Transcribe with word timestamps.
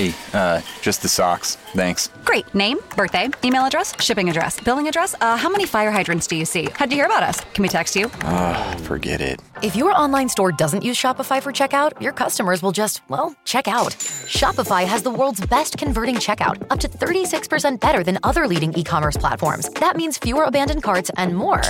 Hey, 0.00 0.14
uh, 0.32 0.62
just 0.80 1.02
the 1.02 1.08
socks. 1.08 1.56
Thanks. 1.74 2.08
Great. 2.24 2.54
Name, 2.54 2.78
birthday, 2.96 3.28
email 3.44 3.66
address, 3.66 3.92
shipping 4.00 4.30
address, 4.30 4.58
billing 4.58 4.88
address. 4.88 5.14
Uh, 5.20 5.36
how 5.36 5.50
many 5.50 5.66
fire 5.66 5.90
hydrants 5.90 6.26
do 6.26 6.36
you 6.36 6.46
see? 6.46 6.70
How'd 6.74 6.90
you 6.90 6.96
hear 6.96 7.04
about 7.04 7.22
us? 7.22 7.40
Can 7.52 7.60
we 7.60 7.68
text 7.68 7.94
you? 7.94 8.10
Ah, 8.22 8.78
forget 8.84 9.20
it. 9.20 9.42
If 9.62 9.76
your 9.76 9.92
online 9.92 10.30
store 10.30 10.52
doesn't 10.52 10.82
use 10.82 10.96
Shopify 10.96 11.42
for 11.42 11.52
checkout, 11.52 12.00
your 12.00 12.12
customers 12.12 12.62
will 12.62 12.72
just, 12.72 13.02
well, 13.10 13.34
check 13.44 13.68
out. 13.68 13.92
Shopify 14.38 14.86
has 14.86 15.02
the 15.02 15.10
world's 15.10 15.44
best 15.44 15.76
converting 15.76 16.14
checkout, 16.14 16.56
up 16.70 16.80
to 16.80 16.88
36% 16.88 17.78
better 17.78 18.02
than 18.02 18.18
other 18.22 18.46
leading 18.48 18.72
e 18.72 18.82
commerce 18.82 19.18
platforms. 19.18 19.68
That 19.80 19.96
means 19.96 20.16
fewer 20.16 20.44
abandoned 20.44 20.82
carts 20.82 21.10
and 21.18 21.36
more 21.36 21.62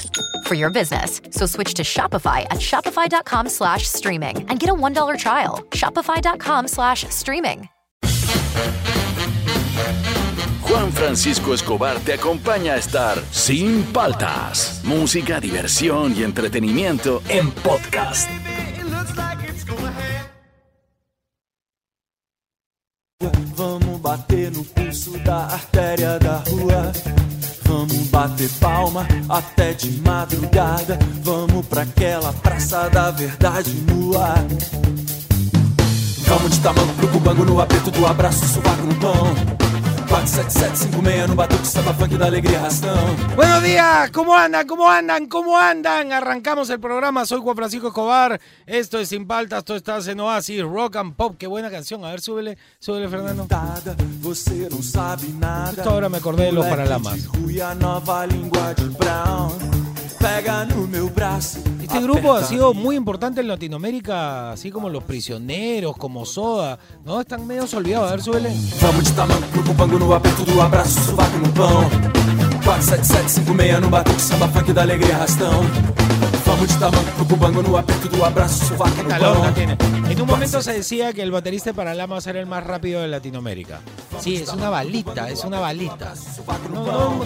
for 0.47 0.55
your 0.55 0.71
business. 0.71 1.21
So 1.31 1.47
switch 1.47 1.75
to 1.75 1.83
Shopify 1.83 2.43
at 2.45 2.61
shopify.com 2.61 3.49
slash 3.49 3.89
streaming 3.89 4.49
and 4.49 4.61
get 4.61 4.71
a 4.71 4.75
$1 4.75 5.19
trial. 5.19 5.59
Shopify.com 5.73 6.69
slash 6.69 7.05
streaming. 7.09 7.69
Juan 10.71 10.93
Francisco 10.93 11.53
Escobar 11.53 11.99
te 11.99 12.13
acompaña 12.13 12.75
a 12.75 12.77
estar 12.77 13.21
sin 13.33 13.83
paltas. 13.93 14.81
Música, 14.85 15.41
diversión 15.41 16.15
y 16.17 16.23
entretenimiento 16.23 17.25
en 17.29 17.51
podcast. 17.51 18.31
Vamos 23.57 24.01
bater 24.01 24.53
no 24.53 24.63
pulso 24.63 25.19
da 25.25 25.47
artéria 25.47 26.21
da 26.21 26.37
rua. 26.49 26.93
Vamos 27.65 28.09
bater 28.09 28.49
palma 28.61 29.09
até 29.29 29.75
de 29.75 29.91
madrugada. 30.03 30.97
Vamos 31.25 31.67
pra 31.67 31.83
aquela 31.83 32.33
praça 32.33 32.89
da 32.91 33.11
verdade 33.11 33.73
nua. 33.89 34.35
Vamos 36.29 36.53
de 36.53 36.61
tamanco 36.61 36.95
pro 36.95 37.09
cubango 37.09 37.45
no 37.45 37.61
aperto 37.61 37.91
do 37.91 38.07
abraço, 38.07 38.47
sovaco 38.47 38.87
no 38.87 38.95
pão. 38.95 39.70
47756 40.11 41.29
no 41.29 41.37
batuque, 41.37 41.67
samba 41.67 41.95
funk 41.95 42.19
da 42.19 42.27
alegría 42.27 42.59
arrastão. 42.59 42.97
Buenos 43.37 43.63
días, 43.63 44.11
¿cómo 44.11 44.35
andan? 44.35 44.67
¿Cómo 44.67 44.91
andan? 44.91 45.27
¿Cómo 45.29 45.57
andan? 45.57 46.13
Arrancamos 46.13 46.69
el 46.71 46.81
programa, 46.81 47.25
soy 47.25 47.41
Juan 47.41 47.55
Francisco 47.55 47.87
Escobar, 47.89 48.41
esto 48.67 48.99
es 48.99 49.09
Sin 49.11 49.25
Paltas, 49.29 49.61
esto 49.61 49.77
estás 49.77 50.09
en 50.09 50.19
Oasis, 50.19 50.63
Rock 50.63 50.97
and 50.97 51.15
Pop, 51.15 51.37
qué 51.39 51.47
buena 51.47 51.71
canción, 51.71 52.05
a 52.05 52.11
ver, 52.11 52.21
súbele, 52.21 52.59
súbele 52.81 53.09
Fernando. 53.09 53.47
Você 54.21 54.69
não 54.69 54.83
sabe 54.83 55.29
nada. 55.29 55.75
Justo 55.77 55.89
ahora 55.89 56.09
me 56.09 56.19
acordé 56.19 56.47
de 56.47 56.53
los 56.53 56.67
Paralamas. 56.67 57.29
A. 60.21 60.25
Pega 60.25 60.65
no 60.65 60.87
meu 60.87 61.09
braço. 61.09 61.59
Este 61.83 62.01
grupo 62.03 62.35
ha 62.35 62.45
sido 62.45 62.73
muy 62.73 62.95
importante 62.95 63.41
en 63.41 63.49
Latinoamérica, 63.49 64.53
así 64.53 64.71
como 64.71 64.89
Los 64.89 65.03
Prisioneros, 65.05 65.97
como 65.97 66.25
Soda, 66.25 66.79
¿no? 67.05 67.21
Están 67.21 67.47
medio 67.47 67.65
olvidados, 67.75 68.09
a 68.09 68.13
ver, 68.13 68.23
súbele. 68.23 68.51
Vamos 68.81 69.05
de 69.05 69.11
tamanco 69.13 69.47
pro 69.49 69.65
cubango 69.65 69.99
no 69.99 70.15
aperto 70.15 70.45
do 70.45 70.61
abraço, 70.63 71.01
sovaco 71.01 71.39
no 71.39 71.53
pão. 71.53 71.91
47756 72.65 73.81
no 73.81 73.89
batuque, 73.89 74.21
samba 74.21 74.49
funk 74.49 74.73
da 74.73 74.83
alegria 74.83 75.17
arrastão. 75.17 75.63
Vamos 76.47 76.69
de 76.69 76.79
tamanco 76.79 77.11
pro 77.17 77.27
cubango 77.27 77.63
no 77.63 77.77
aperto 77.77 78.09
do 78.09 78.25
abraço, 78.25 78.67
sovaco 78.67 79.03
no 79.03 79.09
pão. 79.09 80.11
En 80.11 80.21
un 80.21 80.27
momento 80.27 80.61
se 80.61 80.73
decía 80.73 81.13
que 81.13 81.23
el 81.23 81.31
baterista 81.31 81.71
de 81.71 81.75
Paralamas 81.75 82.27
era 82.27 82.41
el 82.41 82.47
más 82.47 82.63
rápido 82.65 83.01
de 83.01 83.09
Latinoamérica. 83.09 83.81
Sí, 84.21 84.37
es 84.37 84.53
una 84.53 84.69
balita, 84.69 85.29
es 85.31 85.45
una 85.45 85.61
balita. 85.61 86.15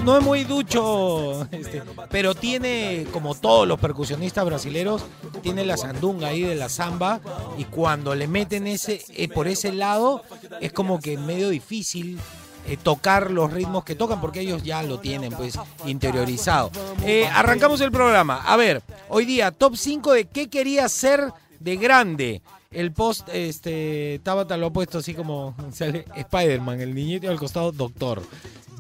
No, 0.05 0.19
es 0.19 0.25
muy 0.25 0.45
ducho, 0.45 1.47
este, 1.51 1.83
pero 2.11 2.35
tiene, 2.35 3.07
como 3.13 3.35
todos 3.35 3.67
los 3.67 3.81
percusionistas 3.81 4.45
brasileros, 4.45 5.05
tiene 5.43 5.65
la 5.65 5.77
sandunga 5.77 6.29
ahí 6.29 6.43
de 6.43 6.55
la 6.55 6.69
samba 6.69 7.21
y 7.59 7.65
cuando 7.65 8.15
le 8.15 8.29
meten 8.29 8.67
ese 8.67 9.05
eh, 9.11 9.29
por 9.29 9.49
ese 9.49 9.73
lado 9.73 10.23
es 10.61 10.73
como 10.73 11.01
que 11.01 11.19
medio 11.19 11.49
difícil 11.49 12.19
eh, 12.67 12.77
tocar 12.77 13.31
los 13.31 13.53
ritmos 13.53 13.85
que 13.85 13.95
tocan 13.95 14.21
porque 14.21 14.41
ellos 14.41 14.63
ya 14.63 14.83
lo 14.83 14.99
tienen 14.99 15.33
pues 15.33 15.59
interiorizado. 15.85 16.71
Eh, 17.05 17.27
arrancamos 17.27 17.81
el 17.81 17.93
programa. 17.93 18.43
A 18.47 18.57
ver, 18.57 18.83
hoy 19.09 19.27
día 19.27 19.51
top 19.51 19.77
5 19.77 20.13
de 20.13 20.25
qué 20.27 20.49
quería 20.49 20.89
ser 20.89 21.33
de 21.61 21.77
grande. 21.77 22.43
El 22.75 22.93
post, 22.93 23.29
este, 23.33 24.21
Tabata 24.23 24.57
lo 24.57 24.67
ha 24.67 24.73
puesto 24.73 24.99
así 24.99 25.15
como 25.15 25.55
sale 25.73 26.05
Spider-Man, 26.15 26.81
el 26.81 26.95
niñito 26.95 27.31
al 27.31 27.39
costado, 27.39 27.73
doctor. 27.73 28.23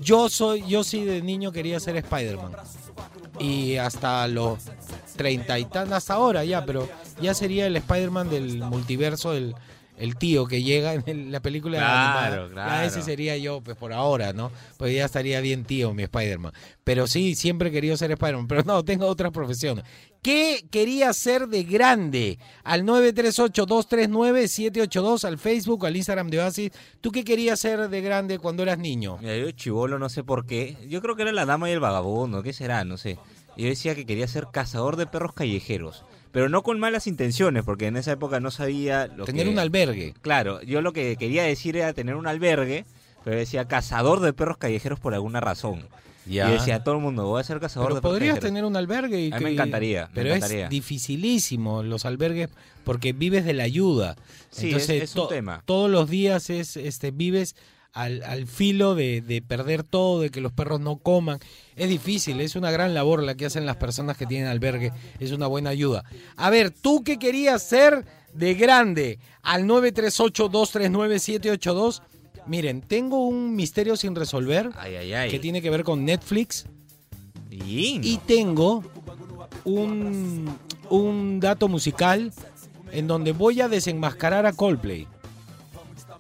Yo 0.01 0.29
soy, 0.29 0.67
yo 0.67 0.83
sí 0.85 1.05
de 1.05 1.23
niño 1.23 1.53
quería 1.53 1.79
ser 1.81 1.97
Spider-Man. 1.97 2.53
Y 3.39 3.77
hasta 3.77 4.27
los 4.29 4.59
treinta 5.17 5.59
y 5.59 5.65
tan, 5.65 5.93
hasta 5.93 6.15
ahora 6.15 6.45
ya, 6.45 6.65
pero 6.65 6.89
ya 7.21 7.35
sería 7.35 7.67
el 7.67 7.77
Spider-Man 7.77 8.29
del 8.31 8.59
multiverso, 8.59 9.33
el, 9.33 9.55
el 9.97 10.17
tío 10.17 10.47
que 10.47 10.63
llega 10.63 10.95
en 10.95 11.31
la 11.33 11.41
película 11.41 11.79
Claro, 11.79 12.43
animada. 12.45 12.53
claro. 12.53 12.71
Ya 12.71 12.85
ese 12.85 13.03
sería 13.03 13.37
yo, 13.37 13.61
pues 13.61 13.77
por 13.77 13.93
ahora, 13.93 14.33
¿no? 14.33 14.51
Pues 14.77 14.95
ya 14.95 15.05
estaría 15.05 15.41
bien 15.41 15.65
tío 15.65 15.95
mi 15.95 16.03
Spider-Man. 16.05 16.53
Pero 16.83 17.07
sí, 17.07 17.35
siempre 17.35 17.69
he 17.69 17.73
querido 17.73 17.97
ser 17.97 18.11
Spider-Man, 18.13 18.49
pero 18.49 18.63
no, 18.65 18.85
tengo 18.85 19.07
otras 19.07 19.31
profesiones. 19.33 19.85
¿Qué 20.25 20.65
quería 20.71 21.13
ser 21.13 21.49
de 21.49 21.65
grande? 21.65 22.39
Al 22.63 22.85
938-239-782, 22.85 25.25
al 25.25 25.37
Facebook, 25.37 25.85
al 25.85 25.97
Instagram 25.97 26.31
de 26.31 26.39
Oasis. 26.39 26.71
¿Tú 27.03 27.13
qué 27.13 27.25
querías 27.25 27.61
ser 27.61 27.91
de 27.91 28.01
grande 28.01 28.39
cuando 28.39 28.63
eras 28.63 28.79
niño? 28.79 29.19
Mira, 29.21 29.37
yo 29.37 29.51
chivolo, 29.51 29.99
no 29.99 30.09
sé 30.09 30.25
por 30.25 30.47
qué. 30.47 30.79
Yo 30.89 31.03
creo 31.03 31.15
que 31.15 31.21
era 31.21 31.33
la 31.33 31.45
dama 31.45 31.69
y 31.69 31.75
el 31.75 31.81
vagabundo, 31.81 32.43
¿qué 32.43 32.55
será? 32.55 32.87
No 32.87 32.97
sé. 32.97 33.19
Yo 33.59 33.67
decía 33.67 33.95
que 33.95 34.07
quería 34.07 34.27
ser 34.27 34.47
cazador 34.51 34.97
de 34.97 35.07
perros 35.07 35.35
callejeros. 35.35 36.07
Pero 36.33 36.49
no 36.49 36.63
con 36.63 36.81
malas 36.81 37.07
intenciones, 37.07 37.63
porque 37.63 37.89
en 37.89 37.99
esa 37.99 38.13
época 38.13 38.41
no 38.41 38.51
sabía 38.51 39.09
lo 39.09 39.27
Tener 39.27 39.45
que... 39.45 39.53
un 39.53 39.59
albergue. 39.59 40.15
Claro, 40.23 40.63
yo 40.63 40.81
lo 40.81 40.95
que 40.95 41.17
quería 41.17 41.43
decir 41.43 41.77
era 41.77 41.93
tener 41.93 42.15
un 42.15 42.27
albergue, 42.27 42.87
pero 43.25 43.37
decía 43.37 43.69
cazador 43.69 44.21
de 44.21 44.33
perros 44.33 44.57
callejeros 44.57 44.99
por 44.99 45.13
alguna 45.13 45.41
razón. 45.41 45.87
Ya. 46.27 46.49
Y 46.49 46.53
decía 46.55 46.77
a 46.77 46.85
todo 46.85 46.95
el 46.97 47.01
mundo, 47.03 47.27
voy 47.27 47.41
a 47.41 47.45
ser 47.45 47.61
cazador 47.61 47.89
Pero 47.89 47.95
de 47.97 48.01
perros 48.03 48.15
podrías 48.15 48.41
tener 48.41 48.65
un 48.65 48.77
albergue. 48.77 49.21
Y 49.21 49.33
A 49.33 49.39
mí 49.39 49.45
me 49.45 49.53
encantaría, 49.53 50.07
me 50.09 50.15
Pero 50.15 50.35
encantaría. 50.35 50.65
es 50.65 50.71
dificilísimo 50.71 51.83
los 51.83 52.05
albergues 52.05 52.49
porque 52.85 53.13
vives 53.13 53.45
de 53.45 53.53
la 53.55 53.65
ayuda. 53.65 54.17
Sí, 54.51 54.67
Entonces, 54.67 54.91
es- 54.91 55.03
es 55.11 55.17
un 55.17 55.23
to- 55.23 55.29
tema. 55.29 55.63
Todos 55.67 55.91
los 55.91 56.09
días 56.09 56.51
es, 56.51 56.77
este, 56.77 57.11
vives 57.11 57.57
al, 57.93 58.23
al 58.25 58.47
filo 58.49 58.95
de, 58.97 59.21
de 59.21 59.41
perder 59.43 59.85
todo, 59.85 60.21
de 60.21 60.31
que 60.31 60.41
los 60.41 60.53
perros 60.53 60.81
no 60.81 60.97
coman. 60.97 61.39
Es 61.77 61.89
difícil, 61.89 62.41
es 62.41 62.57
una 62.57 62.71
gran 62.73 62.93
labor 62.95 63.23
la 63.23 63.37
que 63.37 63.47
hacen 63.47 63.67
las 63.67 63.77
personas 63.77 64.17
que 64.17 64.27
tienen 64.27 64.49
albergue. 64.49 64.93
Es 65.21 65.31
una 65.31 65.47
buena 65.47 65.71
ayuda. 65.71 66.05
A 66.37 66.51
ver, 66.51 66.71
¿tú 66.73 67.05
qué 67.05 67.19
querías 67.19 67.63
ser 67.63 68.05
de 68.33 68.55
grande? 68.55 69.19
Al 69.43 69.65
938-239-782. 69.67 72.03
Miren, 72.47 72.83
tengo 72.83 73.27
un 73.27 73.57
misterio 73.57 73.97
sin 73.97 74.15
resolver 74.15 74.71
Ay, 74.77 74.97
ay, 74.97 75.13
ay. 75.15 75.31
que 75.31 75.39
tiene 75.39 75.63
que 75.63 75.71
ver 75.71 75.85
con 75.85 76.05
Netflix. 76.05 76.67
Y 77.51 78.19
tengo 78.27 78.83
un, 79.65 80.59
un 80.91 81.41
dato 81.41 81.69
musical 81.69 82.33
en 82.91 83.07
donde 83.07 83.33
voy 83.33 83.61
a 83.61 83.69
desenmascarar 83.69 84.47
a 84.47 84.53
Coldplay 84.53 85.07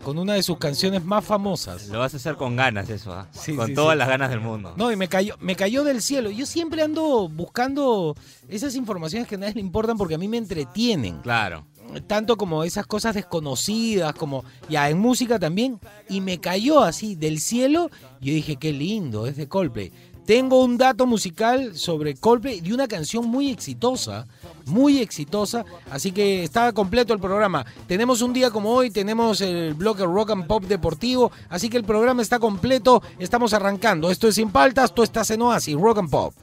con 0.04 0.18
una 0.18 0.34
de 0.34 0.42
sus 0.42 0.58
canciones 0.58 1.02
más 1.04 1.24
famosas. 1.24 1.88
Lo 1.88 1.98
vas 1.98 2.12
a 2.12 2.18
hacer 2.18 2.36
con 2.36 2.54
ganas 2.56 2.88
eso, 2.90 3.12
¿ah? 3.12 3.26
Sí, 3.32 3.56
con 3.56 3.68
sí, 3.68 3.74
todas 3.74 3.94
sí. 3.94 3.98
las 3.98 4.08
ganas 4.08 4.30
del 4.30 4.40
mundo. 4.40 4.74
No, 4.76 4.92
y 4.92 4.96
me 4.96 5.08
cayó, 5.08 5.34
me 5.40 5.56
cayó 5.56 5.82
del 5.82 6.02
cielo. 6.02 6.30
Yo 6.30 6.44
siempre 6.46 6.82
ando 6.82 7.28
buscando 7.28 8.14
esas 8.48 8.76
informaciones 8.76 9.26
que 9.26 9.36
a 9.36 9.38
nadie 9.38 9.54
le 9.54 9.60
importan 9.60 9.96
porque 9.96 10.14
a 10.14 10.18
mí 10.18 10.28
me 10.28 10.36
entretienen. 10.36 11.20
Claro. 11.22 11.64
Tanto 12.06 12.36
como 12.36 12.64
esas 12.64 12.86
cosas 12.86 13.14
desconocidas, 13.14 14.14
como 14.14 14.44
ya 14.68 14.90
en 14.90 14.98
música 14.98 15.38
también. 15.38 15.80
Y 16.08 16.20
me 16.20 16.38
cayó 16.40 16.80
así 16.80 17.14
del 17.14 17.40
cielo. 17.40 17.90
Yo 18.20 18.32
dije, 18.32 18.56
qué 18.56 18.72
lindo, 18.72 19.26
es 19.26 19.36
de 19.36 19.48
Coldplay. 19.48 19.92
Tengo 20.26 20.64
un 20.64 20.78
dato 20.78 21.06
musical 21.06 21.76
sobre 21.76 22.14
Coldplay 22.14 22.62
de 22.62 22.72
una 22.72 22.88
canción 22.88 23.26
muy 23.26 23.50
exitosa, 23.50 24.26
muy 24.64 25.00
exitosa, 25.00 25.66
así 25.90 26.12
que 26.12 26.44
está 26.44 26.72
completo 26.72 27.12
el 27.12 27.20
programa. 27.20 27.66
Tenemos 27.86 28.22
un 28.22 28.32
día 28.32 28.50
como 28.50 28.70
hoy, 28.70 28.90
tenemos 28.90 29.42
el 29.42 29.74
bloque 29.74 30.02
Rock 30.02 30.30
and 30.30 30.46
Pop 30.46 30.64
Deportivo, 30.64 31.30
así 31.50 31.68
que 31.68 31.76
el 31.76 31.84
programa 31.84 32.22
está 32.22 32.38
completo, 32.38 33.02
estamos 33.18 33.52
arrancando. 33.52 34.10
Esto 34.10 34.26
es 34.26 34.36
Sin 34.36 34.50
Paltas, 34.50 34.94
tú 34.94 35.02
estás 35.02 35.28
en 35.30 35.42
Oasis, 35.42 35.74
Rock 35.74 35.98
and 35.98 36.10
Pop. 36.10 36.34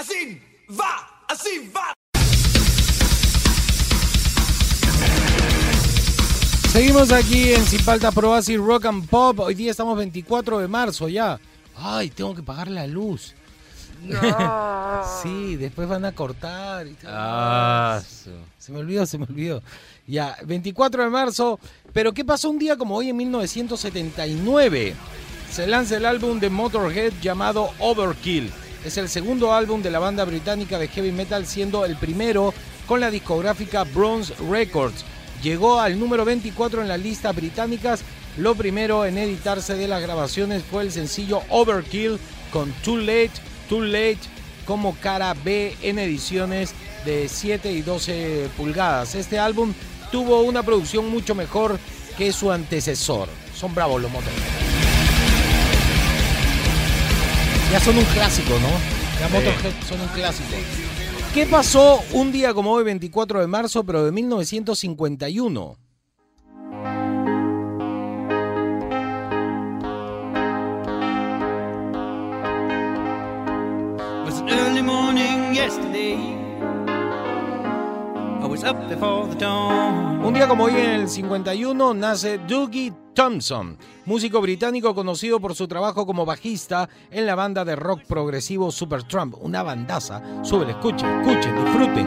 Assim 0.00 0.40
va, 0.70 1.24
assim 1.28 1.70
va. 1.74 1.99
Seguimos 6.72 7.10
aquí 7.10 7.52
en 7.52 7.64
Sin 7.66 7.84
Paltas 7.84 8.14
Pro 8.14 8.30
Oasis 8.30 8.58
Rock 8.58 8.86
and 8.86 9.08
Pop, 9.08 9.40
hoy 9.40 9.54
día 9.54 9.72
estamos 9.72 9.96
24 9.98 10.60
de 10.60 10.68
marzo 10.68 11.08
ya. 11.08 11.40
Ay, 11.76 12.10
tengo 12.10 12.34
que 12.34 12.42
pagar 12.42 12.68
la 12.68 12.86
luz. 12.86 13.34
sí, 15.22 15.56
después 15.56 15.88
van 15.88 16.04
a 16.04 16.12
cortar. 16.12 16.86
y 16.86 16.92
tal. 16.94 17.10
Ah, 17.12 18.00
Se 18.58 18.72
me 18.72 18.78
olvidó, 18.78 19.04
se 19.04 19.18
me 19.18 19.24
olvidó. 19.24 19.62
Ya, 20.06 20.36
24 20.44 21.04
de 21.04 21.10
marzo. 21.10 21.58
Pero 21.92 22.12
¿qué 22.12 22.24
pasó 22.24 22.50
un 22.50 22.58
día 22.58 22.76
como 22.76 22.96
hoy 22.96 23.08
en 23.10 23.16
1979? 23.16 24.94
Se 25.50 25.66
lanza 25.66 25.96
el 25.96 26.06
álbum 26.06 26.38
de 26.38 26.50
Motorhead 26.50 27.12
llamado 27.20 27.70
Overkill. 27.80 28.50
Es 28.84 28.96
el 28.96 29.08
segundo 29.08 29.52
álbum 29.52 29.82
de 29.82 29.90
la 29.90 29.98
banda 29.98 30.24
británica 30.24 30.78
de 30.78 30.88
heavy 30.88 31.10
metal, 31.12 31.46
siendo 31.46 31.84
el 31.84 31.96
primero 31.96 32.54
con 32.86 33.00
la 33.00 33.10
discográfica 33.10 33.82
Bronze 33.84 34.34
Records. 34.48 35.04
Llegó 35.42 35.80
al 35.80 35.98
número 35.98 36.24
24 36.24 36.82
en 36.82 36.88
las 36.88 37.00
listas 37.00 37.34
británicas 37.34 38.02
Lo 38.36 38.54
primero 38.54 39.06
en 39.06 39.18
editarse 39.18 39.74
de 39.74 39.88
las 39.88 40.02
grabaciones 40.02 40.62
fue 40.62 40.82
el 40.82 40.92
sencillo 40.92 41.42
Overkill 41.48 42.18
con 42.52 42.70
Too 42.84 42.98
Late, 42.98 43.32
Too 43.68 43.82
Late 43.82 44.18
como 44.64 44.94
cara 44.96 45.34
B 45.34 45.76
en 45.82 45.98
ediciones 45.98 46.74
de 47.04 47.28
7 47.28 47.72
y 47.72 47.82
12 47.82 48.48
pulgadas. 48.56 49.16
Este 49.16 49.38
álbum 49.38 49.72
tuvo 50.12 50.42
una 50.42 50.62
producción 50.62 51.08
mucho 51.10 51.34
mejor 51.34 51.78
que 52.16 52.32
su 52.32 52.52
antecesor. 52.52 53.28
Son 53.54 53.74
bravos 53.74 54.00
los 54.00 54.10
motores. 54.10 54.38
Ya 57.72 57.80
son 57.80 57.98
un 57.98 58.04
clásico, 58.04 58.50
¿no? 58.60 58.68
Ya 59.20 59.28
Motorhead 59.28 59.72
son 59.88 60.00
un 60.00 60.08
clásico. 60.08 60.56
¿Qué 61.32 61.46
pasó 61.46 62.02
un 62.12 62.32
día 62.32 62.52
como 62.52 62.72
hoy, 62.72 62.82
24 62.82 63.40
de 63.40 63.46
marzo, 63.46 63.84
pero 63.84 64.04
de 64.04 64.10
1951? 64.10 65.76
was 74.30 74.40
an 74.40 74.48
early 74.48 74.82
morning 74.82 75.54
yesterday. 75.54 76.39
Un 78.50 80.34
día 80.34 80.48
como 80.48 80.64
hoy 80.64 80.72
en 80.72 80.90
el 80.90 81.08
51 81.08 81.94
nace 81.94 82.38
Dougie 82.38 82.92
Thompson, 83.14 83.78
músico 84.06 84.40
británico 84.40 84.92
conocido 84.92 85.38
por 85.38 85.54
su 85.54 85.68
trabajo 85.68 86.04
como 86.04 86.26
bajista 86.26 86.88
en 87.12 87.26
la 87.26 87.36
banda 87.36 87.64
de 87.64 87.76
rock 87.76 88.02
progresivo 88.08 88.72
Supertramp, 88.72 89.36
una 89.40 89.62
bandaza. 89.62 90.20
Súbele, 90.42 90.72
escuchen, 90.72 91.20
escuchen, 91.20 91.64
disfruten. 91.64 92.04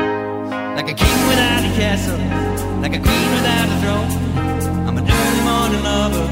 Like 0.76 0.92
a 0.92 0.96
king 0.96 1.06
without 1.30 1.64
a 1.64 1.72
castle, 1.78 2.18
like 2.82 2.98
a 2.98 3.02
queen 3.02 3.32
without 3.36 3.70
a 3.70 3.78
throne. 3.80 4.10
I'm 4.86 4.98
an 4.98 5.08
early 5.10 5.42
morning 5.44 5.82
lover, 5.82 6.28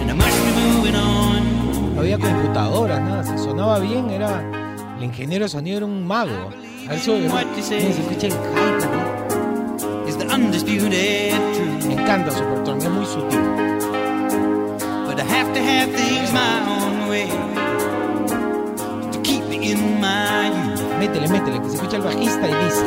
and 0.00 0.10
I 0.10 0.14
must 0.14 0.38
be 0.46 0.52
moving 0.60 0.96
on. 0.96 1.94
No 1.94 2.00
había 2.00 2.18
computadoras, 2.18 3.00
nada, 3.02 3.22
se 3.22 3.36
sonaba 3.36 3.78
bien, 3.80 4.08
era 4.08 4.96
el 4.96 5.04
ingeniero 5.04 5.44
de 5.44 5.50
sonido 5.50 5.76
era 5.76 5.86
un 5.86 6.06
mago. 6.06 6.50
A 6.88 6.92
ver, 6.92 7.00
súbele, 7.00 7.28
What 7.28 7.44
undisputed 10.34 11.32
¿no? 11.32 11.52
truth. 11.52 11.86
Me 11.86 11.94
encanta 11.94 12.30
Supertramp, 12.30 12.82
es 12.82 12.90
muy 12.90 13.06
sutil. 13.06 13.40
But 15.06 15.20
I 15.20 15.24
have 15.24 15.52
to 15.52 15.60
have 15.60 15.90
things 15.94 16.32
my 16.32 16.60
own 16.66 17.08
way 17.08 17.28
to 19.12 19.20
keep 19.22 19.44
me 19.44 19.72
in 19.72 20.00
my 20.00 20.48
youth. 20.48 20.82
Métele, 20.98 21.28
métele, 21.28 21.60
que 21.60 21.68
se 21.68 21.74
escucha 21.76 21.96
el 21.96 22.02
bajista 22.02 22.48
y 22.48 22.54
dice. 22.64 22.84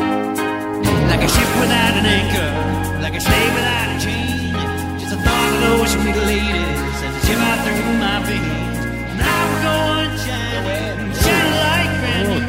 Like 1.09 1.23
a 1.23 1.29
ship 1.29 1.49
without 1.61 1.95
an 1.99 2.05
anchor, 2.05 3.01
like 3.01 3.15
a 3.15 3.21
slave 3.21 3.53
without 3.53 3.95
a 3.95 3.99
chain. 3.99 4.53
Just 4.99 5.11
the 5.11 5.17
thought 5.17 5.53
of 5.53 5.79
those 5.79 5.91
sweet 5.91 6.17
ladies 6.25 6.79
as 7.05 7.13
they 7.13 7.27
shiver 7.27 7.55
through 7.63 7.97
my 7.99 8.19
veins. 8.25 8.79
And 9.11 9.21
I 9.21 9.37
would 9.45 9.61
go 9.67 9.75
and 10.01 10.15
shine, 10.25 11.13
shine 11.21 11.51
like 11.61 11.91
brand 12.01 12.27
new. 12.29 12.43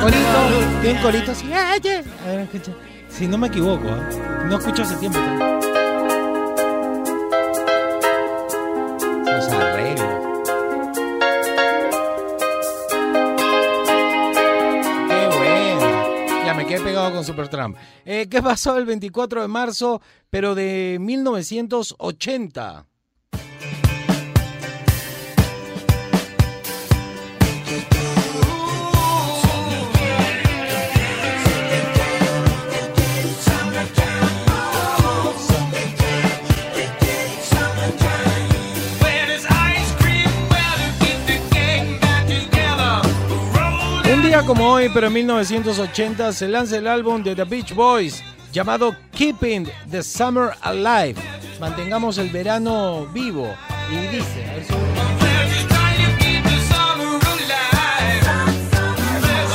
Corito, 0.00 0.40
un 0.90 0.96
corito. 1.02 1.32
A 1.32 2.26
ver, 2.26 2.40
escucha. 2.40 2.93
Si 3.16 3.28
no 3.28 3.38
me 3.38 3.46
equivoco, 3.46 3.86
¿eh? 3.86 4.46
no 4.48 4.58
escucho 4.58 4.82
hace 4.82 4.96
tiempo. 4.96 5.20
Esos 9.28 9.52
arreglos. 9.52 10.08
Qué 15.08 15.28
bueno. 15.36 16.44
Ya 16.44 16.54
me 16.54 16.66
quedé 16.66 16.80
pegado 16.80 17.12
con 17.12 17.24
Supertramp. 17.24 17.76
Eh, 18.04 18.26
¿Qué 18.28 18.42
pasó 18.42 18.76
el 18.78 18.84
24 18.84 19.42
de 19.42 19.48
marzo, 19.48 20.02
pero 20.28 20.56
de 20.56 20.98
1980? 21.00 22.86
Día 44.44 44.46
como 44.46 44.72
hoy, 44.72 44.90
pero 44.92 45.06
en 45.08 45.12
1980, 45.12 46.32
se 46.32 46.48
lanza 46.48 46.76
el 46.76 46.86
álbum 46.86 47.22
de 47.22 47.34
The 47.34 47.44
Beach 47.44 47.74
Boys 47.74 48.22
llamado 48.52 48.94
Keeping 49.12 49.68
the 49.90 50.02
Summer 50.02 50.50
Alive. 50.60 51.14
Mantengamos 51.60 52.18
el 52.18 52.30
verano 52.30 53.06
vivo. 53.12 53.54
Y 53.90 53.96
dice, 54.08 54.64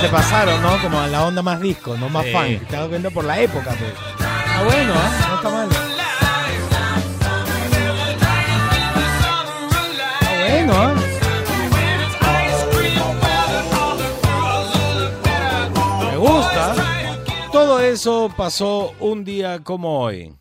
se 0.02 0.08
pasaron, 0.10 0.62
¿no? 0.62 0.82
Como 0.82 1.00
a 1.00 1.08
la 1.08 1.26
onda 1.26 1.42
más 1.42 1.60
disco, 1.60 1.98
no 1.98 2.10
más 2.10 2.26
Sí. 2.26 2.32
funk. 2.32 2.70
Das 2.70 2.88
cuenta 2.88 3.10
por 3.10 3.26
la 3.26 3.40
época, 3.40 3.76
pues. 3.78 3.94
Ah, 4.20 4.64
bueno, 4.64 4.94
¿eh? 4.94 5.28
No 5.28 5.36
está 5.36 5.50
mal. 5.50 5.70
Está 10.22 10.40
bueno, 10.40 10.90
¿eh? 10.92 11.19
Gusta. 16.20 16.76
Todo 17.52 17.80
eso 17.80 18.32
pasó 18.36 18.94
un 19.00 19.24
día 19.24 19.60
como 19.64 20.02
hoy. 20.02 20.36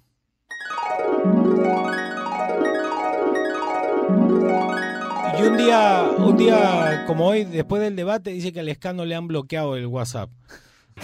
Y 5.38 5.42
un 5.42 5.56
día, 5.56 6.10
un 6.18 6.36
día 6.36 7.04
como 7.06 7.28
hoy, 7.28 7.44
después 7.44 7.80
del 7.80 7.94
debate, 7.94 8.30
dice 8.30 8.52
que 8.52 8.60
al 8.60 8.68
escano 8.68 9.04
le 9.04 9.14
han 9.14 9.28
bloqueado 9.28 9.76
el 9.76 9.86
WhatsApp. 9.86 10.30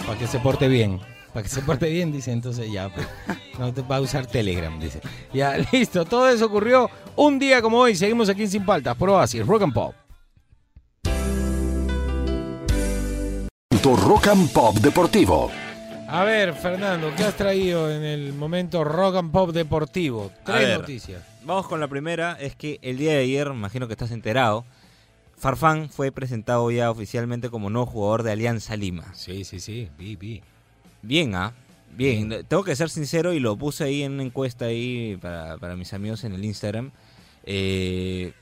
Para 0.05 0.19
que 0.19 0.27
se 0.27 0.39
porte 0.39 0.67
bien. 0.67 0.99
Para 1.33 1.43
que 1.43 1.49
se 1.49 1.61
porte 1.61 1.89
bien, 1.89 2.11
dice, 2.11 2.31
entonces 2.31 2.71
ya, 2.71 2.89
pues, 2.93 3.07
no 3.59 3.73
te 3.73 3.81
va 3.81 3.97
a 3.97 4.01
usar 4.01 4.25
Telegram, 4.25 4.77
dice. 4.79 4.99
Ya, 5.33 5.57
listo, 5.71 6.05
todo 6.05 6.29
eso 6.29 6.45
ocurrió 6.45 6.89
un 7.15 7.39
día 7.39 7.61
como 7.61 7.79
hoy. 7.79 7.95
Seguimos 7.95 8.29
aquí 8.29 8.45
Sin 8.45 8.65
Paltas, 8.65 8.95
por 8.95 9.09
Oasis, 9.09 9.45
Rock 9.45 9.63
and 9.63 9.73
Pop. 9.73 9.95
Rock 13.93 14.27
and 14.27 14.51
Pop 14.51 14.75
Deportivo. 14.77 15.51
A 16.07 16.23
ver, 16.23 16.55
Fernando, 16.55 17.11
¿qué 17.15 17.23
has 17.23 17.37
traído 17.37 17.91
en 17.91 18.03
el 18.03 18.33
momento 18.33 18.83
Rock 18.83 19.17
and 19.17 19.31
Pop 19.31 19.51
Deportivo? 19.51 20.31
Tres 20.43 20.59
ver. 20.67 20.79
noticias. 20.79 21.21
Vamos 21.43 21.67
con 21.67 21.79
la 21.79 21.87
primera, 21.87 22.33
es 22.39 22.55
que 22.55 22.79
el 22.81 22.97
día 22.97 23.11
de 23.11 23.19
ayer, 23.19 23.47
imagino 23.47 23.85
que 23.85 23.93
estás 23.93 24.09
enterado, 24.09 24.65
Farfán 25.37 25.89
fue 25.89 26.11
presentado 26.11 26.71
ya 26.71 26.89
oficialmente 26.89 27.51
como 27.51 27.69
nuevo 27.69 27.85
jugador 27.85 28.23
de 28.23 28.31
Alianza 28.31 28.75
Lima. 28.75 29.13
Sí, 29.13 29.43
sí, 29.43 29.59
sí, 29.59 29.89
vi, 29.99 30.15
vi. 30.15 30.41
Bien, 31.03 31.35
¿ah? 31.35 31.53
Bien. 31.91 32.43
Tengo 32.47 32.63
que 32.63 32.75
ser 32.75 32.89
sincero 32.89 33.33
y 33.33 33.39
lo 33.39 33.55
puse 33.55 33.83
ahí 33.83 34.01
en 34.01 34.13
una 34.13 34.23
encuesta 34.23 34.65
ahí 34.65 35.17
para, 35.21 35.57
para 35.57 35.75
mis 35.75 35.93
amigos 35.93 36.23
en 36.23 36.33
el 36.33 36.43
Instagram. 36.43 36.91
eh, 37.43 38.33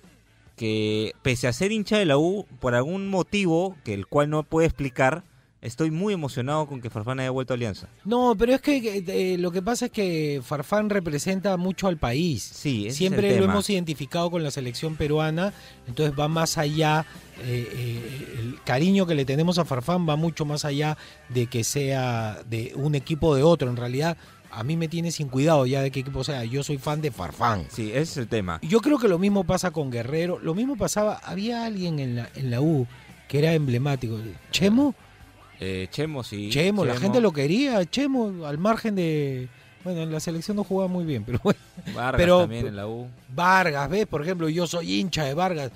que 0.55 1.13
pese 1.23 1.47
a 1.47 1.53
ser 1.53 1.71
hincha 1.71 1.97
de 1.97 2.05
la 2.05 2.17
U, 2.17 2.45
por 2.59 2.75
algún 2.75 3.07
motivo 3.09 3.75
que 3.83 3.93
el 3.93 4.07
cual 4.07 4.29
no 4.29 4.43
puedo 4.43 4.65
explicar, 4.65 5.23
estoy 5.63 5.91
muy 5.91 6.13
emocionado 6.13 6.67
con 6.67 6.81
que 6.81 6.89
Farfán 6.89 7.19
haya 7.21 7.31
vuelto 7.31 7.53
a 7.53 7.55
Alianza. 7.55 7.87
No, 8.03 8.35
pero 8.37 8.53
es 8.53 8.61
que 8.61 9.03
eh, 9.07 9.37
lo 9.37 9.51
que 9.51 9.61
pasa 9.61 9.85
es 9.85 9.91
que 9.91 10.41
Farfán 10.43 10.89
representa 10.89 11.55
mucho 11.57 11.87
al 11.87 11.97
país. 11.97 12.43
Sí, 12.43 12.81
ese 12.81 12.89
es 12.89 12.95
Siempre 12.97 13.29
el 13.29 13.35
lo 13.37 13.41
tema. 13.43 13.53
hemos 13.53 13.69
identificado 13.69 14.29
con 14.29 14.43
la 14.43 14.51
selección 14.51 14.95
peruana, 14.95 15.53
entonces 15.87 16.17
va 16.19 16.27
más 16.27 16.57
allá, 16.57 17.05
eh, 17.41 17.67
eh, 17.71 18.35
el 18.39 18.61
cariño 18.63 19.05
que 19.05 19.15
le 19.15 19.25
tenemos 19.25 19.57
a 19.57 19.65
Farfán 19.65 20.07
va 20.07 20.17
mucho 20.17 20.45
más 20.45 20.65
allá 20.65 20.97
de 21.29 21.47
que 21.47 21.63
sea 21.63 22.43
de 22.49 22.73
un 22.75 22.95
equipo 22.95 23.33
de 23.35 23.43
otro. 23.43 23.69
En 23.69 23.77
realidad, 23.77 24.17
a 24.51 24.63
mí 24.63 24.75
me 24.75 24.89
tiene 24.89 25.11
sin 25.11 25.29
cuidado 25.29 25.65
ya 25.65 25.81
de 25.81 25.91
qué 25.91 26.01
equipo 26.01 26.25
sea. 26.25 26.43
Yo 26.43 26.61
soy 26.63 26.77
fan 26.77 27.01
de 27.01 27.09
Farfán. 27.11 27.65
Sí, 27.69 27.89
ese 27.89 28.01
es 28.01 28.17
el 28.17 28.27
tema. 28.27 28.59
Yo 28.63 28.81
creo 28.81 28.99
que 28.99 29.07
lo 29.07 29.17
mismo 29.17 29.45
pasa 29.45 29.71
con 29.71 29.89
Guerrero. 29.89 30.39
Lo 30.39 30.53
mismo 30.53 30.75
pasaba, 30.75 31.21
había 31.23 31.65
alguien 31.65 31.99
en 31.99 32.17
la, 32.17 32.29
en 32.35 32.51
la 32.51 32.59
U 32.61 32.85
que 33.27 33.39
era 33.39 33.53
emblemático. 33.53 34.19
Chemo, 34.51 34.93
Eh, 35.65 35.87
Chemo, 35.89 36.23
sí. 36.23 36.49
Chemo, 36.49 36.83
la 36.83 36.97
gente 36.97 37.21
lo 37.21 37.31
quería. 37.31 37.85
Chemo, 37.85 38.45
al 38.45 38.57
margen 38.57 38.95
de... 38.95 39.47
Bueno, 39.83 40.01
en 40.01 40.11
la 40.11 40.19
selección 40.19 40.57
no 40.57 40.63
jugaba 40.63 40.87
muy 40.87 41.03
bien, 41.05 41.23
pero 41.25 41.39
bueno. 41.43 41.59
Vargas 41.93 42.19
pero- 42.21 42.39
también 42.41 42.67
en 42.67 42.75
la 42.75 42.87
U. 42.87 43.07
Vargas, 43.33 43.89
¿ves? 43.89 44.05
Por 44.07 44.21
ejemplo, 44.21 44.47
yo 44.49 44.65
soy 44.67 44.99
hincha 44.99 45.23
de 45.25 45.33
Vargas, 45.33 45.71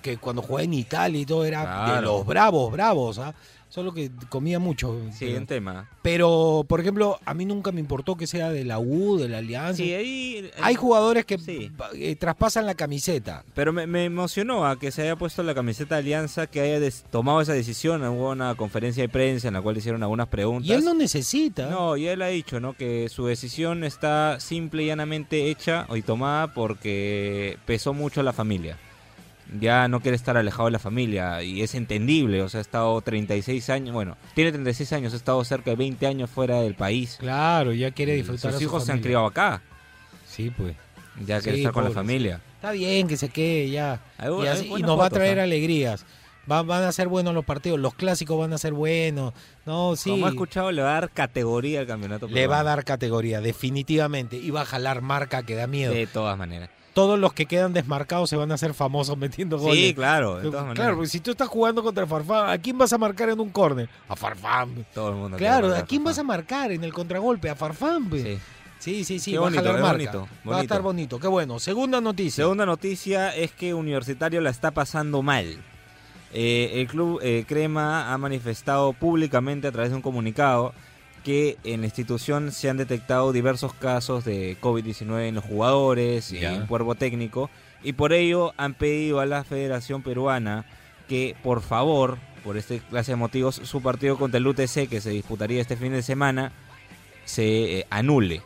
que 0.00 0.16
cuando 0.16 0.42
jugué 0.42 0.64
en 0.64 0.74
Italia 0.74 1.20
y 1.20 1.26
todo 1.26 1.44
era 1.44 1.94
de 1.96 2.02
los 2.02 2.24
bravos, 2.24 2.72
bravos, 2.72 3.18
¿ah? 3.18 3.34
Solo 3.72 3.94
que 3.94 4.10
comía 4.28 4.58
mucho. 4.58 5.00
Sí, 5.12 5.24
pero, 5.26 5.38
un 5.38 5.46
tema. 5.46 5.88
pero, 6.02 6.66
por 6.68 6.78
ejemplo, 6.80 7.18
a 7.24 7.32
mí 7.32 7.46
nunca 7.46 7.72
me 7.72 7.80
importó 7.80 8.16
que 8.18 8.26
sea 8.26 8.50
de 8.50 8.64
la 8.66 8.78
U, 8.78 9.16
de 9.16 9.30
la 9.30 9.38
Alianza. 9.38 9.76
Sí, 9.82 9.94
ahí... 9.94 10.50
Hay 10.60 10.74
jugadores 10.74 11.24
que 11.24 11.38
Sí. 11.38 11.72
eh, 11.94 12.14
traspasan 12.16 12.66
la 12.66 12.74
camiseta. 12.74 13.44
Pero 13.54 13.72
me, 13.72 13.86
me 13.86 14.04
emocionó 14.04 14.66
a 14.66 14.78
que 14.78 14.90
se 14.92 15.00
haya 15.02 15.16
puesto 15.16 15.42
la 15.42 15.54
camiseta 15.54 15.94
de 15.94 16.00
Alianza, 16.02 16.46
que 16.48 16.60
haya 16.60 16.80
des- 16.80 17.04
tomado 17.10 17.40
esa 17.40 17.54
decisión. 17.54 18.04
Hubo 18.04 18.30
una 18.32 18.54
conferencia 18.56 19.02
de 19.02 19.08
prensa 19.08 19.48
en 19.48 19.54
la 19.54 19.62
cual 19.62 19.74
le 19.74 19.78
hicieron 19.78 20.02
algunas 20.02 20.28
preguntas. 20.28 20.68
Y 20.68 20.74
él 20.74 20.84
no 20.84 20.92
necesita. 20.92 21.68
No, 21.70 21.96
y 21.96 22.08
él 22.08 22.20
ha 22.20 22.26
dicho, 22.26 22.60
¿no? 22.60 22.74
Que 22.74 23.08
su 23.08 23.24
decisión 23.26 23.84
está 23.84 24.38
simple 24.38 24.82
y 24.82 24.86
llanamente 24.88 25.50
hecha 25.50 25.86
y 25.94 26.02
tomada 26.02 26.52
porque 26.52 27.56
pesó 27.64 27.94
mucho 27.94 28.20
a 28.20 28.24
la 28.24 28.34
familia. 28.34 28.76
Ya 29.60 29.86
no 29.88 30.00
quiere 30.00 30.16
estar 30.16 30.36
alejado 30.36 30.64
de 30.66 30.70
la 30.72 30.78
familia 30.78 31.42
y 31.42 31.62
es 31.62 31.74
entendible, 31.74 32.40
o 32.42 32.48
sea, 32.48 32.58
ha 32.58 32.62
estado 32.62 33.00
36 33.02 33.68
años, 33.70 33.92
bueno, 33.92 34.16
tiene 34.34 34.50
36 34.52 34.92
años, 34.94 35.12
ha 35.12 35.16
estado 35.16 35.44
cerca 35.44 35.70
de 35.70 35.76
20 35.76 36.06
años 36.06 36.30
fuera 36.30 36.60
del 36.62 36.74
país. 36.74 37.16
Claro, 37.20 37.72
ya 37.72 37.90
quiere 37.90 38.14
disfrutar. 38.14 38.52
Sus 38.52 38.56
a 38.56 38.58
su 38.58 38.64
hijos 38.64 38.84
se 38.86 38.92
han 38.92 39.00
criado 39.00 39.26
acá, 39.26 39.60
Sí, 40.26 40.50
pues. 40.56 40.74
ya 41.26 41.40
quiere 41.40 41.58
Sí, 41.58 41.62
estar 41.62 41.72
con 41.74 41.84
la 41.84 41.90
familia. 41.90 42.40
Está 42.56 42.70
bien 42.72 43.08
que 43.08 43.16
se 43.16 43.28
quede 43.28 43.68
ya. 43.70 44.00
Hay- 44.18 44.30
y, 44.42 44.46
así- 44.46 44.68
nos 44.82 44.98
va 44.98 45.06
a 45.06 45.10
traer 45.10 45.38
alegrías. 45.40 46.06
Va- 46.50 46.62
van 46.62 46.82
a 46.84 46.90
ser 46.92 47.06
buenos 47.08 47.34
los 47.34 47.44
partidos. 47.44 47.78
Los 47.78 47.94
clásicos 47.94 48.38
van 48.38 48.52
a 48.52 48.58
ser 48.58 48.72
buenos. 48.72 49.32
No, 49.66 49.94
sí. 49.96 50.10
Como 50.10 50.26
he 50.26 50.30
escuchado, 50.30 50.72
le 50.72 50.82
va 50.82 50.90
a 50.90 51.00
dar 51.00 51.10
categoría 51.10 51.80
al 51.80 51.86
campeonato. 51.86 52.26
Le 52.26 52.46
va 52.48 52.60
a 52.60 52.62
dar 52.64 52.84
categoría, 52.84 53.40
definitivamente. 53.40 54.36
Y 54.38 54.50
va 54.50 54.62
a 54.62 54.64
jalar 54.64 55.02
marca 55.02 55.42
que 55.44 55.54
da 55.54 55.66
miedo. 55.66 55.92
De 55.92 56.06
todas 56.08 56.36
maneras. 56.38 56.70
Todos 56.92 57.18
los 57.18 57.32
que 57.32 57.46
quedan 57.46 57.72
desmarcados 57.72 58.28
se 58.28 58.36
van 58.36 58.50
a 58.50 58.54
hacer 58.54 58.74
famosos 58.74 59.16
metiendo 59.16 59.58
goles. 59.58 59.76
Sí, 59.78 59.94
claro, 59.94 60.36
de 60.36 60.42
todas 60.44 60.60
maneras. 60.62 60.76
Claro, 60.76 60.94
porque 60.96 61.08
si 61.08 61.20
tú 61.20 61.30
estás 61.30 61.48
jugando 61.48 61.82
contra 61.82 62.06
Farfán, 62.06 62.50
¿a 62.50 62.58
quién 62.58 62.76
vas 62.76 62.92
a 62.92 62.98
marcar 62.98 63.30
en 63.30 63.40
un 63.40 63.48
córner? 63.50 63.88
A 64.08 64.14
Farfán. 64.16 64.84
Todo 64.92 65.08
el 65.10 65.14
mundo. 65.16 65.36
Claro, 65.38 65.74
¿a 65.74 65.82
quién 65.82 66.04
vas 66.04 66.18
a 66.18 66.22
marcar 66.22 66.70
en 66.70 66.84
el 66.84 66.92
contragolpe? 66.92 67.48
A 67.48 67.54
Farfán. 67.54 68.08
pues. 68.08 68.22
Sí. 68.22 68.38
Sí, 68.78 69.04
sí, 69.04 69.20
sí, 69.20 69.30
Qué 69.30 69.38
va 69.38 69.44
bonito, 69.44 69.60
a 69.60 69.64
jalar 69.64 69.80
marca. 69.80 70.12
bonito, 70.12 70.28
Va 70.50 70.58
a 70.58 70.62
estar 70.62 70.82
bonito, 70.82 71.20
qué 71.20 71.28
bueno. 71.28 71.60
Segunda 71.60 72.00
noticia. 72.00 72.42
Segunda 72.42 72.66
noticia 72.66 73.32
es 73.34 73.52
que 73.52 73.74
Universitario 73.74 74.40
la 74.40 74.50
está 74.50 74.72
pasando 74.72 75.22
mal. 75.22 75.56
Eh, 76.34 76.80
el 76.80 76.88
club 76.88 77.20
eh, 77.22 77.44
Crema 77.46 78.12
ha 78.12 78.18
manifestado 78.18 78.92
públicamente 78.92 79.68
a 79.68 79.72
través 79.72 79.90
de 79.90 79.96
un 79.96 80.02
comunicado 80.02 80.72
que 81.24 81.58
en 81.64 81.80
la 81.80 81.86
institución 81.86 82.52
se 82.52 82.68
han 82.68 82.76
detectado 82.76 83.32
diversos 83.32 83.72
casos 83.74 84.24
de 84.24 84.56
COVID-19 84.60 85.28
en 85.28 85.34
los 85.36 85.44
jugadores 85.44 86.32
y 86.32 86.44
en 86.44 86.52
el 86.54 86.66
cuerpo 86.66 86.94
técnico 86.94 87.50
y 87.82 87.92
por 87.92 88.12
ello 88.12 88.52
han 88.56 88.74
pedido 88.74 89.20
a 89.20 89.26
la 89.26 89.44
Federación 89.44 90.02
Peruana 90.02 90.64
que 91.08 91.36
por 91.42 91.62
favor, 91.62 92.18
por 92.44 92.56
este 92.56 92.80
clase 92.80 93.12
de 93.12 93.16
motivos, 93.16 93.56
su 93.56 93.82
partido 93.82 94.16
contra 94.16 94.38
el 94.38 94.46
UTC 94.46 94.88
que 94.88 95.00
se 95.00 95.10
disputaría 95.10 95.60
este 95.60 95.76
fin 95.76 95.92
de 95.92 96.02
semana 96.02 96.52
se 97.24 97.80
eh, 97.80 97.86
anule. 97.90 98.42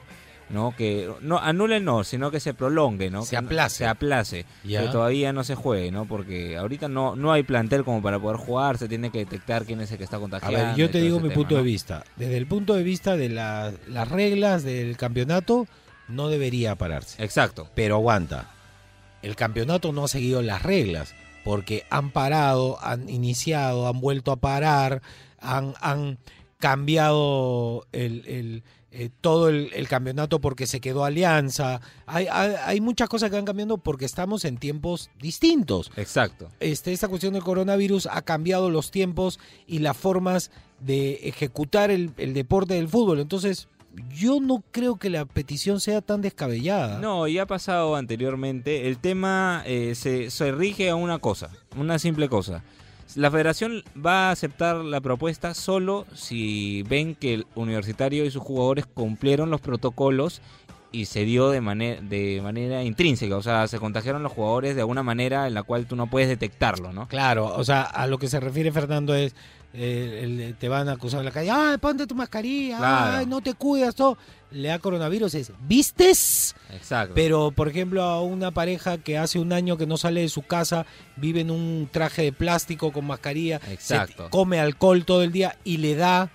¿No? 0.48 0.74
Que 0.76 1.10
no 1.22 1.38
anule 1.38 1.80
no, 1.80 2.04
sino 2.04 2.30
que 2.30 2.40
se 2.40 2.54
prolongue, 2.54 3.10
¿no? 3.10 3.22
Se 3.22 3.30
Que 3.30 3.36
aplace. 3.38 3.76
se 3.78 3.86
aplace. 3.86 4.46
Que 4.66 4.88
todavía 4.92 5.32
no 5.32 5.42
se 5.44 5.54
juegue, 5.54 5.90
¿no? 5.90 6.04
Porque 6.06 6.56
ahorita 6.56 6.88
no 6.88 7.16
no 7.16 7.32
hay 7.32 7.42
plantel 7.42 7.84
como 7.84 8.00
para 8.02 8.18
poder 8.18 8.36
jugar, 8.38 8.78
se 8.78 8.88
tiene 8.88 9.10
que 9.10 9.18
detectar 9.18 9.64
quién 9.64 9.80
es 9.80 9.90
el 9.92 9.98
que 9.98 10.04
está 10.04 10.16
A 10.18 10.20
contagiando. 10.20 10.58
ver, 10.68 10.76
yo 10.76 10.90
te 10.90 11.00
digo 11.00 11.16
mi 11.18 11.24
tema, 11.30 11.34
punto 11.34 11.54
¿no? 11.54 11.58
de 11.58 11.64
vista. 11.64 12.04
Desde 12.16 12.36
el 12.36 12.46
punto 12.46 12.74
de 12.74 12.82
vista 12.82 13.16
de 13.16 13.28
la- 13.28 13.72
las 13.88 14.08
reglas 14.08 14.62
del 14.62 14.96
campeonato, 14.96 15.66
no 16.08 16.28
debería 16.28 16.74
pararse. 16.76 17.22
Exacto. 17.24 17.68
Pero 17.74 17.96
aguanta. 17.96 18.50
El 19.22 19.34
campeonato 19.34 19.92
no 19.92 20.04
ha 20.04 20.08
seguido 20.08 20.42
las 20.42 20.62
reglas. 20.62 21.14
Porque 21.44 21.84
han 21.90 22.10
parado, 22.10 22.78
han 22.82 23.08
iniciado, 23.08 23.86
han 23.88 24.00
vuelto 24.00 24.32
a 24.32 24.36
parar, 24.36 25.00
han, 25.40 25.74
han 25.80 26.18
cambiado 26.90 27.86
el, 27.92 28.24
el, 28.26 28.62
eh, 28.90 29.10
todo 29.20 29.48
el, 29.48 29.70
el 29.74 29.88
campeonato 29.88 30.40
porque 30.40 30.66
se 30.66 30.80
quedó 30.80 31.04
alianza. 31.04 31.80
Hay, 32.06 32.26
hay, 32.30 32.54
hay 32.64 32.80
muchas 32.80 33.08
cosas 33.08 33.30
que 33.30 33.36
van 33.36 33.44
cambiando 33.44 33.78
porque 33.78 34.04
estamos 34.04 34.44
en 34.44 34.58
tiempos 34.58 35.10
distintos. 35.20 35.90
Exacto. 35.96 36.50
Este, 36.60 36.92
esta 36.92 37.08
cuestión 37.08 37.34
del 37.34 37.42
coronavirus 37.42 38.06
ha 38.06 38.22
cambiado 38.22 38.70
los 38.70 38.90
tiempos 38.90 39.38
y 39.66 39.80
las 39.80 39.96
formas 39.96 40.50
de 40.80 41.14
ejecutar 41.24 41.90
el, 41.90 42.12
el 42.16 42.34
deporte 42.34 42.74
del 42.74 42.88
fútbol. 42.88 43.20
Entonces, 43.20 43.68
yo 44.14 44.40
no 44.40 44.62
creo 44.70 44.96
que 44.96 45.10
la 45.10 45.24
petición 45.24 45.80
sea 45.80 46.02
tan 46.02 46.20
descabellada. 46.20 46.98
No, 46.98 47.26
ya 47.28 47.42
ha 47.42 47.46
pasado 47.46 47.96
anteriormente. 47.96 48.88
El 48.88 48.98
tema 48.98 49.62
eh, 49.66 49.94
se, 49.94 50.30
se 50.30 50.52
rige 50.52 50.90
a 50.90 50.96
una 50.96 51.18
cosa, 51.18 51.50
una 51.76 51.98
simple 51.98 52.28
cosa. 52.28 52.62
La 53.16 53.30
federación 53.30 53.82
va 53.96 54.28
a 54.28 54.30
aceptar 54.32 54.76
la 54.76 55.00
propuesta 55.00 55.54
solo 55.54 56.04
si 56.14 56.82
ven 56.82 57.14
que 57.14 57.32
el 57.32 57.46
universitario 57.54 58.26
y 58.26 58.30
sus 58.30 58.42
jugadores 58.42 58.84
cumplieron 58.84 59.48
los 59.48 59.62
protocolos 59.62 60.42
y 60.92 61.06
se 61.06 61.24
dio 61.24 61.48
de, 61.48 61.62
manera 61.62 62.02
de 62.02 62.40
manera 62.42 62.82
intrínseca. 62.82 63.34
O 63.38 63.42
sea, 63.42 63.68
se 63.68 63.78
contagiaron 63.78 64.22
los 64.22 64.32
jugadores 64.32 64.74
de 64.74 64.82
alguna 64.82 65.02
manera 65.02 65.46
en 65.46 65.54
la 65.54 65.62
cual 65.62 65.86
tú 65.86 65.96
no 65.96 66.08
puedes 66.08 66.28
detectarlo, 66.28 66.92
¿no? 66.92 67.08
Claro, 67.08 67.54
o 67.56 67.64
sea, 67.64 67.84
a 67.84 68.06
lo 68.06 68.18
que 68.18 68.28
se 68.28 68.38
refiere 68.38 68.70
Fernando 68.70 69.14
es, 69.14 69.34
eh, 69.74 70.20
el- 70.22 70.54
te 70.56 70.68
van 70.68 70.88
a 70.88 70.92
acusar 70.92 71.20
en 71.20 71.26
la 71.26 71.32
calle, 71.32 71.50
ay, 71.50 71.76
ponte 71.78 72.06
tu 72.06 72.14
mascarilla, 72.14 72.78
Claro. 72.78 73.16
ay, 73.18 73.26
no 73.26 73.40
te 73.40 73.54
cuidas, 73.54 73.94
todo. 73.94 74.16
Le 74.50 74.68
da 74.68 74.78
coronavirus, 74.78 75.34
es, 75.34 75.52
¿vistes? 75.68 76.54
Exacto. 76.72 77.12
Pero, 77.14 77.50
por 77.50 77.68
ejemplo, 77.68 78.02
a 78.02 78.22
una 78.22 78.52
pareja 78.52 78.98
que 78.98 79.18
hace 79.18 79.38
un 79.38 79.52
año 79.52 79.76
que 79.76 79.86
no 79.86 79.96
sale 79.96 80.20
de 80.22 80.28
su 80.28 80.42
casa, 80.42 80.86
vive 81.16 81.40
en 81.40 81.50
un 81.50 81.88
traje 81.90 82.22
de 82.22 82.32
plástico 82.32 82.92
con 82.92 83.06
mascarilla, 83.06 83.58
se- 83.60 83.72
Exacto. 83.74 84.28
come 84.30 84.60
alcohol 84.60 85.04
todo 85.04 85.22
el 85.22 85.32
día 85.32 85.56
y 85.64 85.78
le 85.78 85.94
da, 85.96 86.30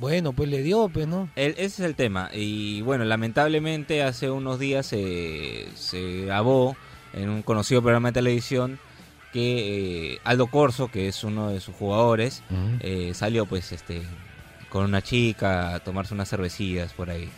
bueno, 0.00 0.32
pues 0.32 0.48
le 0.48 0.62
dio, 0.62 0.88
pues, 0.88 1.06
¿no? 1.06 1.28
El- 1.36 1.52
ese 1.52 1.64
es 1.64 1.80
el 1.80 1.94
tema. 1.94 2.30
Y 2.32 2.80
bueno, 2.80 3.04
lamentablemente 3.04 4.02
hace 4.02 4.30
unos 4.30 4.58
días 4.58 4.86
se, 4.86 5.66
se 5.76 6.22
grabó 6.22 6.76
en 7.12 7.28
un 7.28 7.42
conocido 7.42 7.82
programa 7.82 8.08
de 8.08 8.14
televisión 8.14 8.80
que 9.34 10.12
eh, 10.14 10.18
Aldo 10.22 10.46
Corso, 10.46 10.86
que 10.86 11.08
es 11.08 11.24
uno 11.24 11.48
de 11.50 11.60
sus 11.60 11.74
jugadores, 11.74 12.44
eh, 12.78 13.10
salió 13.14 13.46
pues 13.46 13.72
este 13.72 14.02
con 14.68 14.84
una 14.84 15.02
chica 15.02 15.74
a 15.74 15.80
tomarse 15.80 16.14
unas 16.14 16.28
cervecillas 16.30 16.92
por 16.92 17.10
ahí. 17.10 17.28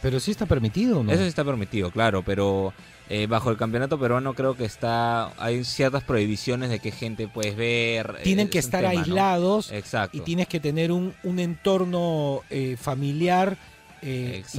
Pero 0.00 0.18
sí 0.18 0.30
está 0.30 0.46
permitido, 0.46 1.04
¿no? 1.04 1.12
Eso 1.12 1.20
sí 1.22 1.28
está 1.28 1.44
permitido, 1.44 1.90
claro, 1.90 2.22
pero 2.22 2.72
eh, 3.10 3.26
bajo 3.26 3.50
el 3.50 3.58
campeonato 3.58 3.98
peruano 4.00 4.32
creo 4.32 4.56
que 4.56 4.64
está 4.64 5.30
hay 5.42 5.62
ciertas 5.64 6.02
prohibiciones 6.04 6.70
de 6.70 6.78
qué 6.78 6.90
gente 6.90 7.28
puedes 7.28 7.54
ver. 7.54 8.16
eh, 8.18 8.22
Tienen 8.22 8.48
que 8.48 8.58
es 8.60 8.64
estar 8.64 8.80
tema, 8.80 8.94
¿no? 8.94 9.00
aislados 9.00 9.70
Exacto. 9.72 10.16
y 10.16 10.20
tienes 10.22 10.48
que 10.48 10.58
tener 10.58 10.90
un, 10.90 11.12
un 11.22 11.38
entorno 11.38 12.40
familiar 12.78 13.58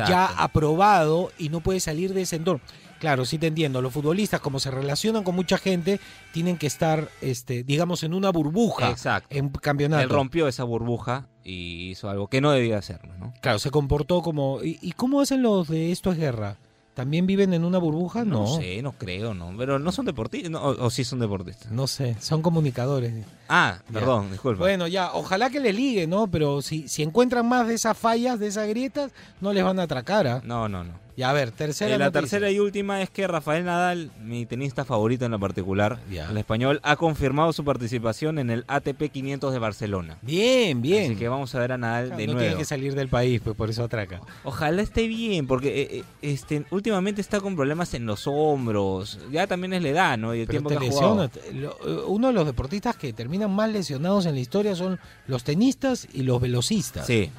ya 0.07 0.25
aprobado 0.27 1.31
y 1.39 1.49
no 1.49 1.59
puedes 1.59 1.83
salir 1.83 2.13
de 2.13 2.21
ese 2.21 2.35
entorno. 2.37 2.61
Claro, 2.99 3.25
sí 3.25 3.37
te 3.37 3.47
entiendo. 3.47 3.81
Los 3.81 3.91
futbolistas, 3.93 4.39
como 4.39 4.59
se 4.59 4.71
relacionan 4.71 5.23
con 5.23 5.35
mucha 5.35 5.57
gente, 5.57 5.99
tienen 6.31 6.57
que 6.57 6.67
estar, 6.67 7.09
este, 7.21 7.63
digamos, 7.63 8.03
en 8.03 8.13
una 8.13 8.29
burbuja 8.31 8.89
Exacto. 8.91 9.27
en 9.35 9.49
campeonato. 9.49 10.03
Él 10.03 10.09
rompió 10.09 10.47
esa 10.47 10.63
burbuja 10.63 11.27
y 11.43 11.89
hizo 11.91 12.09
algo 12.09 12.27
que 12.27 12.39
no 12.41 12.51
debía 12.51 12.77
hacerlo, 12.77 13.13
¿no? 13.19 13.33
Claro, 13.41 13.59
se 13.59 13.71
comportó 13.71 14.21
como. 14.21 14.63
¿Y, 14.63 14.79
y 14.81 14.93
cómo 14.93 15.19
hacen 15.21 15.41
los 15.41 15.67
de 15.67 15.91
esto 15.91 16.11
es 16.11 16.17
guerra? 16.17 16.57
¿También 16.93 17.25
viven 17.25 17.55
en 17.55 17.65
una 17.65 17.79
burbuja? 17.79 18.23
No. 18.23 18.41
No 18.41 18.47
sé, 18.57 18.79
no 18.83 18.91
creo, 18.91 19.33
no. 19.33 19.51
Pero 19.57 19.79
no 19.79 19.91
son 19.91 20.05
deportistas, 20.05 20.51
no, 20.51 20.61
o, 20.61 20.85
o 20.85 20.89
sí 20.91 21.03
son 21.03 21.17
deportistas. 21.19 21.71
No 21.71 21.87
sé, 21.87 22.15
son 22.19 22.43
comunicadores. 22.43 23.25
Ah, 23.49 23.79
Ya. 23.87 23.93
perdón, 23.99 24.29
disculpa. 24.29 24.59
Bueno, 24.59 24.85
ya, 24.87 25.11
ojalá 25.13 25.49
que 25.49 25.59
les 25.59 25.73
ligue, 25.75 26.05
¿no? 26.05 26.27
Pero 26.27 26.61
si, 26.61 26.87
si 26.87 27.01
encuentran 27.01 27.49
más 27.49 27.67
de 27.67 27.73
esas 27.73 27.97
fallas, 27.97 28.39
de 28.39 28.45
esas 28.45 28.67
grietas, 28.69 29.11
no 29.41 29.51
les 29.53 29.63
van 29.63 29.79
a 29.79 29.83
atracar, 29.83 30.27
¿ah? 30.27 30.41
No, 30.45 30.69
no, 30.69 30.83
no. 30.83 30.93
Ya, 31.15 31.29
a 31.29 31.33
ver, 31.33 31.51
tercera 31.51 31.93
Eh, 31.95 31.97
la 31.99 32.05
noticia. 32.05 32.21
tercera 32.21 32.49
y 32.51 32.59
última 32.59 33.01
es 33.01 33.09
que 33.11 33.27
Rafael 33.27 33.63
Nadal, 33.65 34.09
mi 34.23 34.47
tenista 34.47 34.83
favorito 34.83 35.25
en 35.25 35.31
lo 35.31 35.39
particular, 35.39 35.99
el 36.09 36.37
español, 36.37 36.79
ha 36.81 36.95
confirmado 36.95 37.53
su 37.53 37.63
participación 37.63 38.39
en 38.39 38.49
el 38.49 38.63
ATP 38.67 39.09
500 39.11 39.53
de 39.53 39.59
Barcelona. 39.59 40.17
Bien, 40.23 40.81
bien. 40.81 41.11
Así 41.11 41.15
que 41.15 41.27
vamos 41.29 41.53
a 41.53 41.59
ver 41.59 41.71
a 41.73 41.77
Nadal 41.77 42.05
Claro, 42.07 42.17
de 42.17 42.25
no 42.27 42.33
nuevo. 42.33 42.47
tiene 42.47 42.57
que 42.59 42.65
salir 42.65 42.95
del 42.95 43.09
país, 43.09 43.41
pues 43.43 43.55
por 43.55 43.69
eso 43.69 43.83
atraca. 43.83 44.21
Ojalá 44.43 44.81
esté 44.81 45.07
bien, 45.07 45.45
porque 45.45 45.81
eh, 45.81 45.87
eh, 45.99 46.03
este, 46.23 46.65
últimamente 46.71 47.21
está 47.21 47.39
con 47.39 47.55
problemas 47.55 47.93
en 47.93 48.05
los 48.07 48.23
hombros. 48.25 49.19
Ya 49.31 49.45
también 49.45 49.73
es 49.73 49.83
la 49.83 49.89
edad, 49.89 50.17
¿no? 50.17 50.33
Y 50.33 50.41
el 50.41 50.47
Pero 50.47 50.61
tiempo 50.63 50.69
que 50.79 50.85
lesiona. 50.87 51.29
lo- 51.53 51.77
eh, 51.85 52.03
Uno 52.07 52.27
de 52.27 52.33
los 52.33 52.45
deportistas 52.45 52.95
que 52.95 53.13
terminan 53.13 53.51
más 53.51 53.69
lesionados 53.69 54.25
en 54.25 54.33
la 54.33 54.41
historia 54.41 54.75
son 54.75 54.99
los 55.27 55.43
tenistas 55.43 56.07
y 56.11 56.23
los 56.23 56.41
velocistas. 56.41 57.05
Sí, 57.05 57.29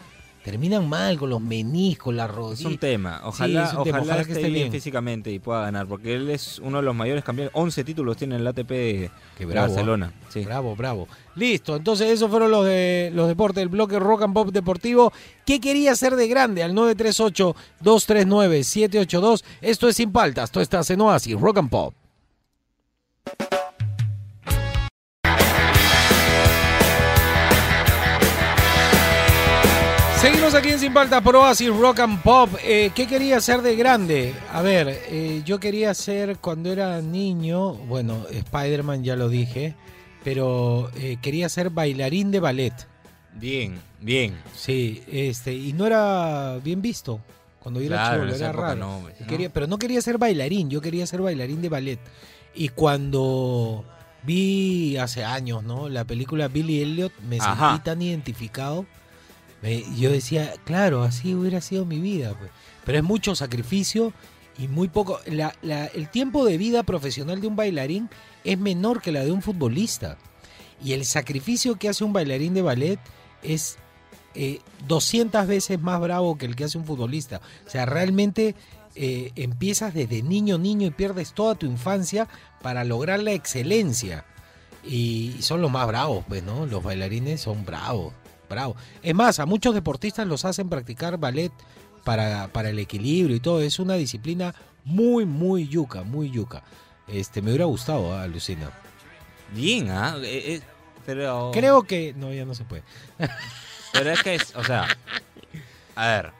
Terminan 0.45 0.87
mal 0.87 1.19
con 1.19 1.31
los 1.31 1.41
meniscos, 1.41 2.15
la 2.15 2.27
es 2.27 2.31
rodilla. 2.31 2.69
un 2.69 2.77
tema. 2.77 3.23
Ojalá, 3.25 3.65
es 3.65 3.73
un 3.73 3.83
tema. 3.83 4.03
ojalá, 4.03 4.23
que 4.27 4.33
esté 4.33 4.43
bien, 4.43 4.53
bien. 4.53 4.71
físicamente 4.73 5.31
y 5.31 5.39
pueda 5.39 5.63
ganar, 5.63 5.87
porque 5.87 6.15
él 6.15 6.29
es 6.29 6.59
uno 6.59 6.77
de 6.77 6.83
los 6.83 6.95
mayores 6.95 7.25
campeones. 7.25 7.51
11 7.55 7.83
títulos 7.83 8.19
tiene 8.19 8.35
en 8.35 8.43
el 8.43 8.47
ATP 8.49 8.69
de, 8.69 9.11
bravo, 9.39 9.69
Barcelona. 9.69 10.13
Sí. 10.29 10.45
Bravo, 10.45 10.77
bravo. 10.77 11.09
Listo, 11.35 11.77
entonces 11.77 12.11
esos 12.11 12.31
fueron 12.31 12.51
los 12.51 12.67
de 12.67 13.11
los 13.15 13.27
deportes 13.27 13.63
del 13.63 13.71
bloque 13.71 13.99
Rock 13.99 14.25
and 14.25 14.35
Pop 14.35 14.51
Deportivo. 14.51 15.15
¿Qué 15.47 15.61
quería 15.61 15.93
hacer 15.93 16.15
de 16.15 16.29
grande? 16.29 16.63
Al 16.63 16.75
938-239-782. 16.75 19.45
Esto 19.63 19.89
es 19.89 19.97
Sin 19.97 20.13
Paltas, 20.13 20.51
tú 20.51 20.61
estás 20.61 20.91
en 20.91 21.01
Oasis, 21.01 21.41
Rock 21.41 21.57
and 21.57 21.71
Pop. 21.71 21.95
Seguimos 30.25 30.55
aquí 30.55 30.71
en 30.71 30.79
Sin 30.79 30.95
Paltas 30.95 31.21
por 31.23 31.37
Oasis 31.37 31.69
Rock 31.69 32.01
and 32.01 32.23
Pop. 32.23 32.49
Eh, 32.63 32.91
¿Qué 32.95 33.07
quería 33.07 33.37
hacer 33.37 33.61
de 33.61 33.77
grande? 33.77 34.35
A 34.51 34.63
ver, 34.63 34.89
eh, 35.11 35.43
yo 35.45 35.61
quería 35.61 35.93
ser 35.93 36.39
cuando 36.39 36.73
era 36.73 37.03
niño, 37.03 37.75
bueno, 37.75 38.25
Spider-Man 38.31 39.05
ya 39.05 39.17
lo 39.17 39.29
dije, 39.29 39.75
pero 40.25 40.91
eh, 40.97 41.19
quería 41.21 41.51
ser 41.51 41.69
bailarín 41.69 42.31
de 42.31 42.41
ballet. 42.41 42.73
Bien, 43.35 43.79
bien. 44.01 44.35
Sí, 44.57 45.03
este, 45.13 45.53
y 45.53 45.75
no 45.75 45.87
era 45.87 46.57
bien 46.65 46.81
visto. 46.81 47.21
Cuando 47.61 47.81
yo 47.81 47.87
era 47.89 47.97
Claro, 48.09 48.27
esa 48.27 48.37
era 48.49 48.53
raro. 48.53 48.77
no, 48.77 49.01
pues, 49.03 49.17
Y 49.21 49.25
¿no? 49.25 49.29
quería- 49.29 49.51
pero 49.53 49.67
no 49.67 49.79
quería 49.79 50.01
ser 50.01 50.17
bailarín, 50.17 50.71
yo 50.71 50.81
quería 50.81 51.07
ser 51.07 51.21
bailarín 51.21 51.61
de 51.61 51.69
ballet. 51.69 51.99
Y 52.55 52.71
cuando 52.71 53.85
vi 54.23 54.97
hace 54.97 55.23
años, 55.23 55.63
¿no? 55.65 55.91
La 55.91 56.05
película 56.05 56.49
Billy 56.49 56.81
Elliot, 56.81 57.13
me 57.29 57.39
Ajá. 57.41 57.73
sentí 57.73 57.85
tan 57.85 58.01
identificado. 58.01 58.87
Me- 59.65 59.83
yo 59.97 60.13
decía, 60.13 60.53
claro, 60.65 61.03
así 61.03 61.35
hubiera 61.35 61.61
sido 61.63 61.87
mi 61.87 61.99
vida. 61.99 62.35
Pues. 62.39 62.51
Pero 62.85 62.99
es 62.99 63.05
mucho 63.05 63.35
sacrificio 63.35 64.13
y 64.59 64.69
muy 64.69 64.89
poco. 64.89 65.19
La- 65.27 65.55
la- 65.63 65.87
el 65.87 66.11
tiempo 66.11 66.45
de 66.45 66.59
vida 66.59 66.83
profesional 66.83 67.41
de 67.41 67.47
un 67.47 67.57
bailarín 67.57 68.11
es 68.45 68.59
menor 68.59 69.01
que 69.01 69.11
la 69.11 69.25
de 69.25 69.33
un 69.33 69.41
futbolista. 69.43 70.19
Y 70.85 70.93
el 70.93 71.07
sacrificio 71.07 71.77
que 71.77 71.89
hace 71.89 72.05
un 72.05 72.13
bailarín 72.13 72.53
de 72.53 72.61
ballet 72.63 72.99
es 73.43 73.79
eh, 74.35 74.61
200 74.89 75.47
veces 75.47 75.81
más 75.81 76.01
bravo 76.01 76.37
que 76.37 76.45
el 76.45 76.57
que 76.57 76.65
hace 76.65 76.77
un 76.77 76.85
futbolista. 76.85 77.41
O 77.67 77.71
sea, 77.71 77.87
realmente 77.87 78.55
eh, 78.97 79.31
empiezas 79.37 79.95
desde 79.95 80.23
niño, 80.23 80.59
niño 80.59 80.89
y 80.89 80.91
pierdes 80.91 81.33
toda 81.33 81.55
tu 81.55 81.67
infancia 81.67 82.29
para 82.61 82.85
lograr 82.85 83.21
la 83.23 83.33
excelencia. 83.33 84.25
Y, 84.85 85.37
son 85.41 85.63
los 85.63 85.71
más 85.71 85.87
bravos, 85.87 86.25
pues, 86.29 86.43
¿no? 86.43 86.67
Los 86.67 86.83
bailarines 86.83 87.41
son 87.41 87.65
bravos, 87.65 88.13
Es 89.03 89.15
más, 89.15 89.39
a 89.39 89.47
muchos 89.47 89.75
deportistas 89.75 90.27
los 90.27 90.45
hacen 90.45 90.69
practicar 90.69 91.19
ballet 91.19 91.53
para, 92.05 92.49
para 92.49 92.71
el 92.71 92.79
equilibrio 92.79 93.37
y 93.37 93.41
todo. 93.41 93.61
Es 93.61 93.79
una 93.79 93.95
disciplina 93.95 94.55
muy, 94.85 95.25
muy 95.25 95.69
yuca, 95.69 96.03
muy 96.03 96.31
yuca. 96.31 96.63
Este, 97.07 97.43
me 97.43 97.51
hubiera 97.51 97.67
gustado, 97.67 98.17
¿ah, 98.17 98.27
Lucina. 98.27 98.71
Bien, 99.53 99.91
¿ah? 99.91 100.17
Eh, 100.23 100.55
eh, 100.55 100.61
pero... 101.05 101.51
Creo 101.53 101.83
que... 101.83 102.15
No, 102.15 102.33
ya 102.33 102.45
no 102.45 102.55
se 102.55 102.65
puede. 102.65 102.83
Pero 103.93 104.11
es 104.11 104.23
que 104.23 104.35
es, 104.35 104.57
o 104.57 104.65
sea, 104.65 104.89
a 105.95 106.07
ver, 106.07 106.33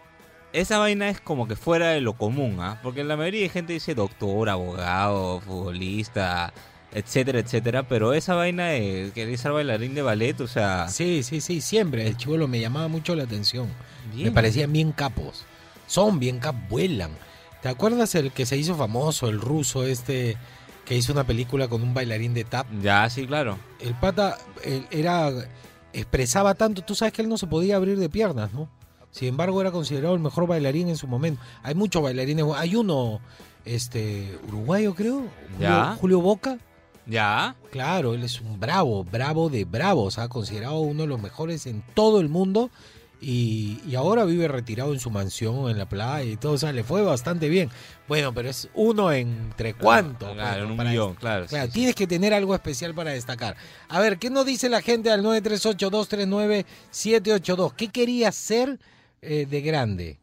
esa 0.53 0.79
vaina 0.79 1.09
es 1.09 1.21
como 1.21 1.47
que 1.47 1.57
fuera 1.57 1.91
de 1.91 2.01
lo 2.01 2.15
común, 2.15 2.57
¿ah? 2.61 2.81
Porque 2.83 3.05
la 3.05 3.17
mayoría 3.17 3.43
de 3.43 3.49
gente 3.49 3.73
dice 3.73 3.95
doctor, 3.95 4.49
abogado, 4.49 5.41
futbolista, 5.41 6.53
etcétera, 6.95 7.41
etcétera, 7.41 7.89
pero 7.89 8.15
esa 8.15 8.35
vaina 8.35 8.69
de 8.69 9.11
querer 9.15 9.37
ser 9.37 9.53
bailarín 9.53 9.95
de 9.95 10.03
ballet, 10.03 10.41
o 10.41 10.47
sea, 10.47 10.89
Sí, 10.89 11.23
sí, 11.23 11.41
sí, 11.41 11.61
siempre. 11.61 12.07
El 12.07 12.17
chivolo 12.17 12.49
me 12.49 12.61
llamaba 12.61 12.89
mucho 12.89 13.15
la 13.15 13.25
atención. 13.25 13.69
Bien. 14.15 14.29
Me 14.29 14.33
parecían 14.33 14.73
bien 14.73 14.93
capos. 14.93 15.45
Son 15.87 16.19
bien 16.19 16.39
capos, 16.39 16.63
vuelan. 16.69 17.11
¿Te 17.63 17.69
acuerdas 17.69 18.15
el 18.15 18.31
que 18.31 18.47
se 18.47 18.57
hizo 18.57 18.75
famoso, 18.75 19.29
el 19.29 19.41
ruso 19.41 19.85
este, 19.85 20.37
que 20.85 20.97
hizo 20.97 21.13
una 21.13 21.25
película 21.25 21.67
con 21.69 21.83
un 21.83 21.95
bailarín 21.95 22.33
de 22.35 22.45
tap? 22.45 22.67
ya, 22.81 23.09
sí, 23.11 23.27
claro. 23.27 23.59
El 23.81 23.95
pata 23.95 24.39
él 24.63 24.87
era 24.91 25.33
expresaba 25.93 26.55
tanto, 26.55 26.83
tú 26.83 26.95
sabes 26.95 27.13
que 27.15 27.23
él 27.23 27.29
no 27.29 27.39
se 27.39 27.47
podía 27.47 27.77
abrir 27.77 27.99
de 27.99 28.09
piernas, 28.09 28.53
¿no? 28.53 28.69
Sin 29.11 29.29
embargo, 29.29 29.61
era 29.61 29.71
considerado 29.71 30.15
el 30.15 30.21
mejor 30.21 30.47
bailarín 30.49 30.89
en 30.89 30.97
su 30.97 31.07
momento. 31.07 31.41
Hay 31.63 31.75
muchos 31.77 32.03
bailarines, 32.03 32.45
hay 32.57 32.75
uno 32.75 33.21
este 33.65 34.37
uruguayo, 34.49 34.95
creo, 34.95 35.19
Julio, 35.21 35.31
Ya. 35.61 35.97
Julio 36.01 36.21
Boca. 36.21 36.59
Ya, 37.07 37.57
Claro, 37.71 38.15
él 38.15 38.23
es 38.23 38.41
un 38.41 38.61
bravo, 38.61 39.05
bravo 39.05 39.51
de 39.51 39.65
bravos, 39.65 40.19
ha 40.19 40.29
considerado 40.29 40.79
uno 40.79 41.03
de 41.03 41.09
los 41.09 41.21
mejores 41.21 41.67
en 41.67 41.83
todo 41.95 42.21
el 42.21 42.29
mundo 42.29 42.71
y, 43.21 43.81
y 43.87 43.95
ahora 43.95 44.25
vive 44.25 44.49
retirado 44.49 44.93
en 44.93 44.99
su 45.01 45.11
mansión 45.11 45.71
en 45.71 45.79
la 45.79 45.89
playa 45.89 46.31
y 46.31 46.37
todo, 46.37 46.53
o 46.53 46.59
sea, 46.59 46.73
le 46.73 46.85
fue 46.85 47.03
bastante 47.03 47.49
bien. 47.49 47.71
Bueno, 48.07 48.35
pero 48.35 48.51
es 48.51 48.69
uno 48.75 49.11
entre 49.13 49.73
cuánto. 49.75 50.31
Claro, 50.35 50.65
en 50.65 50.71
un 50.71 50.77
millón, 50.77 51.15
claro. 51.15 51.47
Claro, 51.47 51.65
sí, 51.67 51.73
sí. 51.73 51.79
tienes 51.79 51.95
que 51.95 52.07
tener 52.07 52.35
algo 52.35 52.55
especial 52.55 52.95
para 52.95 53.13
destacar. 53.13 53.57
A 53.89 54.01
ver, 54.01 54.19
¿qué 54.19 54.29
nos 54.31 54.45
dice 54.47 54.69
la 54.69 54.83
gente 54.83 55.11
al 55.11 55.23
938-239-782? 55.25 57.73
¿Qué 57.75 57.89
quería 57.89 58.31
ser 58.31 58.79
eh, 59.23 59.47
de 59.49 59.61
grande? 59.63 60.19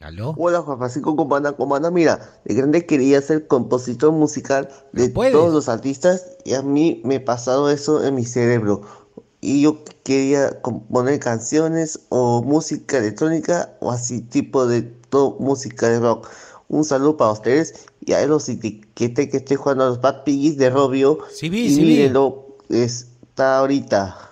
¿Aló? 0.00 0.34
Hola 0.38 0.60
Juan 0.62 0.78
Francisco 0.78 1.16
Comanda, 1.16 1.52
Comanda, 1.52 1.90
mira, 1.90 2.40
de 2.44 2.54
grande 2.54 2.86
quería 2.86 3.20
ser 3.20 3.48
compositor 3.48 4.12
musical 4.12 4.68
de 4.92 5.08
todos 5.08 5.52
los 5.52 5.68
artistas 5.68 6.24
y 6.44 6.54
a 6.54 6.62
mí 6.62 7.00
me 7.04 7.16
ha 7.16 7.24
pasado 7.24 7.70
eso 7.70 8.04
en 8.04 8.14
mi 8.14 8.24
cerebro. 8.24 8.82
Y 9.40 9.62
yo 9.62 9.82
quería 10.04 10.60
componer 10.62 11.18
canciones 11.18 12.00
o 12.10 12.42
música 12.42 12.98
electrónica 12.98 13.72
o 13.80 13.90
así 13.90 14.20
tipo 14.20 14.66
de 14.66 14.82
todo 14.82 15.36
música 15.40 15.88
de 15.88 16.00
rock. 16.00 16.28
Un 16.68 16.84
saludo 16.84 17.16
para 17.16 17.32
ustedes 17.32 17.86
y 18.04 18.12
a 18.12 18.24
los 18.26 18.48
etiqueté 18.48 19.28
que 19.28 19.38
estoy 19.38 19.56
jugando 19.56 19.84
a 19.84 19.88
los 19.88 20.00
Bad 20.00 20.24
Piggies 20.24 20.58
de 20.58 20.70
Robio. 20.70 21.18
Sí 21.30 21.48
vi, 21.48 21.66
y 21.66 21.74
sí 21.74 21.82
vi. 21.82 21.86
mírenlo, 21.88 22.56
está 22.68 23.58
ahorita. 23.58 24.28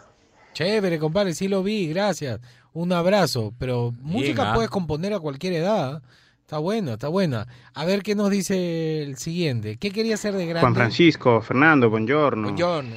Chévere, 0.54 0.98
compadre, 0.98 1.34
sí 1.34 1.48
lo 1.48 1.62
vi, 1.62 1.88
gracias. 1.88 2.40
Un 2.76 2.92
abrazo, 2.92 3.54
pero 3.58 3.94
música 4.02 4.50
¿ah? 4.50 4.54
puedes 4.54 4.68
componer 4.68 5.14
a 5.14 5.18
cualquier 5.18 5.54
edad. 5.54 6.02
Está 6.42 6.58
buena, 6.58 6.92
está 6.92 7.08
buena. 7.08 7.46
A 7.72 7.86
ver 7.86 8.02
qué 8.02 8.14
nos 8.14 8.28
dice 8.28 9.02
el 9.02 9.16
siguiente. 9.16 9.78
¿Qué 9.78 9.90
quería 9.90 10.12
hacer 10.12 10.34
de 10.34 10.44
grande? 10.44 10.60
Juan 10.60 10.74
Francisco, 10.74 11.40
Fernando, 11.40 11.88
buongiorno. 11.88 12.48
Buongiorno. 12.48 12.94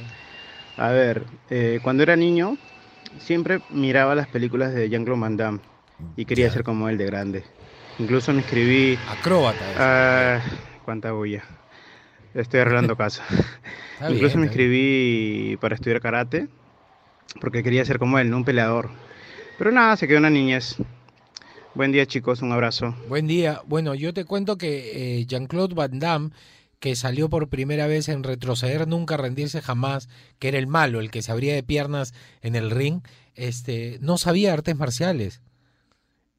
A 0.76 0.90
ver, 0.90 1.24
eh, 1.48 1.80
cuando 1.82 2.02
era 2.02 2.14
niño 2.14 2.58
siempre 3.20 3.62
miraba 3.70 4.14
las 4.14 4.28
películas 4.28 4.74
de 4.74 4.90
Jean-Claude 4.90 5.20
Van 5.22 5.36
Damme 5.38 5.60
y 6.14 6.26
quería 6.26 6.50
ser 6.50 6.62
como 6.62 6.90
él 6.90 6.98
de 6.98 7.06
grande. 7.06 7.44
Incluso 7.98 8.32
me 8.32 8.40
inscribí... 8.40 8.98
Acróbata. 9.08 9.64
Ah, 9.78 10.40
cuánta 10.84 11.12
bulla. 11.12 11.42
Estoy 12.34 12.60
arreglando 12.60 12.96
casa. 12.98 13.24
Incluso 14.02 14.18
bien, 14.18 14.20
me 14.20 14.28
bien. 14.28 14.42
inscribí 14.44 15.56
para 15.56 15.74
estudiar 15.74 16.02
karate 16.02 16.48
porque 17.40 17.62
quería 17.62 17.82
ser 17.86 17.98
como 17.98 18.18
él, 18.18 18.28
no 18.28 18.36
un 18.36 18.44
peleador. 18.44 18.90
Pero 19.60 19.72
nada, 19.72 19.94
se 19.98 20.08
quedó 20.08 20.20
una 20.20 20.30
niñez. 20.30 20.76
Buen 21.74 21.92
día 21.92 22.06
chicos, 22.06 22.40
un 22.40 22.50
abrazo. 22.50 22.96
Buen 23.10 23.26
día. 23.26 23.60
Bueno, 23.66 23.94
yo 23.94 24.14
te 24.14 24.24
cuento 24.24 24.56
que 24.56 25.18
eh, 25.18 25.26
Jean-Claude 25.26 25.74
Van 25.74 25.98
Damme, 25.98 26.30
que 26.78 26.96
salió 26.96 27.28
por 27.28 27.50
primera 27.50 27.86
vez 27.86 28.08
en 28.08 28.22
Retroceder 28.22 28.88
Nunca, 28.88 29.18
Rendirse 29.18 29.60
Jamás, 29.60 30.08
que 30.38 30.48
era 30.48 30.56
el 30.56 30.66
malo, 30.66 31.00
el 31.00 31.10
que 31.10 31.20
se 31.20 31.30
abría 31.30 31.54
de 31.54 31.62
piernas 31.62 32.14
en 32.40 32.56
el 32.56 32.70
ring, 32.70 33.02
este, 33.34 33.98
no 34.00 34.16
sabía 34.16 34.54
artes 34.54 34.76
marciales. 34.76 35.42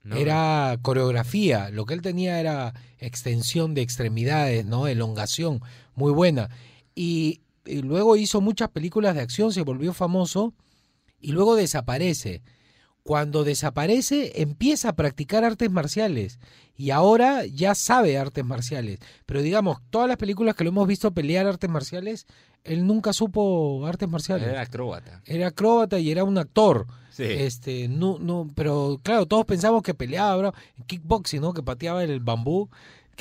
No, 0.02 0.16
Era 0.16 0.80
coreografía, 0.82 1.70
lo 1.70 1.86
que 1.86 1.94
él 1.94 2.02
tenía 2.02 2.40
era 2.40 2.74
extensión 2.98 3.76
de 3.76 3.84
extremidades, 3.84 4.66
¿no? 4.66 4.88
Elongación, 4.88 5.62
muy 5.94 6.12
buena. 6.12 6.50
Y, 6.96 7.42
y 7.68 7.84
luego 7.84 8.16
hizo 8.16 8.42
muchas 8.42 8.70
películas 8.70 9.14
de 9.14 9.22
acción, 9.22 9.54
se 9.54 9.62
volvió 9.62 9.94
famoso 9.94 10.56
y 11.20 11.34
luego 11.34 11.56
desaparece. 11.56 12.42
Cuando 13.04 13.44
desaparece, 13.44 14.42
empieza 14.42 14.90
a 14.90 14.96
practicar 14.96 15.44
artes 15.44 15.72
marciales 15.72 16.40
y 16.78 16.92
ahora 16.92 17.46
ya 17.46 17.76
sabe 17.76 18.18
artes 18.18 18.46
marciales. 18.46 19.00
Pero 19.26 19.42
digamos, 19.42 19.80
todas 19.90 20.08
las 20.08 20.18
películas 20.18 20.56
que 20.56 20.64
lo 20.64 20.70
hemos 20.70 20.88
visto 20.88 21.12
pelear 21.12 21.48
artes 21.48 21.70
marciales, 21.70 22.28
él 22.64 22.86
nunca 22.86 23.14
supo 23.14 23.86
artes 23.86 24.08
marciales. 24.08 24.48
Era 24.48 24.62
acróbata. 24.62 25.22
Era 25.26 25.48
acróbata 25.48 26.00
y 26.00 26.12
era 26.12 26.24
un 26.24 26.38
actor. 26.38 26.88
Sí. 27.12 27.24
Este, 27.24 27.88
no, 27.88 28.20
no, 28.20 28.48
pero 28.56 29.00
claro, 29.04 29.26
todos 29.26 29.46
pensamos 29.46 29.84
que 29.84 29.94
peleaba, 29.94 30.38
bro, 30.38 30.54
kickboxing, 30.88 31.42
¿no? 31.42 31.54
Que 31.54 31.64
pateaba 31.64 32.04
el 32.04 32.20
bambú. 32.20 32.70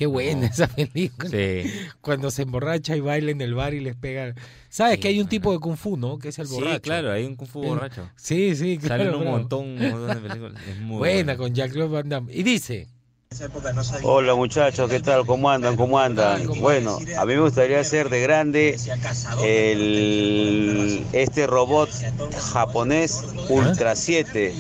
Qué 0.01 0.07
buena 0.07 0.47
esa 0.47 0.67
película. 0.67 1.29
Sí. 1.29 1.71
Cuando 2.01 2.31
se 2.31 2.41
emborracha 2.43 2.97
y 2.97 3.01
baila 3.01 3.33
en 3.33 3.43
el 3.43 3.53
bar 3.55 3.75
y 3.75 3.81
les 3.81 3.95
pega. 3.97 4.35
¿Sabes 4.71 4.95
Sí, 4.95 5.01
que 5.03 5.09
hay 5.09 5.21
un 5.21 5.29
tipo 5.29 5.53
de 5.53 5.59
kung 5.59 5.77
fu, 5.77 5.99
¿no? 5.99 6.19
Que 6.19 6.29
es 6.31 6.39
el 6.39 6.47
Sí, 6.47 6.55
borracho. 6.55 6.81
claro, 6.81 7.13
hay 7.13 7.27
un 7.27 7.37
Kung 7.37 7.47
Fu 7.49 7.63
borracho. 7.63 8.09
Sí, 8.17 8.57
sí, 8.57 8.79
claro. 8.79 9.05
Salen 9.05 9.15
un 9.17 9.21
bravo. 9.21 9.37
montón, 9.39 9.61
un 9.67 9.91
montón 9.91 10.09
de 10.23 10.29
películas. 10.29 10.63
Es 10.67 10.79
muy 10.81 10.97
Buena 10.97 11.35
bueno. 11.35 11.37
con 11.37 11.55
Jean-Claude 11.55 11.93
Van 11.93 12.09
Damme. 12.09 12.33
Y 12.33 12.43
dice, 12.43 12.89
Hola 14.03 14.35
muchachos, 14.35 14.91
¿qué 14.91 14.99
tal? 14.99 15.25
¿Cómo 15.25 15.49
andan? 15.49 15.77
¿Cómo 15.77 16.01
andan? 16.01 16.49
Bueno, 16.61 16.99
a 17.17 17.25
mí 17.25 17.35
me 17.35 17.41
gustaría 17.41 17.83
ser 17.85 18.11
de 18.11 18.21
grande 18.21 18.77
el 19.45 21.07
este 21.13 21.47
robot 21.47 21.89
japonés 22.53 23.23
Ultra 23.49 23.95
7. 23.95 24.53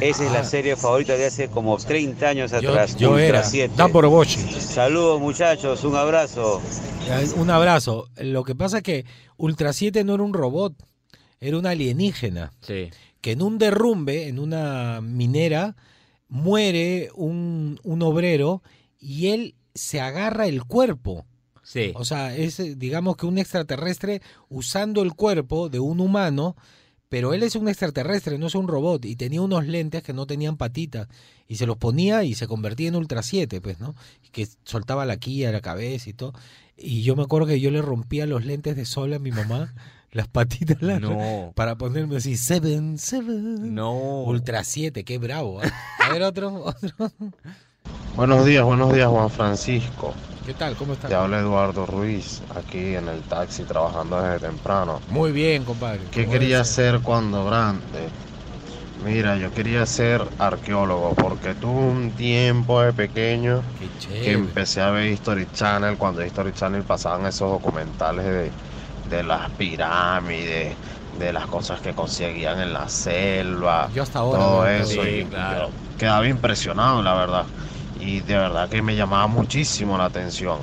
Esa 0.00 0.26
es 0.26 0.32
la 0.32 0.42
serie 0.42 0.74
favorita 0.74 1.16
de 1.16 1.26
hace 1.26 1.48
como 1.50 1.76
30 1.76 2.28
años 2.28 2.50
yo, 2.50 2.58
atrás. 2.58 2.96
yo 2.96 3.10
Ultra 3.10 3.26
era. 3.26 3.44
7. 3.44 3.74
Dan 3.76 3.92
por 3.92 4.08
Boshi. 4.08 4.40
Saludos 4.60 5.20
muchachos, 5.20 5.84
un 5.84 5.94
abrazo. 5.94 6.60
Un 7.36 7.48
abrazo. 7.48 8.08
Lo 8.16 8.42
que 8.42 8.56
pasa 8.56 8.78
es 8.78 8.82
que 8.82 9.06
Ultra 9.36 9.72
7 9.72 10.02
no 10.02 10.14
era 10.14 10.24
un 10.24 10.34
robot, 10.34 10.74
era 11.40 11.56
una 11.56 11.70
alienígena. 11.70 12.50
Sí. 12.60 12.90
que 13.20 13.32
en 13.32 13.42
un 13.42 13.56
derrumbe, 13.58 14.26
en 14.26 14.40
una 14.40 15.00
minera, 15.00 15.76
muere 16.28 17.10
un, 17.14 17.80
un 17.82 18.02
obrero 18.02 18.62
y 18.98 19.28
él 19.28 19.54
se 19.74 20.00
agarra 20.00 20.46
el 20.46 20.64
cuerpo. 20.64 21.26
Sí. 21.62 21.92
O 21.94 22.04
sea, 22.04 22.34
es 22.34 22.78
digamos 22.78 23.16
que 23.16 23.26
un 23.26 23.38
extraterrestre 23.38 24.22
usando 24.48 25.02
el 25.02 25.14
cuerpo 25.14 25.68
de 25.68 25.80
un 25.80 26.00
humano 26.00 26.56
pero 27.08 27.32
él 27.32 27.42
es 27.42 27.56
un 27.56 27.68
extraterrestre, 27.68 28.38
no 28.38 28.46
es 28.48 28.54
un 28.54 28.68
robot, 28.68 29.04
y 29.04 29.16
tenía 29.16 29.40
unos 29.40 29.66
lentes 29.66 30.02
que 30.02 30.12
no 30.12 30.26
tenían 30.26 30.56
patitas, 30.56 31.08
y 31.46 31.56
se 31.56 31.66
los 31.66 31.78
ponía 31.78 32.24
y 32.24 32.34
se 32.34 32.46
convertía 32.46 32.88
en 32.88 32.96
Ultra 32.96 33.22
7, 33.22 33.60
pues, 33.60 33.80
¿no? 33.80 33.94
Y 34.22 34.28
que 34.28 34.46
soltaba 34.64 35.06
la 35.06 35.16
quilla, 35.16 35.50
la 35.50 35.62
cabeza 35.62 36.10
y 36.10 36.12
todo. 36.12 36.34
Y 36.76 37.02
yo 37.02 37.16
me 37.16 37.22
acuerdo 37.22 37.46
que 37.46 37.60
yo 37.60 37.70
le 37.70 37.80
rompía 37.80 38.26
los 38.26 38.44
lentes 38.44 38.76
de 38.76 38.84
sol 38.84 39.14
a 39.14 39.18
mi 39.18 39.30
mamá, 39.30 39.74
las 40.18 40.28
patitas 40.28 40.82
largas, 40.82 41.10
No. 41.10 41.52
para 41.54 41.78
ponerme 41.78 42.16
así, 42.16 42.36
Seven, 42.36 42.98
Seven. 42.98 43.74
No. 43.74 43.92
Ultra 44.24 44.64
7, 44.64 45.04
qué 45.04 45.18
bravo. 45.18 45.60
¿ah? 45.62 45.70
A 46.04 46.12
ver, 46.12 46.22
otro, 46.24 46.64
otro. 46.64 47.10
Buenos 48.16 48.44
días, 48.44 48.64
buenos 48.64 48.92
días 48.92 49.08
Juan 49.08 49.30
Francisco. 49.30 50.12
¿Qué 50.44 50.52
tal? 50.54 50.74
¿Cómo 50.76 50.94
estás? 50.94 51.08
Te 51.08 51.14
habla 51.14 51.38
Eduardo 51.38 51.86
Ruiz, 51.86 52.42
aquí 52.56 52.96
en 52.96 53.06
el 53.08 53.20
taxi 53.22 53.62
trabajando 53.62 54.20
desde 54.20 54.48
temprano. 54.48 55.00
Muy 55.10 55.30
bien, 55.30 55.64
compadre. 55.64 56.00
¿Qué 56.10 56.26
quería 56.26 56.64
ser. 56.64 57.00
cuando 57.00 57.44
grande? 57.44 58.08
Mira, 59.04 59.36
yo 59.36 59.52
quería 59.52 59.86
ser 59.86 60.22
arqueólogo 60.38 61.14
porque 61.14 61.54
tuve 61.54 61.78
un 61.92 62.10
tiempo 62.10 62.80
de 62.82 62.92
pequeño 62.92 63.62
que 64.08 64.32
empecé 64.32 64.80
a 64.80 64.90
ver 64.90 65.06
History 65.12 65.46
Channel 65.52 65.96
cuando 65.96 66.24
History 66.24 66.52
Channel 66.52 66.82
pasaban 66.82 67.24
esos 67.26 67.48
documentales 67.50 68.24
de, 68.24 68.50
de 69.08 69.22
las 69.22 69.50
pirámides, 69.52 70.74
de 71.18 71.32
las 71.32 71.46
cosas 71.46 71.80
que 71.80 71.92
conseguían 71.92 72.60
en 72.60 72.72
la 72.72 72.88
selva, 72.88 73.90
Yo 73.94 74.02
hasta 74.02 74.20
ahora 74.20 74.38
todo 74.38 74.66
eso 74.68 75.06
y 75.06 75.20
Sí, 75.22 75.26
claro. 75.28 75.70
quedaba 75.98 76.26
impresionado, 76.28 77.02
la 77.02 77.14
verdad. 77.14 77.44
Y 78.00 78.20
de 78.20 78.34
verdad 78.36 78.68
que 78.68 78.80
me 78.82 78.94
llamaba 78.94 79.26
muchísimo 79.26 79.98
la 79.98 80.04
atención. 80.04 80.58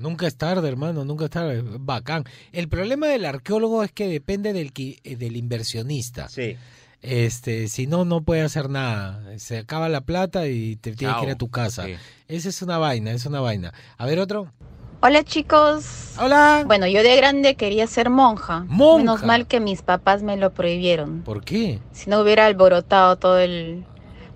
Nunca 0.00 0.28
es 0.28 0.36
tarde, 0.36 0.68
hermano, 0.68 1.04
nunca 1.04 1.24
es 1.24 1.30
tarde. 1.30 1.62
Bacán. 1.64 2.24
El 2.52 2.68
problema 2.68 3.08
del 3.08 3.24
arqueólogo 3.24 3.82
es 3.82 3.90
que 3.90 4.06
depende 4.06 4.52
del, 4.52 4.72
eh, 4.76 5.16
del 5.16 5.36
inversionista. 5.36 6.28
Sí. 6.28 6.56
Este, 7.02 7.68
si 7.68 7.86
no, 7.86 8.04
no 8.04 8.20
puede 8.22 8.42
hacer 8.42 8.70
nada. 8.70 9.20
Se 9.38 9.58
acaba 9.58 9.88
la 9.88 10.00
plata 10.02 10.46
y 10.46 10.76
te 10.76 10.92
tienes 10.94 11.16
que 11.16 11.24
ir 11.24 11.30
a 11.32 11.36
tu 11.36 11.48
casa. 11.48 11.84
Sí. 11.84 11.94
Esa 12.28 12.48
es 12.48 12.62
una 12.62 12.78
vaina, 12.78 13.10
es 13.10 13.26
una 13.26 13.40
vaina. 13.40 13.72
A 13.96 14.06
ver, 14.06 14.20
otro. 14.20 14.52
Hola 15.00 15.22
chicos. 15.22 16.14
Hola. 16.20 16.64
Bueno, 16.66 16.86
yo 16.88 17.02
de 17.02 17.14
grande 17.16 17.54
quería 17.54 17.86
ser 17.86 18.10
monja. 18.10 18.64
Monja. 18.68 18.98
Menos 18.98 19.22
mal 19.22 19.46
que 19.46 19.60
mis 19.60 19.82
papás 19.82 20.22
me 20.22 20.36
lo 20.36 20.52
prohibieron. 20.52 21.22
¿Por 21.22 21.44
qué? 21.44 21.78
Si 21.92 22.10
no 22.10 22.20
hubiera 22.20 22.46
alborotado 22.46 23.16
todo 23.16 23.38
el 23.38 23.84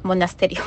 monasterio. 0.05 0.63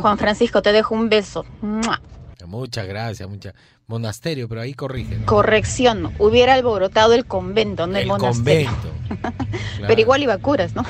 Juan 0.00 0.18
Francisco, 0.18 0.62
te 0.62 0.72
dejo 0.72 0.94
un 0.94 1.08
beso. 1.08 1.44
¡Mua! 1.60 2.00
Muchas 2.46 2.86
gracias, 2.86 3.28
muchas. 3.28 3.54
Monasterio, 3.88 4.48
pero 4.48 4.60
ahí 4.60 4.74
corrigen. 4.74 5.24
Corrección, 5.24 6.12
hubiera 6.18 6.54
alborotado 6.54 7.12
el 7.12 7.24
convento, 7.26 7.86
no 7.86 7.96
el, 7.96 8.02
El 8.02 8.08
monasterio. 8.08 8.70
convento. 8.70 8.96
Claro. 9.76 9.88
Pero 9.88 10.00
igual 10.00 10.22
iba 10.22 10.32
a 10.34 10.38
curas, 10.38 10.74
¿no? 10.74 10.84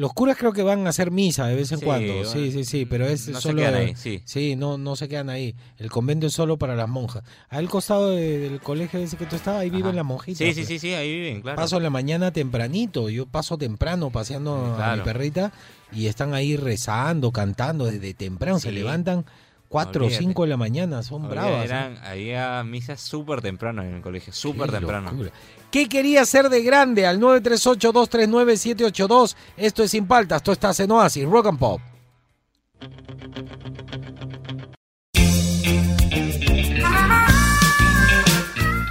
Los 0.00 0.14
curas 0.14 0.38
creo 0.38 0.52
que 0.54 0.62
van 0.62 0.86
a 0.86 0.90
hacer 0.90 1.10
misa 1.10 1.46
de 1.46 1.56
vez 1.56 1.70
en 1.72 1.78
Sí, 1.80 1.84
cuando. 1.84 2.12
bueno, 2.14 2.28
Sí, 2.30 2.50
sí, 2.52 2.64
sí, 2.64 2.86
pero 2.86 3.06
es 3.06 3.28
no 3.28 3.36
se 3.36 3.48
solo. 3.48 3.58
quedan 3.60 3.74
ahí, 3.74 3.94
sí. 4.24 4.56
no, 4.56 4.78
no 4.78 4.96
se 4.96 5.08
quedan 5.08 5.28
ahí. 5.28 5.54
El 5.76 5.90
convento 5.90 6.26
es 6.26 6.32
solo 6.32 6.56
para 6.56 6.74
las 6.74 6.88
monjas. 6.88 7.22
Al 7.50 7.68
costado 7.68 8.10
de- 8.10 8.38
del 8.38 8.60
colegio 8.60 8.98
ese 8.98 9.18
que 9.18 9.26
tú 9.26 9.36
estabas, 9.36 9.60
ahí 9.60 9.68
viven 9.68 9.94
las 9.96 10.04
monjitas. 10.06 10.38
Sí, 10.38 10.54
sí, 10.54 10.60
pues. 10.60 10.68
sí, 10.68 10.78
sí, 10.78 10.94
ahí 10.94 11.12
viven, 11.12 11.42
claro. 11.42 11.56
Paso 11.56 11.76
en 11.76 11.82
la 11.82 11.90
mañana 11.90 12.32
tempranito. 12.32 13.10
Yo 13.10 13.26
paso 13.26 13.58
temprano 13.58 14.08
paseando 14.10 14.76
a 14.82 14.96
mi 14.96 15.02
perrita 15.02 15.52
y 15.92 16.06
están 16.06 16.32
ahí 16.32 16.56
rezando, 16.56 17.30
cantando 17.30 17.84
desde 17.84 18.14
temprano. 18.14 18.58
Se 18.58 18.70
Sí. 18.70 18.74
levantan 18.74 19.26
4 19.70 20.02
o 20.02 20.06
Olvídate. 20.06 20.24
5 20.24 20.42
de 20.42 20.48
la 20.48 20.56
mañana. 20.56 21.00
Son 21.04 21.24
Había- 21.26 21.30
bravas. 21.42 21.62
¿eh? 21.62 21.66
Eran, 21.66 21.96
había 22.04 22.64
misas 22.64 23.00
súper 23.00 23.40
temprano 23.40 23.82
en 23.82 23.94
el 23.94 24.02
colegio, 24.02 24.32
súper 24.32 24.66
Qué 24.68 24.78
temprano. 24.78 25.12
locura. 25.12 25.30
¿Qué 25.70 25.88
quería 25.88 26.26
ser 26.26 26.48
de 26.48 26.64
grande? 26.64 27.06
Al 27.06 27.20
938-239-782. 27.20 29.36
Esto 29.56 29.84
es 29.84 29.92
Sin 29.92 30.08
Paltas. 30.08 30.42
Tú 30.42 30.50
estás 30.50 30.80
en 30.80 30.90
Oasis, 30.90 31.24
Rock 31.24 31.46
and 31.46 31.58
Pop. 31.60 31.80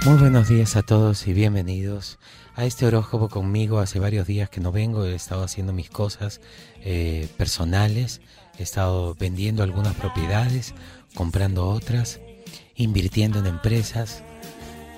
Muy 0.06 0.16
buenos 0.18 0.48
días 0.48 0.76
a 0.76 0.82
todos 0.82 1.26
y 1.26 1.34
bienvenidos 1.34 2.18
a 2.56 2.64
este 2.64 2.86
horóscopo 2.86 3.28
conmigo. 3.28 3.78
Hace 3.80 3.98
varios 4.00 4.26
días 4.26 4.48
que 4.48 4.60
no 4.60 4.72
vengo, 4.72 5.04
he 5.04 5.14
estado 5.14 5.44
haciendo 5.44 5.72
mis 5.72 5.90
cosas 5.90 6.40
eh, 6.82 7.28
personales, 7.36 8.20
he 8.60 8.62
estado 8.62 9.14
vendiendo 9.14 9.62
algunas 9.62 9.94
propiedades, 9.94 10.74
comprando 11.14 11.68
otras, 11.68 12.20
invirtiendo 12.74 13.38
en 13.38 13.46
empresas. 13.46 14.22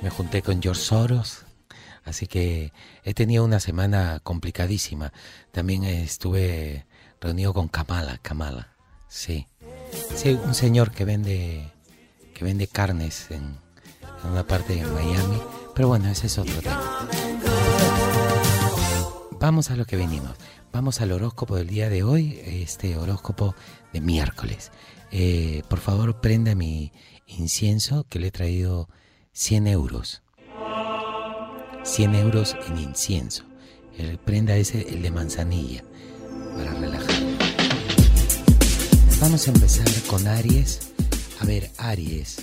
Me 0.03 0.11
junté 0.11 0.43
con 0.43 0.61
George 0.61 0.83
Soros, 0.83 1.45
así 2.05 2.27
que 2.27 2.73
he 3.05 3.15
tenido 3.15 3.45
una 3.45 3.61
semana 3.61 4.21
complicadísima. 4.23 5.13
También 5.53 5.85
estuve 5.85 6.87
reunido 7.21 7.55
con 7.55 7.69
Kamala, 7.69 8.19
Kamala, 8.19 8.75
sí. 9.09 9.47
Sí, 10.17 10.39
un 10.45 10.55
señor 10.55 10.91
que 10.91 11.05
vende 11.05 11.71
que 12.35 12.45
vende 12.45 12.67
carnes 12.67 13.31
en, 13.31 13.59
en 14.25 14.31
una 14.31 14.45
parte 14.45 14.75
de 14.75 14.85
Miami, 14.87 15.41
pero 15.75 15.87
bueno, 15.87 16.09
ese 16.09 16.27
es 16.27 16.37
otro 16.39 16.61
tema. 16.61 17.09
Vamos 19.39 19.71
a 19.71 19.77
lo 19.77 19.85
que 19.85 19.97
venimos. 19.97 20.37
Vamos 20.73 21.03
al 21.03 21.13
horóscopo 21.13 21.57
del 21.57 21.67
día 21.67 21.91
de 21.91 22.03
hoy, 22.03 22.41
este 22.47 22.97
horóscopo 22.97 23.55
de 23.93 24.01
miércoles. 24.01 24.73
Eh, 25.11 25.63
por 25.69 25.81
favor, 25.81 26.23
prenda 26.23 26.55
mi 26.55 26.93
incienso 27.27 28.07
que 28.09 28.19
le 28.19 28.29
he 28.29 28.31
traído 28.31 28.89
100 29.33 29.67
euros. 29.67 30.23
100 31.85 32.15
euros 32.15 32.57
en 32.67 32.79
incienso. 32.79 33.45
El 33.99 34.19
prenda 34.19 34.57
ese, 34.57 34.89
el 34.89 35.03
de 35.03 35.11
manzanilla, 35.11 35.85
para 36.57 36.73
relajar. 36.73 37.23
Vamos 39.21 39.47
a 39.47 39.51
empezar 39.51 39.89
con 40.09 40.27
Aries. 40.27 40.91
A 41.41 41.45
ver, 41.45 41.71
Aries, 41.77 42.39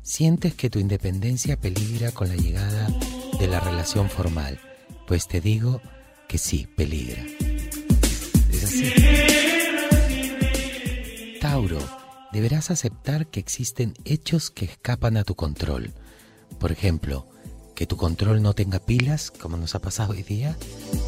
sientes 0.00 0.54
que 0.54 0.70
tu 0.70 0.78
independencia 0.78 1.60
peligra 1.60 2.10
con 2.12 2.28
la 2.28 2.36
llegada 2.36 2.88
de 3.38 3.48
la 3.48 3.60
relación 3.60 4.08
formal. 4.08 4.58
Pues 5.06 5.28
te 5.28 5.42
digo 5.42 5.82
que 6.26 6.38
sí, 6.38 6.66
peligra. 6.74 7.22
Tauro, 11.40 11.78
deberás 12.32 12.70
aceptar 12.70 13.26
que 13.26 13.40
existen 13.40 13.94
hechos 14.04 14.50
que 14.50 14.64
escapan 14.66 15.16
a 15.16 15.24
tu 15.24 15.34
control. 15.34 15.92
Por 16.58 16.72
ejemplo, 16.72 17.26
que 17.74 17.86
tu 17.86 17.96
control 17.96 18.42
no 18.42 18.54
tenga 18.54 18.78
pilas, 18.78 19.30
como 19.30 19.56
nos 19.56 19.74
ha 19.74 19.78
pasado 19.80 20.12
hoy 20.12 20.22
día, 20.22 20.56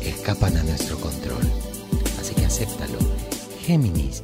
escapan 0.03 0.57
a 0.57 0.63
nuestro 0.63 0.99
control. 0.99 1.43
Así 2.19 2.35
que 2.35 2.47
acéptalo. 2.47 2.99
Géminis, 3.61 4.23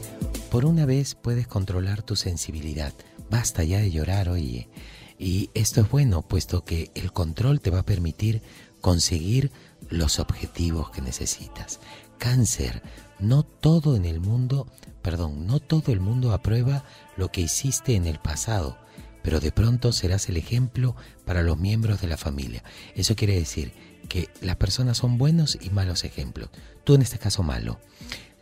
por 0.51 0.65
una 0.65 0.87
vez 0.87 1.15
puedes 1.15 1.47
controlar 1.47 2.03
tu 2.03 2.17
sensibilidad. 2.17 2.95
Basta 3.31 3.65
ya 3.65 3.81
de 3.81 3.91
llorar, 3.91 4.31
oye. 4.31 4.71
Y 5.19 5.51
esto 5.53 5.83
es 5.83 5.91
bueno, 5.91 6.23
puesto 6.23 6.65
que 6.65 6.91
el 6.95 7.13
control 7.13 7.61
te 7.61 7.71
va 7.71 7.81
a 7.81 7.87
permitir 7.87 8.41
conseguir 8.81 9.53
los 9.91 10.19
objetivos 10.19 10.91
que 10.91 11.03
necesitas. 11.03 11.81
Cáncer, 12.19 12.83
no 13.19 13.43
todo 13.43 13.97
en 13.97 14.05
el 14.05 14.21
mundo, 14.21 14.67
perdón, 15.03 15.47
no 15.47 15.61
todo 15.61 15.93
el 15.93 16.01
mundo 16.01 16.33
aprueba 16.33 16.85
lo 17.17 17.31
que 17.31 17.41
hiciste 17.41 17.95
en 17.95 18.07
el 18.07 18.19
pasado, 18.19 18.79
pero 19.23 19.41
de 19.41 19.53
pronto 19.53 19.93
serás 19.93 20.29
el 20.29 20.37
ejemplo 20.37 20.97
para 21.25 21.43
los 21.43 21.59
miembros 21.59 22.01
de 22.01 22.09
la 22.09 22.17
familia. 22.17 22.63
Eso 22.95 23.17
quiere 23.17 23.39
decir 23.39 23.73
que 24.09 24.31
las 24.41 24.57
personas 24.57 24.99
son 24.99 25.19
buenos 25.19 25.59
y 25.61 25.71
malos 25.71 26.05
ejemplos. 26.05 26.51
Tú 26.85 26.95
en 26.95 27.03
este 27.03 27.19
caso 27.19 27.43
malo. 27.43 27.79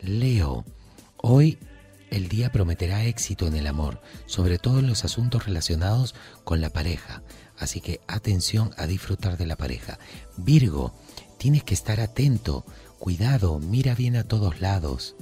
Leo, 0.01 0.65
hoy 1.17 1.59
el 2.11 2.29
día 2.29 2.53
prometerá 2.53 3.05
éxito 3.05 3.47
en 3.47 3.57
el 3.57 3.67
amor, 3.67 4.01
sobre 4.27 4.59
todo 4.59 4.79
en 4.79 4.87
los 4.87 5.05
asuntos 5.05 5.47
relacionados 5.47 6.15
con 6.45 6.61
la 6.61 6.71
pareja. 6.71 7.23
Así 7.59 7.81
que 7.81 8.01
atención 8.07 8.71
a 8.77 8.87
disfrutar 8.87 9.37
de 9.37 9.47
la 9.47 9.57
pareja. 9.57 9.99
Virgo, 10.37 10.95
tienes 11.39 11.65
que 11.65 11.75
estar 11.75 12.01
atento, 12.01 12.65
cuidado, 12.99 13.59
mira 13.59 13.95
bien 13.95 14.17
a 14.17 14.25
todos 14.25 14.61
lados, 14.61 15.15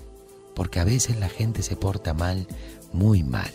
porque 0.54 0.80
a 0.80 0.84
veces 0.84 1.18
la 1.18 1.28
gente 1.28 1.62
se 1.62 1.76
porta 1.76 2.14
mal, 2.14 2.46
muy 2.92 3.22
mal. 3.22 3.50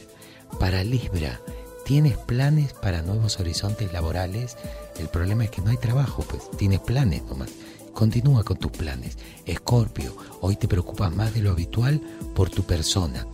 Para 0.59 0.83
Libra, 0.83 1.39
¿tienes 1.85 2.17
planes 2.17 2.73
para 2.73 3.01
nuevos 3.01 3.39
horizontes 3.39 3.93
laborales? 3.93 4.57
El 4.99 5.07
problema 5.07 5.45
es 5.45 5.51
que 5.51 5.61
no 5.61 5.69
hay 5.69 5.77
trabajo, 5.77 6.23
pues 6.29 6.49
tienes 6.57 6.79
planes 6.79 7.23
nomás. 7.23 7.49
Continúa 7.93 8.43
con 8.43 8.57
tus 8.57 8.71
planes. 8.71 9.17
Escorpio, 9.45 10.15
hoy 10.41 10.55
te 10.55 10.67
preocupas 10.67 11.13
más 11.13 11.33
de 11.33 11.41
lo 11.41 11.51
habitual 11.51 12.01
por 12.35 12.49
tu 12.49 12.63
persona. 12.63 13.27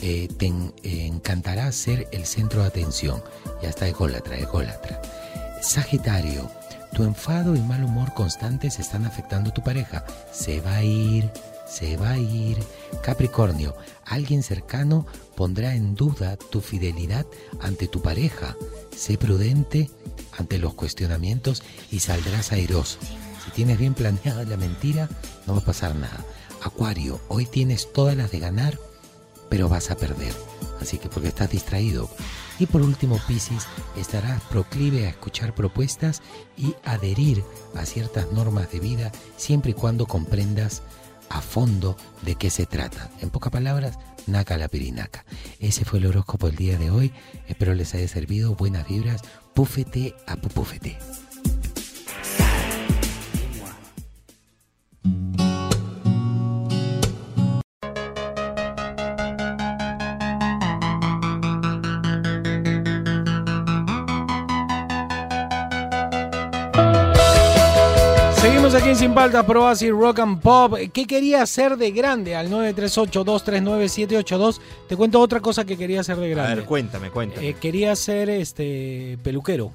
Eh, 0.00 0.28
te 0.36 0.46
eh, 0.46 1.06
encantará 1.06 1.70
ser 1.72 2.08
el 2.12 2.24
centro 2.24 2.62
de 2.62 2.68
atención. 2.68 3.22
Ya 3.62 3.68
está 3.68 3.88
ególatra, 3.88 4.38
ególatra. 4.38 5.00
Sagitario, 5.60 6.50
tu 6.92 7.04
enfado 7.04 7.54
y 7.56 7.60
mal 7.60 7.84
humor 7.84 8.14
constantes 8.14 8.78
están 8.78 9.04
afectando 9.04 9.50
a 9.50 9.54
tu 9.54 9.62
pareja. 9.62 10.04
Se 10.32 10.60
va 10.60 10.76
a 10.76 10.82
ir, 10.82 11.30
se 11.68 11.96
va 11.96 12.10
a 12.10 12.18
ir. 12.18 12.58
Capricornio, 13.02 13.76
alguien 14.04 14.42
cercano 14.42 15.06
pondrá 15.36 15.74
en 15.74 15.94
duda 15.94 16.36
tu 16.36 16.60
fidelidad 16.60 17.26
ante 17.60 17.88
tu 17.88 18.02
pareja. 18.02 18.56
Sé 18.96 19.18
prudente 19.18 19.90
ante 20.36 20.58
los 20.58 20.74
cuestionamientos 20.74 21.62
y 21.90 22.00
saldrás 22.00 22.52
airoso. 22.52 22.98
Si 23.44 23.50
tienes 23.50 23.78
bien 23.78 23.94
planeada 23.94 24.44
la 24.44 24.56
mentira, 24.56 25.08
no 25.46 25.54
va 25.54 25.60
a 25.60 25.64
pasar 25.64 25.94
nada. 25.94 26.24
Acuario, 26.62 27.20
hoy 27.28 27.46
tienes 27.46 27.92
todas 27.92 28.16
las 28.16 28.30
de 28.30 28.40
ganar, 28.40 28.78
pero 29.48 29.68
vas 29.68 29.90
a 29.90 29.96
perder. 29.96 30.34
Así 30.80 30.98
que 30.98 31.08
porque 31.08 31.28
estás 31.28 31.50
distraído. 31.50 32.08
Y 32.58 32.66
por 32.66 32.82
último, 32.82 33.20
Piscis, 33.26 33.66
estarás 33.96 34.42
proclive 34.44 35.06
a 35.06 35.10
escuchar 35.10 35.54
propuestas 35.54 36.22
y 36.56 36.74
adherir 36.84 37.44
a 37.74 37.84
ciertas 37.86 38.32
normas 38.32 38.70
de 38.72 38.80
vida 38.80 39.12
siempre 39.36 39.70
y 39.70 39.74
cuando 39.74 40.06
comprendas 40.06 40.82
a 41.28 41.40
fondo 41.40 41.96
de 42.22 42.34
qué 42.34 42.50
se 42.50 42.66
trata. 42.66 43.10
En 43.20 43.30
pocas 43.30 43.52
palabras, 43.52 43.98
naca 44.26 44.56
la 44.56 44.68
pirinaca. 44.68 45.24
Ese 45.60 45.84
fue 45.84 45.98
el 45.98 46.06
horóscopo 46.06 46.46
del 46.46 46.56
día 46.56 46.78
de 46.78 46.90
hoy. 46.90 47.12
Espero 47.46 47.74
les 47.74 47.94
haya 47.94 48.08
servido. 48.08 48.54
Buenas 48.54 48.88
vibras. 48.88 49.22
Púfete 49.54 50.14
a 50.26 50.36
pupúfete. 50.36 50.98
Sin 68.98 69.14
Paltas, 69.14 69.44
Pro 69.44 69.68
Así 69.68 69.90
Rock 69.90 70.18
and 70.18 70.40
Pop. 70.40 70.74
¿Qué 70.92 71.06
quería 71.06 71.42
hacer 71.42 71.76
de 71.76 71.92
grande? 71.92 72.34
Al 72.34 72.50
938-239-782. 72.50 74.58
Te 74.88 74.96
cuento 74.96 75.20
otra 75.20 75.38
cosa 75.40 75.64
que 75.64 75.76
quería 75.76 76.00
hacer 76.00 76.16
de 76.16 76.26
A 76.26 76.30
grande. 76.30 76.54
ver, 76.56 76.64
cuéntame, 76.64 77.10
cuéntame. 77.10 77.50
Eh, 77.50 77.54
quería 77.60 77.94
ser 77.94 78.28
este 78.28 79.16
peluquero. 79.22 79.72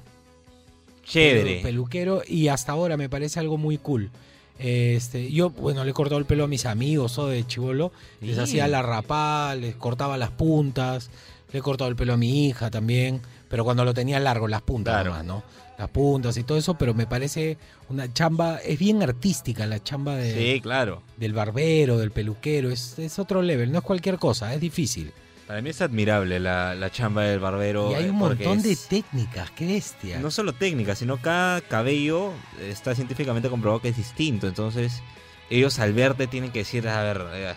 Chévere. 1.06 1.60
Pelu- 1.60 1.62
Peluquero 1.62 2.20
y 2.28 2.48
hasta 2.48 2.72
ahora 2.72 2.98
me 2.98 3.08
parece 3.08 3.40
algo 3.40 3.56
muy 3.56 3.78
cool. 3.78 4.10
Este, 4.58 5.32
yo, 5.32 5.48
bueno, 5.50 5.84
le 5.84 5.92
he 5.92 5.94
cortado 5.94 6.18
el 6.18 6.26
pelo 6.26 6.44
a 6.44 6.48
mis 6.48 6.66
amigos 6.66 7.16
o 7.18 7.26
de 7.28 7.46
chivolo. 7.46 7.92
Les 8.20 8.36
Sí. 8.36 8.42
hacía 8.42 8.68
la 8.68 8.82
rapada, 8.82 9.54
les 9.54 9.74
cortaba 9.74 10.18
las 10.18 10.32
puntas. 10.32 11.08
Le 11.50 11.60
he 11.60 11.62
cortado 11.62 11.88
el 11.88 11.96
pelo 11.96 12.12
a 12.12 12.16
mi 12.18 12.46
hija 12.46 12.70
también. 12.70 13.22
Pero 13.48 13.64
cuando 13.64 13.84
lo 13.84 13.94
tenía 13.94 14.18
largo, 14.20 14.48
las 14.48 14.62
puntas 14.62 15.04
nomás, 15.04 15.24
¿no? 15.24 15.42
Las 15.78 15.88
puntas 15.90 16.36
y 16.36 16.44
todo 16.44 16.58
eso. 16.58 16.74
Pero 16.74 16.94
me 16.94 17.06
parece 17.06 17.58
una 17.88 18.12
chamba, 18.12 18.58
es 18.58 18.78
bien 18.78 19.02
artística 19.02 19.66
la 19.66 19.82
chamba 19.82 20.16
de, 20.16 20.34
Sí, 20.54 20.60
claro. 20.60 21.02
del 21.16 21.32
barbero, 21.32 21.98
del 21.98 22.10
peluquero. 22.10 22.70
Es, 22.70 22.98
es 22.98 23.18
otro 23.18 23.42
level, 23.42 23.70
no 23.72 23.78
es 23.78 23.84
cualquier 23.84 24.18
cosa, 24.18 24.54
es 24.54 24.60
difícil. 24.60 25.12
Para 25.46 25.60
mí 25.60 25.68
es 25.70 25.82
admirable 25.82 26.40
la, 26.40 26.74
la 26.74 26.90
chamba 26.90 27.24
del 27.24 27.38
barbero. 27.38 27.90
y 27.90 27.94
hay 27.94 28.04
eh, 28.06 28.10
un 28.10 28.16
montón 28.16 28.62
de 28.62 28.74
técnicas, 28.76 29.50
qué 29.50 29.66
bestia. 29.66 30.18
No 30.18 30.30
solo 30.30 30.54
técnicas, 30.54 30.98
sino 30.98 31.18
cada 31.18 31.60
cabello 31.60 32.32
está 32.62 32.94
científicamente 32.94 33.50
comprobado 33.50 33.82
que 33.82 33.90
es 33.90 33.96
distinto. 33.96 34.46
Entonces, 34.48 35.02
ellos 35.50 35.78
al 35.80 35.92
verte 35.92 36.26
tienen 36.28 36.50
que 36.50 36.60
decir, 36.60 36.88
a 36.88 37.02
ver, 37.02 37.26
eh, 37.34 37.54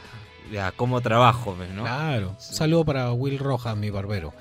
ya, 0.51 0.73
¿cómo 0.73 0.99
trabajo? 0.99 1.53
pues, 1.55 1.69
¿no? 1.69 1.83
Claro. 1.83 2.31
Un 2.31 2.39
saludo 2.41 2.83
para 2.83 3.13
Will 3.13 3.39
Rojas, 3.39 3.77
mi 3.77 3.89
barbero. 3.89 4.33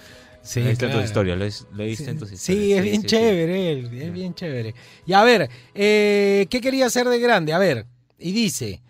Sí, 0.46 0.60
Lo 0.60 0.66
he 0.66 0.70
visto 0.70 0.84
en 0.84 0.90
claro. 0.92 1.00
tus 1.02 1.10
historias, 1.10 1.66
Sí, 1.96 2.04
en 2.08 2.18
tus 2.18 2.28
Sí, 2.28 2.34
historias. 2.36 2.78
es 2.78 2.84
bien 2.84 3.02
chévere 3.02 3.72
él, 3.72 3.90
es 4.00 4.12
bien 4.12 4.34
chévere. 4.34 4.74
Y 5.04 5.12
a 5.12 5.24
ver, 5.24 5.50
eh, 5.74 6.46
¿qué 6.48 6.60
quería 6.60 6.86
hacer 6.86 7.08
de 7.08 7.18
grande? 7.18 7.52
A 7.52 7.58
ver, 7.58 7.84
y 8.18 8.30
dice, 8.30 8.80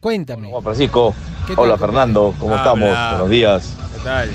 cuéntame. 0.00 0.50
Juan 0.50 0.62
Francisco, 0.62 1.14
¿Qué 1.46 1.54
tal, 1.56 1.64
hola? 1.64 1.78
Fernando, 1.78 2.34
¿cómo 2.38 2.54
estamos? 2.54 2.88
Habla. 2.90 3.10
Buenos 3.12 3.30
días. 3.30 3.74
¿Qué 3.96 4.00
tal? 4.04 4.30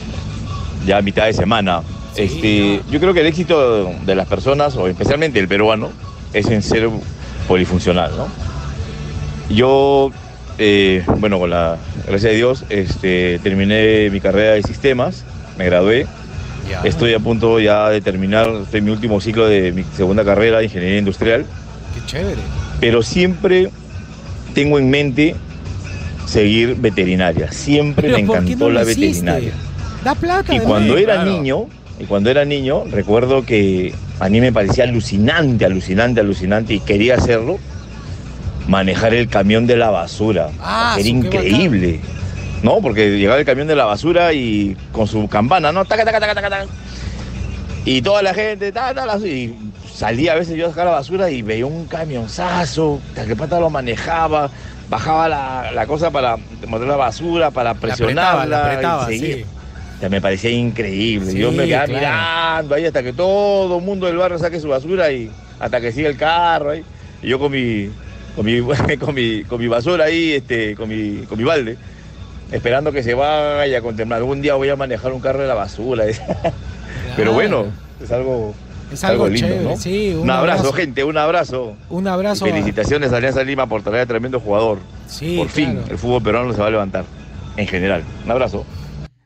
Ya 0.88 1.02
mitad 1.04 1.26
de 1.28 1.34
semana. 1.34 1.84
este, 2.16 2.82
Yo 2.90 3.00
creo 3.00 3.14
que 3.14 3.20
el 3.22 3.28
éxito 3.28 3.92
de 4.06 4.16
las 4.16 4.28
personas, 4.28 4.76
o 4.78 4.88
especialmente 4.88 5.40
el 5.40 5.48
peruano, 5.48 5.92
es 6.34 6.48
en 6.48 6.64
ser 6.64 6.90
polifuncional, 7.48 8.18
¿no? 8.18 8.28
Yo, 9.50 10.12
eh, 10.58 11.04
bueno, 11.20 11.38
con 11.40 11.52
la 11.52 11.78
gracia 12.08 12.30
de 12.30 12.36
Dios, 12.36 12.66
este, 12.70 13.40
terminé 13.44 14.10
mi 14.10 14.20
carrera 14.20 14.54
de 14.54 14.64
sistemas, 14.64 15.24
me 15.58 15.66
gradué. 15.66 16.08
Estoy 16.84 17.14
a 17.14 17.20
punto 17.20 17.60
ya 17.60 17.90
de 17.90 18.02
terminar 18.02 18.50
estoy 18.64 18.80
en 18.80 18.86
mi 18.86 18.92
último 18.92 19.20
ciclo 19.22 19.48
de 19.48 19.72
mi 19.72 19.84
segunda 19.96 20.24
carrera 20.24 20.60
de 20.60 20.66
ingeniería 20.66 21.00
industrial 21.00 21.46
Qué 21.94 22.06
chévere. 22.06 22.42
pero 22.80 23.02
siempre 23.04 23.70
tengo 24.54 24.78
en 24.80 24.90
mente 24.90 25.36
seguir 26.26 26.76
veterinaria. 26.76 27.52
Siempre 27.52 28.10
me 28.10 28.24
¿por 28.26 28.38
qué 28.38 28.42
encantó 28.44 28.68
no 28.68 28.74
la 28.74 28.82
hiciste? 28.84 29.02
veterinaria. 29.02 29.52
Da 30.04 30.16
plata. 30.16 30.54
Y 30.54 30.60
cuando 30.60 30.98
era 30.98 31.24
niño, 31.24 31.66
y 32.00 32.04
cuando 32.06 32.30
era 32.30 32.44
niño, 32.46 32.84
recuerdo 32.92 33.44
que 33.46 33.94
a 34.20 34.30
mí 34.30 34.42
me 34.42 34.52
parecía 34.52 34.84
alucinante, 34.84 35.66
alucinante, 35.66 36.20
alucinante 36.20 36.74
y 36.74 36.80
quería 36.82 37.16
hacerlo. 37.16 37.58
Manejar 38.68 39.14
el 39.14 39.30
camión 39.30 39.66
de 39.66 39.78
la 39.78 39.90
basura. 39.92 40.50
Ah, 40.60 40.98
Era 41.00 41.08
increíble. 41.08 42.02
¿No? 42.64 42.82
Porque 42.82 43.18
llegaba 43.18 43.40
el 43.40 43.46
camión 43.46 43.68
de 43.68 43.76
la 43.76 43.86
basura 43.86 44.34
y 44.34 44.76
con 44.92 45.08
su 45.08 45.28
campana, 45.28 45.72
¿no? 45.72 45.86
Taca, 45.86 46.04
taca, 46.06 46.20
taca, 46.20 46.34
taca, 46.36 46.50
taca. 46.50 46.66
Y 47.86 48.02
toda 48.02 48.22
la 48.22 48.34
gente, 48.34 48.72
ta, 48.72 48.94
ta, 48.94 49.06
la- 49.06 49.18
y 49.26 49.56
salía 49.94 50.34
a 50.34 50.36
veces 50.36 50.58
yo 50.58 50.66
a 50.68 50.70
sacar 50.70 50.86
la 50.86 50.92
basura 50.92 51.30
y 51.30 51.42
veía 51.42 51.66
un 51.66 51.86
camionzazo, 51.86 53.00
que 53.16 53.36
pata 53.36 53.60
lo 53.60 53.70
manejaba, 53.70 54.50
bajaba 54.90 55.30
la, 55.30 55.72
la 55.74 55.88
cosa 55.88 56.12
para 56.12 56.38
meter 56.38 56.88
la 56.88 56.98
basura, 56.98 57.52
para 57.52 57.74
presionarla. 57.76 58.46
la 58.46 58.66
apretaba, 58.66 59.08
sí. 59.08 59.46
Ya 60.02 60.10
me 60.10 60.22
parecía 60.22 60.52
increíble. 60.52 61.32
Sí, 61.32 61.40
yo 61.40 61.52
me 61.52 61.66
quedaba 61.66 61.86
claro. 61.86 62.00
mirando 62.00 62.76
ahí 62.76 62.86
hasta 62.86 63.02
que 63.02 63.14
todo 63.14 63.78
el 63.78 63.84
mundo 63.84 64.06
del 64.06 64.18
barrio 64.18 64.38
saque 64.38 64.60
su 64.60 64.68
basura 64.68 65.12
y 65.12 65.32
hasta 65.60 65.82
que 65.82 65.92
siga 65.92 66.10
el 66.10 66.18
carro 66.18 66.72
ahí. 66.72 66.84
Y 67.24 67.30
yo 67.30 67.40
con 67.40 67.52
mi, 67.52 67.90
con 68.36 68.46
mi, 68.46 68.60
con 69.00 69.16
mi, 69.16 69.44
con 69.44 69.60
mi 69.60 69.68
basura 69.68 70.06
ahí, 70.06 70.34
este, 70.34 70.76
con 70.76 70.90
mi, 70.90 71.26
con 71.26 71.38
mi 71.38 71.44
balde, 71.46 71.78
esperando 72.52 72.92
que 72.92 73.04
se 73.04 73.14
vaya 73.14 73.78
a 73.78 73.82
contemplar. 73.82 74.20
Algún 74.20 74.42
día 74.42 74.56
voy 74.56 74.70
a 74.70 74.76
manejar 74.76 75.12
un 75.14 75.20
carro 75.20 75.42
de 75.42 75.48
la 75.48 75.54
basura. 75.56 76.06
Pero 77.16 77.34
bueno, 77.34 77.66
es 78.02 78.12
algo, 78.12 78.54
Es 78.92 79.04
algo 79.04 79.30
chévere, 79.30 79.62
¿no? 79.64 79.78
sí, 79.78 80.12
Un, 80.14 80.22
un 80.22 80.30
abrazo, 80.30 80.60
abrazo. 80.62 80.74
gente, 80.74 81.04
un 81.04 81.18
abrazo. 81.18 81.76
Un 81.90 82.08
abrazo. 82.08 82.48
Y 82.48 82.52
felicitaciones 82.52 83.12
a 83.14 83.18
Alianza 83.18 83.44
Lima 83.44 83.68
por 83.68 83.82
traer 83.82 84.02
a 84.02 84.06
tremendo 84.06 84.40
jugador. 84.40 84.80
Sí, 85.08 85.38
por 85.38 85.50
fin, 85.50 85.74
claro. 85.74 85.88
el 85.92 85.98
fútbol 85.98 86.24
peruano 86.24 86.54
se 86.54 86.62
va 86.62 86.68
a 86.68 86.72
levantar. 86.72 87.06
En 87.56 87.68
general. 87.68 88.04
Un 88.26 88.32
abrazo. 88.32 88.66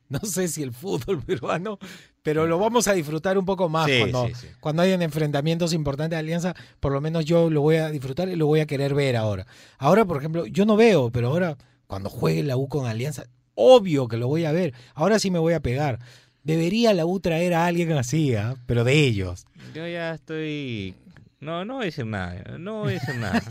No 0.07 0.19
sé 0.23 0.47
si 0.47 0.61
el 0.63 0.71
fútbol 0.71 1.21
peruano, 1.25 1.79
pero 2.21 2.45
lo 2.47 2.59
vamos 2.59 2.87
a 2.87 2.93
disfrutar 2.93 3.37
un 3.37 3.45
poco 3.45 3.67
más 3.69 3.87
Sí, 3.87 3.99
cuando, 3.99 4.27
sí, 4.27 4.33
sí. 4.35 4.47
cuando 4.59 4.81
hayan 4.83 5.01
enfrentamientos 5.01 5.73
importantes 5.73 6.11
de 6.11 6.19
Alianza. 6.19 6.53
Por 6.79 6.91
lo 6.93 7.01
menos 7.01 7.25
yo 7.25 7.49
lo 7.49 7.61
voy 7.61 7.77
a 7.77 7.89
disfrutar 7.89 8.29
y 8.29 8.35
lo 8.35 8.45
voy 8.47 8.59
a 8.61 8.65
querer 8.65 8.93
ver 8.93 9.15
ahora. 9.17 9.45
Ahora, 9.77 10.05
por 10.05 10.17
ejemplo, 10.17 10.45
yo 10.45 10.65
no 10.65 10.75
veo, 10.77 11.09
pero 11.11 11.27
ahora 11.29 11.55
cuando 11.91 12.09
juegue 12.09 12.41
la 12.41 12.55
U 12.55 12.69
con 12.69 12.85
Alianza, 12.87 13.25
obvio 13.53 14.07
que 14.07 14.15
lo 14.15 14.29
voy 14.29 14.45
a 14.45 14.53
ver. 14.53 14.73
Ahora 14.95 15.19
sí 15.19 15.29
me 15.29 15.39
voy 15.39 15.51
a 15.51 15.59
pegar. 15.59 15.99
Debería 16.41 16.93
la 16.93 17.05
U 17.05 17.19
traer 17.19 17.53
a 17.53 17.65
alguien 17.65 17.91
así, 17.91 18.33
¿ah? 18.33 18.55
pero 18.65 18.85
de 18.85 18.93
ellos. 18.93 19.45
Yo 19.75 19.85
ya 19.85 20.13
estoy. 20.13 20.95
No, 21.41 21.65
no 21.65 21.73
voy 21.75 21.81
a 21.83 21.85
decir 21.87 22.05
nada. 22.05 22.43
No 22.57 22.79
voy 22.79 22.91
a 22.91 22.99
decir 22.99 23.15
nada. 23.19 23.43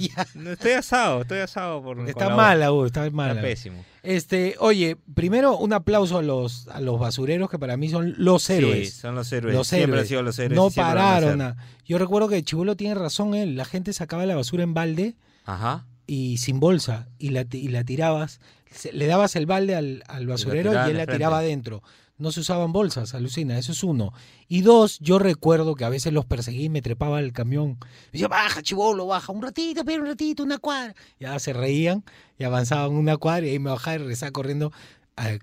Estoy 0.53 0.73
asado, 0.73 1.21
estoy 1.21 1.41
asado 1.41 1.83
por. 1.83 2.01
Está 2.09 2.31
mal 2.31 2.61
la 2.61 2.73
U, 2.73 2.87
está 2.87 3.11
mal. 3.11 3.33
Está 3.33 3.43
pésimo. 3.43 3.85
Este, 4.03 4.55
oye, 4.59 4.97
primero 5.15 5.59
un 5.59 5.75
aplauso 5.75 6.17
a 6.17 6.23
los, 6.23 6.67
a 6.69 6.81
los 6.81 6.99
basureros 6.99 7.51
que 7.51 7.59
para 7.59 7.77
mí 7.77 7.91
son 7.91 8.15
los 8.17 8.45
Sí, 8.45 8.55
héroes. 8.55 8.95
son 8.95 9.17
los 9.17 9.31
héroes. 9.33 9.55
Los 9.55 9.69
Siempre 9.69 9.89
héroes. 9.91 10.01
han 10.05 10.09
sido 10.09 10.23
los 10.23 10.39
héroes 10.39 10.57
No 10.57 10.71
pararon. 10.71 11.33
ser. 11.33 11.43
a- 11.43 11.57
Yo 11.85 11.99
recuerdo 11.99 12.29
que 12.29 12.43
Chibulo 12.43 12.75
tiene 12.75 12.95
razón 12.95 13.35
él. 13.35 13.55
La 13.55 13.67
gente 13.67 13.93
sacaba 13.93 14.25
la 14.25 14.35
basura 14.35 14.63
en 14.63 14.73
balde 14.73 15.15
Ajá. 15.45 15.85
Y 16.13 16.39
sin 16.39 16.59
bolsa 16.59 17.09
y 17.19 17.29
la, 17.31 17.47
y 17.53 17.69
la 17.69 17.85
tirabas. 17.85 18.41
Se- 18.71 18.93
Le 18.93 19.07
dabas 19.07 19.37
el 19.37 19.47
balde 19.47 19.77
al, 19.77 20.03
al 20.09 20.27
basurero 20.27 20.71
y, 20.73 20.75
él 20.75 20.79
la 20.79 20.85
frente. 20.87 21.13
tiraba 21.13 21.39
adentro. 21.39 21.83
No 22.19 22.33
se 22.33 22.41
usaban 22.41 22.73
bolsas, 22.73 23.15
alucina, 23.15 23.57
eso 23.59 23.71
es 23.73 23.85
uno. 23.85 24.13
Y 24.49 24.63
dos, 24.63 24.99
yo 24.99 25.19
recuerdo 25.21 25.75
que 25.77 25.85
a 25.85 25.89
veces 25.89 26.13
los 26.13 26.27
perseguí 26.27 26.65
y 26.65 26.69
me 26.69 26.83
trepaba 26.83 27.19
al 27.19 27.33
camión. 27.33 27.79
Me 27.81 27.87
decía, 28.13 28.29
baja, 28.29 28.61
chivolo, 28.61 29.07
baja, 29.07 29.33
un 29.33 29.41
ratito, 29.41 29.85
pero 29.85 30.03
un 30.03 30.09
ratito, 30.09 30.43
una 30.43 30.59
cuadra. 30.59 30.95
Ya 31.21 31.39
se 31.39 31.53
reían 31.53 32.05
y 32.39 32.45
avanzaban 32.45 32.91
una 32.93 33.17
cuadra 33.17 33.47
y 33.47 33.51
ahí 33.51 33.59
me 33.61 33.71
bajaba 33.71 33.95
y 33.95 33.99
regresaba 33.99 34.33
corriendo 34.33 34.73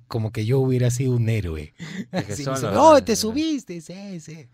como 0.07 0.31
que 0.31 0.45
yo 0.45 0.59
hubiera 0.59 0.89
sido 0.91 1.13
un 1.13 1.29
héroe. 1.29 1.73
Es 2.11 2.25
que 2.25 2.35
son 2.43 2.61
los- 2.61 2.75
oh, 2.75 3.01
te 3.03 3.15
subiste, 3.15 3.79
sí, 3.81 4.19
sí. 4.19 4.47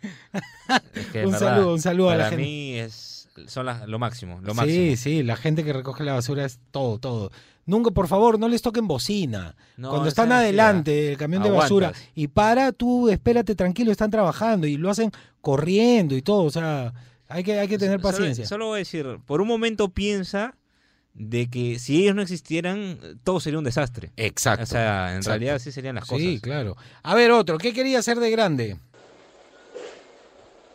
Es 0.93 1.07
que, 1.07 1.21
en 1.21 1.25
un 1.27 1.31
verdad, 1.31 1.55
saludo, 1.55 1.73
un 1.73 1.81
saludo 1.81 2.09
a 2.09 2.15
la 2.15 2.23
para 2.25 2.29
gente. 2.31 2.43
mí 2.45 2.75
es, 2.75 3.12
son 3.47 3.65
las- 3.65 3.87
lo 3.87 3.99
máximo, 3.99 4.39
lo 4.41 4.51
sí, 4.51 4.57
máximo. 4.57 4.95
sí, 4.97 5.23
la 5.23 5.35
gente 5.35 5.63
que 5.63 5.73
recoge 5.73 6.03
la 6.03 6.13
basura 6.13 6.45
es 6.45 6.59
todo, 6.71 6.99
todo. 6.99 7.31
Nunca, 7.65 7.91
por 7.91 8.07
favor, 8.07 8.37
no 8.39 8.47
les 8.49 8.61
toquen 8.61 8.87
bocina. 8.87 9.55
No, 9.77 9.89
Cuando 9.89 10.09
están 10.09 10.27
es 10.29 10.33
adelante 10.35 10.91
del 10.91 11.17
camión 11.17 11.43
de 11.43 11.49
basura 11.49 11.93
y 12.13 12.27
para, 12.27 12.71
tú 12.73 13.09
espérate 13.09 13.55
tranquilo, 13.55 13.91
están 13.91 14.11
trabajando 14.11 14.67
y 14.67 14.75
lo 14.77 14.89
hacen 14.89 15.11
corriendo 15.39 16.15
y 16.15 16.21
todo. 16.21 16.43
O 16.43 16.51
sea, 16.51 16.93
hay 17.29 17.43
que, 17.43 17.57
hay 17.59 17.67
que 17.67 17.77
tener 17.77 18.01
Solo- 18.01 18.11
paciencia. 18.11 18.45
Solo, 18.45 18.65
voy 18.67 18.75
a 18.75 18.79
decir, 18.79 19.17
por 19.25 19.41
un 19.41 19.47
momento 19.47 19.89
piensa 19.89 20.55
de 21.13 21.47
que 21.49 21.79
si 21.79 22.01
ellos 22.03 22.15
no 22.15 22.21
existieran, 22.21 22.97
todo 23.23 23.39
sería 23.39 23.59
un 23.59 23.65
desastre. 23.65 24.11
Exacto. 24.17 24.63
O 24.63 24.65
sea, 24.65 25.11
en 25.11 25.17
exacto. 25.17 25.29
realidad 25.29 25.55
así 25.55 25.71
serían 25.71 25.95
las 25.95 26.05
cosas. 26.05 26.21
Sí, 26.25 26.39
claro. 26.41 26.75
A 27.03 27.15
ver, 27.15 27.31
otro, 27.31 27.57
¿qué 27.59 27.71
quería 27.71 27.99
hacer 27.99 28.19
de 28.19 28.29
grande? 28.31 28.77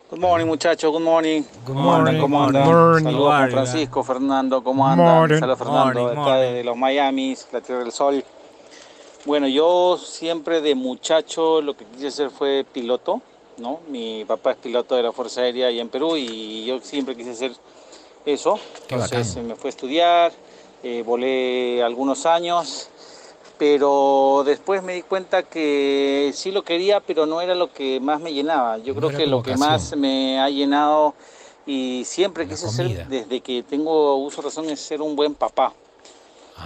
Good 0.09 0.19
morning, 0.21 0.47
muchachos. 0.47 0.91
Good 0.91 1.03
morning. 1.03 1.43
¿Cómo 1.63 1.81
morning. 1.83 2.07
andan? 2.15 2.21
¿Cómo 2.21 2.43
andan? 2.43 2.63
Good 2.63 2.73
morning. 2.73 3.03
Saludos. 3.03 3.51
Francisco, 3.51 4.03
Fernando. 4.03 4.63
¿Cómo 4.63 4.87
andan? 4.87 5.39
Saludos 5.39 5.59
Fernando, 5.59 5.99
Morning, 6.01 6.15
de 6.15 6.21
acá 6.21 6.35
de 6.37 6.63
los 6.63 6.77
Miami, 6.77 7.37
la 7.51 7.61
Tierra 7.61 7.83
del 7.83 7.91
Sol. 7.91 8.23
Bueno, 9.25 9.47
yo 9.47 9.99
siempre 10.03 10.61
de 10.61 10.73
muchacho 10.73 11.61
lo 11.61 11.77
que 11.77 11.85
quise 11.85 12.09
ser 12.09 12.31
fue 12.31 12.65
piloto, 12.73 13.21
¿no? 13.57 13.81
Mi 13.89 14.25
papá 14.25 14.51
es 14.51 14.57
piloto 14.57 14.95
de 14.95 15.03
la 15.03 15.11
Fuerza 15.11 15.41
Aérea 15.41 15.67
allá 15.67 15.81
en 15.81 15.89
Perú 15.89 16.17
y 16.17 16.65
yo 16.65 16.79
siempre 16.79 17.15
quise 17.15 17.35
ser 17.35 17.51
eso. 18.25 18.59
Qué 18.87 18.95
Entonces 18.95 19.35
bacán. 19.35 19.47
me 19.47 19.55
fue 19.55 19.67
a 19.67 19.69
estudiar, 19.69 20.31
eh, 20.81 21.03
volé 21.05 21.83
algunos 21.83 22.25
años, 22.25 22.89
pero 23.59 24.43
después 24.45 24.81
me 24.81 24.93
di 24.93 25.01
cuenta 25.01 25.43
que 25.43 26.31
sí 26.33 26.51
lo 26.51 26.63
quería, 26.63 27.01
pero 27.01 27.25
no 27.25 27.41
era 27.41 27.53
lo 27.53 27.71
que 27.71 27.99
más 27.99 28.21
me 28.21 28.33
llenaba. 28.33 28.77
Yo 28.77 28.93
No 28.93 29.01
creo 29.07 29.19
que 29.19 29.27
lo 29.27 29.43
que 29.43 29.57
más 29.57 29.95
me 29.97 30.39
ha 30.39 30.49
llenado 30.49 31.13
y 31.67 32.03
siempre 32.05 32.47
quise 32.47 32.65
comida. 32.67 33.03
ser, 33.03 33.07
desde 33.09 33.41
que 33.41 33.61
tengo 33.63 34.15
uso 34.15 34.41
razón, 34.41 34.69
es 34.69 34.79
ser 34.79 35.01
un 35.01 35.15
buen 35.15 35.35
papá. 35.35 35.73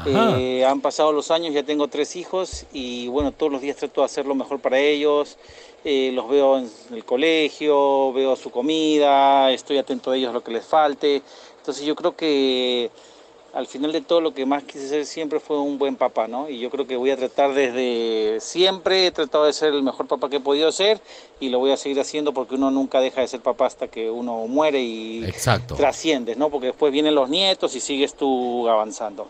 Eh, 0.05 0.63
han 0.65 0.81
pasado 0.81 1.11
los 1.11 1.31
años, 1.31 1.53
ya 1.53 1.63
tengo 1.63 1.87
tres 1.87 2.15
hijos 2.15 2.65
y 2.71 3.07
bueno, 3.07 3.31
todos 3.31 3.51
los 3.51 3.61
días 3.61 3.75
trato 3.77 4.01
de 4.01 4.05
hacer 4.05 4.25
lo 4.27 4.35
mejor 4.35 4.59
para 4.59 4.77
ellos. 4.79 5.37
Eh, 5.83 6.11
los 6.13 6.29
veo 6.29 6.59
en 6.59 6.71
el 6.91 7.03
colegio, 7.05 8.13
veo 8.13 8.35
su 8.35 8.49
comida, 8.51 9.51
estoy 9.51 9.77
atento 9.79 10.11
a 10.11 10.15
ellos 10.15 10.29
a 10.29 10.33
lo 10.33 10.43
que 10.43 10.51
les 10.51 10.65
falte. 10.65 11.21
Entonces 11.57 11.85
yo 11.85 11.95
creo 11.95 12.15
que 12.15 12.89
al 13.53 13.67
final 13.67 13.91
de 13.91 14.01
todo 14.01 14.19
lo 14.19 14.33
que 14.33 14.45
más 14.47 14.63
quise 14.63 14.87
ser 14.89 15.05
siempre 15.05 15.39
fue 15.39 15.59
un 15.59 15.77
buen 15.77 15.95
papá, 15.95 16.27
¿no? 16.27 16.49
Y 16.49 16.59
yo 16.59 16.69
creo 16.71 16.87
que 16.87 16.95
voy 16.95 17.11
a 17.11 17.17
tratar 17.17 17.53
desde 17.53 18.39
siempre, 18.41 19.05
he 19.07 19.11
tratado 19.11 19.45
de 19.45 19.53
ser 19.53 19.73
el 19.73 19.83
mejor 19.83 20.07
papá 20.07 20.27
que 20.29 20.37
he 20.37 20.39
podido 20.39 20.71
ser 20.71 20.99
y 21.39 21.49
lo 21.49 21.59
voy 21.59 21.71
a 21.71 21.77
seguir 21.77 21.99
haciendo 21.99 22.33
porque 22.33 22.55
uno 22.55 22.71
nunca 22.71 22.99
deja 22.99 23.21
de 23.21 23.27
ser 23.27 23.41
papá 23.41 23.67
hasta 23.67 23.87
que 23.87 24.09
uno 24.09 24.47
muere 24.47 24.81
y 24.81 25.23
Exacto. 25.25 25.75
trasciendes, 25.75 26.35
¿no? 26.37 26.49
Porque 26.49 26.67
después 26.67 26.91
vienen 26.91 27.13
los 27.13 27.29
nietos 27.29 27.75
y 27.75 27.79
sigues 27.79 28.15
tú 28.15 28.67
avanzando. 28.67 29.27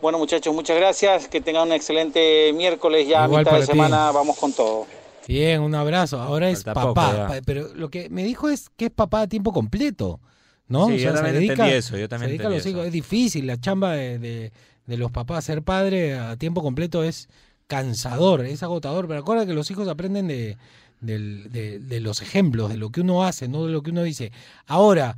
Bueno 0.00 0.18
muchachos, 0.18 0.54
muchas 0.54 0.76
gracias, 0.76 1.26
que 1.26 1.40
tengan 1.40 1.66
un 1.66 1.72
excelente 1.72 2.52
miércoles, 2.54 3.08
ya 3.08 3.24
a 3.24 3.26
Igual 3.26 3.40
mitad 3.44 3.54
de 3.58 3.66
ti. 3.66 3.66
semana 3.66 4.12
vamos 4.12 4.38
con 4.38 4.52
todo. 4.52 4.86
Bien, 5.26 5.60
un 5.60 5.74
abrazo. 5.74 6.20
Ahora 6.20 6.48
es 6.48 6.62
Falta 6.62 6.74
papá. 6.74 7.26
poco 7.26 7.40
pero 7.44 7.68
lo 7.74 7.90
que 7.90 8.08
me 8.08 8.22
dijo 8.22 8.48
es 8.48 8.70
que 8.76 8.84
es 8.86 8.90
papá 8.92 9.22
a 9.22 9.26
tiempo 9.26 9.52
completo. 9.52 10.20
¿No? 10.68 10.86
Sí, 10.88 10.94
O 10.94 10.98
sea, 10.98 11.04
yo 11.04 11.08
se 11.10 11.14
también 11.14 11.34
dedica- 11.34 11.52
entendí 11.54 11.72
eso, 11.72 11.96
yo 11.98 12.08
también 12.08 12.28
se 12.28 12.32
dedica 12.32 12.46
a 12.48 12.50
los 12.50 12.60
eso. 12.60 12.68
hijos. 12.68 12.86
Es 12.86 12.92
difícil, 12.92 13.46
la 13.46 13.58
chamba 13.60 13.92
de, 13.92 14.18
de- 14.18 14.52
de 14.86 14.96
los 14.96 15.10
papás. 15.10 15.44
Ser 15.44 15.62
padre 15.62 16.18
a 16.18 16.36
tiempo 16.36 16.62
completo 16.62 17.02
es 17.04 17.28
cansador, 17.66 18.44
es 18.46 18.62
agotador. 18.62 19.06
Pero 19.08 19.20
acuerda 19.20 19.44
que 19.46 19.52
los 19.54 19.70
hijos 19.70 19.88
aprenden 19.88 20.28
de, 20.28 20.56
de- 21.00 21.78
de 21.78 22.00
los 22.00 22.22
ejemplos, 22.22 22.70
de 22.70 22.76
lo 22.76 22.90
que 22.90 23.00
uno 23.02 23.24
hace, 23.24 23.48
no 23.48 23.66
de 23.66 23.72
lo 23.72 23.82
que 23.82 23.90
uno 23.90 24.02
dice. 24.02 24.32
Ahora, 24.66 25.16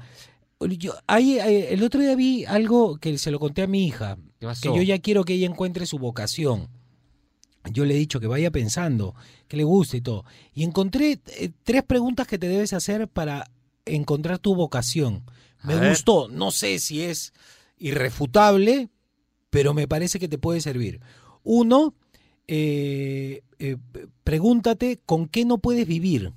yo, 0.61 0.95
el 1.09 1.83
otro 1.83 2.01
día 2.01 2.15
vi 2.17 2.45
algo 2.45 2.99
que 2.99 3.17
se 3.19 3.31
lo 3.31 3.39
conté 3.41 3.63
a 3.63 3.67
mi 3.67 3.87
hija, 3.87 4.19
que 4.61 4.69
yo 4.69 4.83
ya 4.83 4.99
quiero 4.99 5.25
que 5.25 5.35
ella 5.35 5.47
encuentre 5.47 5.87
su 5.87 5.99
vocación. 5.99 6.69
Yo 7.73 7.85
le 7.85 7.95
he 7.95 7.99
dicho 7.99 8.21
que 8.21 8.27
vaya 8.27 8.51
pensando, 8.51 9.15
que 9.47 9.57
le 9.57 9.65
guste 9.65 9.99
y 9.99 10.01
todo. 10.01 10.25
Y 10.55 10.65
encontré 10.65 11.21
eh, 11.39 11.51
tres 11.63 11.83
preguntas 11.83 12.27
que 12.27 12.39
te 12.39 12.49
debes 12.49 12.73
hacer 12.73 13.07
para 13.07 13.51
encontrar 13.85 14.39
tu 14.39 14.55
vocación. 14.55 15.25
Me 15.63 15.75
A 15.75 15.81
ver. 15.81 15.91
gustó, 15.91 16.29
no 16.29 16.51
sé 16.51 16.79
si 16.79 17.03
es 17.03 17.33
irrefutable, 17.79 18.89
pero 19.51 19.75
me 19.75 19.89
parece 19.89 20.19
que 20.19 20.29
te 20.29 20.39
puede 20.39 20.61
servir. 20.61 21.01
Uno, 21.43 21.95
eh, 22.47 23.43
eh, 23.59 23.77
pregúntate 24.25 25.01
con 25.05 25.29
qué 25.29 25.45
no 25.45 25.59
puedes 25.59 25.87
vivir. 25.87 26.33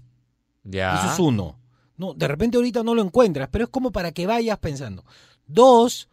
Ya. 0.63 0.95
Eso 0.95 1.13
es 1.13 1.19
uno. 1.19 1.59
No, 1.97 2.13
de 2.13 2.27
repente 2.27 2.57
ahorita 2.57 2.83
no 2.83 2.95
lo 2.95 3.01
encuentras, 3.01 3.49
pero 3.51 3.65
es 3.65 3.69
como 3.69 3.91
para 3.91 4.11
que 4.11 4.25
vayas 4.25 4.57
pensando. 4.59 5.05
Dos, 5.45 6.09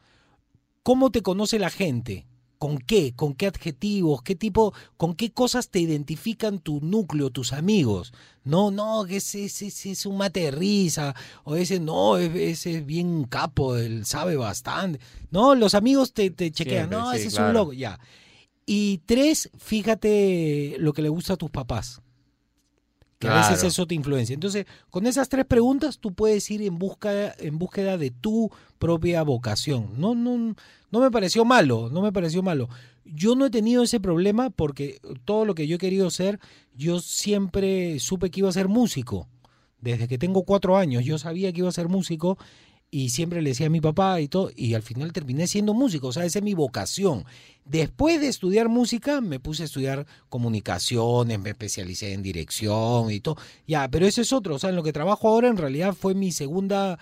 ¿cómo 0.83 1.11
te 1.11 1.23
conoce 1.23 1.59
la 1.59 1.71
gente? 1.71 2.27
¿Con 2.61 2.77
qué? 2.77 3.15
¿Con 3.17 3.33
qué 3.33 3.47
adjetivos? 3.47 4.21
¿Qué 4.23 4.35
tipo? 4.35 4.75
¿Con 4.99 5.15
qué 5.15 5.33
cosas 5.33 5.71
te 5.71 5.81
identifican 5.81 6.59
tu 6.59 6.79
núcleo, 6.83 7.31
tus 7.31 7.55
amigos? 7.55 8.13
No, 8.45 8.71
no, 8.71 9.07
que 9.07 9.17
ese, 9.17 9.47
ese- 9.47 9.69
ese 9.69 9.93
es 9.93 10.05
un 10.05 10.19
mate 10.19 10.41
de 10.41 10.51
risa. 10.51 11.15
O 11.45 11.57
ese 11.57 11.81
no, 11.81 12.19
ese 12.19 12.77
es 12.77 12.85
bien 12.85 13.25
capo, 13.25 13.77
él 13.77 14.05
sabe 14.05 14.37
bastante. 14.37 15.01
No, 15.31 15.55
los 15.55 15.75
amigos 15.75 16.13
te, 16.13 16.31
te 16.31 16.53
chequean. 16.53 16.91
Siempre, 16.91 16.99
no, 16.99 17.11
sí, 17.13 17.17
ese 17.17 17.29
es 17.29 17.35
un 17.39 17.55
loco. 17.55 17.73
Ya. 17.73 17.99
Y 18.67 18.99
tres, 19.07 19.49
fíjate 19.57 20.77
lo 20.81 20.93
que 20.93 21.01
le 21.01 21.09
gusta 21.09 21.33
a 21.33 21.37
tus 21.39 21.51
papás 21.51 22.03
que 23.21 23.29
a 23.29 23.51
veces 23.51 23.63
eso 23.63 23.87
te 23.87 23.95
influencia. 23.95 24.33
Entonces, 24.33 24.65
con 24.89 25.07
esas 25.07 25.29
tres 25.29 25.45
preguntas 25.45 25.99
tú 25.99 26.15
puedes 26.15 26.51
ir 26.51 26.63
en 26.63 26.79
busca 26.79 27.35
en 27.39 27.59
búsqueda 27.59 27.99
de 27.99 28.11
tu 28.11 28.51
propia 28.79 29.23
vocación. 29.23 29.91
No 29.99 30.15
no 30.15 30.57
no 30.91 31.01
me 31.01 31.11
pareció 31.11 31.45
malo, 31.45 31.91
no 31.93 32.01
me 32.01 32.13
pareció 32.13 32.43
malo. 32.43 32.71
Yo 33.05 33.35
no 33.37 33.45
he 33.45 33.51
tenido 33.51 33.83
ese 33.83 34.01
problema 34.01 34.49
porque 34.49 35.01
todo 35.27 35.45
lo 35.45 35.55
que 35.55 35.67
yo 35.67 35.77
he 35.77 35.79
querido 35.79 36.09
ser, 36.11 36.41
yo 36.75 37.01
siempre 37.01 38.01
supe 38.01 38.31
que 38.31 38.41
iba 38.41 38.49
a 38.49 38.53
ser 38.53 38.69
músico. 38.69 39.29
Desde 39.83 40.09
que 40.09 40.17
tengo 40.17 40.45
cuatro 40.45 40.79
años, 40.79 41.05
yo 41.05 41.19
sabía 41.19 41.53
que 41.53 41.61
iba 41.61 41.69
a 41.69 41.73
ser 41.73 41.89
músico 41.89 42.39
y 42.93 43.11
siempre 43.11 43.41
le 43.43 43.51
decía 43.51 43.67
a 43.67 43.71
mi 43.71 43.81
papá 43.81 44.21
y 44.21 44.27
todo, 44.29 44.51
y 44.57 44.75
al 44.75 44.83
final 44.83 45.13
terminé 45.13 45.47
siendo 45.47 45.75
músico, 45.75 46.09
o 46.09 46.13
sea, 46.13 46.25
esa 46.25 46.41
es 46.41 46.45
mi 46.45 46.55
vocación. 46.55 47.25
Después 47.65 48.21
de 48.21 48.27
estudiar 48.29 48.69
música, 48.69 49.21
me 49.21 49.39
puse 49.39 49.63
a 49.63 49.67
estudiar 49.67 50.07
comunicaciones, 50.29 51.39
me 51.39 51.51
especialicé 51.51 52.13
en 52.13 52.23
dirección 52.23 53.11
y 53.11 53.21
todo. 53.21 53.37
Ya, 53.67 53.89
pero 53.89 54.07
ese 54.07 54.23
es 54.23 54.33
otro, 54.33 54.57
o 54.57 54.59
sea, 54.59 54.71
en 54.71 54.77
lo 54.77 54.83
que 54.83 54.93
trabajo 54.93 55.29
ahora 55.29 55.49
en 55.49 55.57
realidad 55.57 55.95
fue 55.95 56.15
mi 56.15 56.33
segunda, 56.33 56.99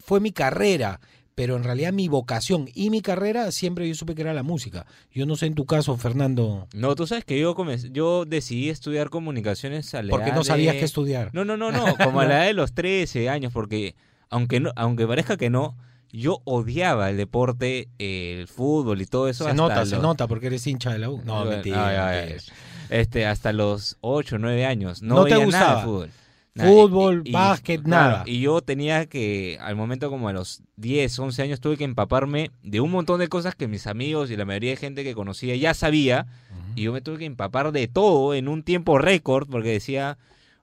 fue 0.00 0.20
mi 0.20 0.32
carrera, 0.32 1.00
pero 1.34 1.56
en 1.56 1.64
realidad 1.64 1.92
mi 1.92 2.08
vocación 2.08 2.68
y 2.74 2.90
mi 2.90 3.00
carrera 3.00 3.50
siempre 3.52 3.88
yo 3.88 3.94
supe 3.94 4.14
que 4.14 4.22
era 4.22 4.34
la 4.34 4.42
música. 4.42 4.86
Yo 5.12 5.26
no 5.26 5.34
sé 5.36 5.46
en 5.46 5.54
tu 5.54 5.64
caso, 5.64 5.96
Fernando. 5.96 6.68
No, 6.74 6.94
tú 6.94 7.06
sabes 7.06 7.24
que 7.24 7.40
yo 7.40 7.54
comencé- 7.54 7.90
yo 7.92 8.24
decidí 8.24 8.68
estudiar 8.68 9.08
comunicaciones 9.10 9.94
a 9.94 10.02
la 10.02 10.10
Porque 10.10 10.28
edad 10.28 10.36
no 10.36 10.44
sabías 10.44 10.74
de- 10.74 10.78
qué 10.80 10.84
estudiar. 10.84 11.30
No, 11.32 11.44
no, 11.44 11.56
no, 11.56 11.72
no, 11.72 11.84
como 11.96 12.20
a 12.20 12.26
la 12.26 12.36
edad 12.38 12.46
de 12.46 12.52
los 12.52 12.72
13 12.74 13.28
años, 13.30 13.52
porque 13.52 13.94
aunque 14.32 14.58
no, 14.58 14.72
aunque 14.74 15.06
parezca 15.06 15.36
que 15.36 15.50
no, 15.50 15.76
yo 16.10 16.40
odiaba 16.44 17.08
el 17.10 17.16
deporte, 17.16 17.88
el 17.98 18.48
fútbol 18.48 19.00
y 19.00 19.06
todo 19.06 19.28
eso. 19.28 19.44
Se 19.44 19.50
hasta 19.50 19.62
nota, 19.62 19.86
se 19.86 19.98
nota 19.98 20.26
porque 20.26 20.48
eres 20.48 20.66
hincha 20.66 20.90
de 20.92 20.98
la 20.98 21.08
U. 21.10 21.22
No, 21.24 21.44
mentira. 21.44 21.86
ay, 21.88 21.96
ay, 21.96 22.18
ay. 22.24 22.28
mentira. 22.34 22.54
Este, 22.90 23.26
hasta 23.26 23.52
los 23.52 23.96
8 24.00 24.36
o 24.36 24.38
9 24.38 24.66
años. 24.66 25.00
No, 25.00 25.14
No 25.14 25.24
te 25.24 25.34
veía 25.34 25.46
nada 25.46 25.46
gustaba. 25.46 25.76
de 25.80 25.86
fútbol. 25.86 26.10
Nada, 26.54 26.68
Fútbol, 26.70 27.22
básquet, 27.30 27.82
nada. 27.86 28.24
Y 28.26 28.40
yo 28.42 28.60
tenía 28.60 29.06
que, 29.06 29.56
al 29.62 29.74
momento 29.74 30.10
como 30.10 30.28
a 30.28 30.34
los 30.34 30.62
10, 30.76 31.18
11 31.18 31.40
años, 31.44 31.60
tuve 31.60 31.78
que 31.78 31.84
empaparme 31.84 32.50
de 32.62 32.80
un 32.82 32.90
montón 32.90 33.20
de 33.20 33.28
cosas 33.28 33.54
que 33.54 33.68
mis 33.68 33.86
amigos 33.86 34.30
y 34.30 34.36
la 34.36 34.44
mayoría 34.44 34.72
de 34.72 34.76
gente 34.76 35.02
que 35.02 35.14
conocía 35.14 35.56
ya 35.56 35.72
sabía. 35.72 36.26
Y 36.74 36.82
yo 36.82 36.92
me 36.92 37.00
tuve 37.00 37.16
que 37.16 37.24
empapar 37.24 37.72
de 37.72 37.88
todo 37.88 38.34
en 38.34 38.48
un 38.48 38.62
tiempo 38.64 38.98
récord 38.98 39.48
porque 39.48 39.70
decía, 39.70 40.18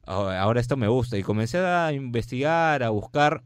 "Oh, 0.05 0.27
ahora 0.29 0.61
esto 0.61 0.77
me 0.77 0.87
gusta. 0.87 1.17
Y 1.17 1.23
comencé 1.23 1.57
a 1.57 1.91
investigar, 1.91 2.83
a 2.83 2.89
buscar. 2.91 3.41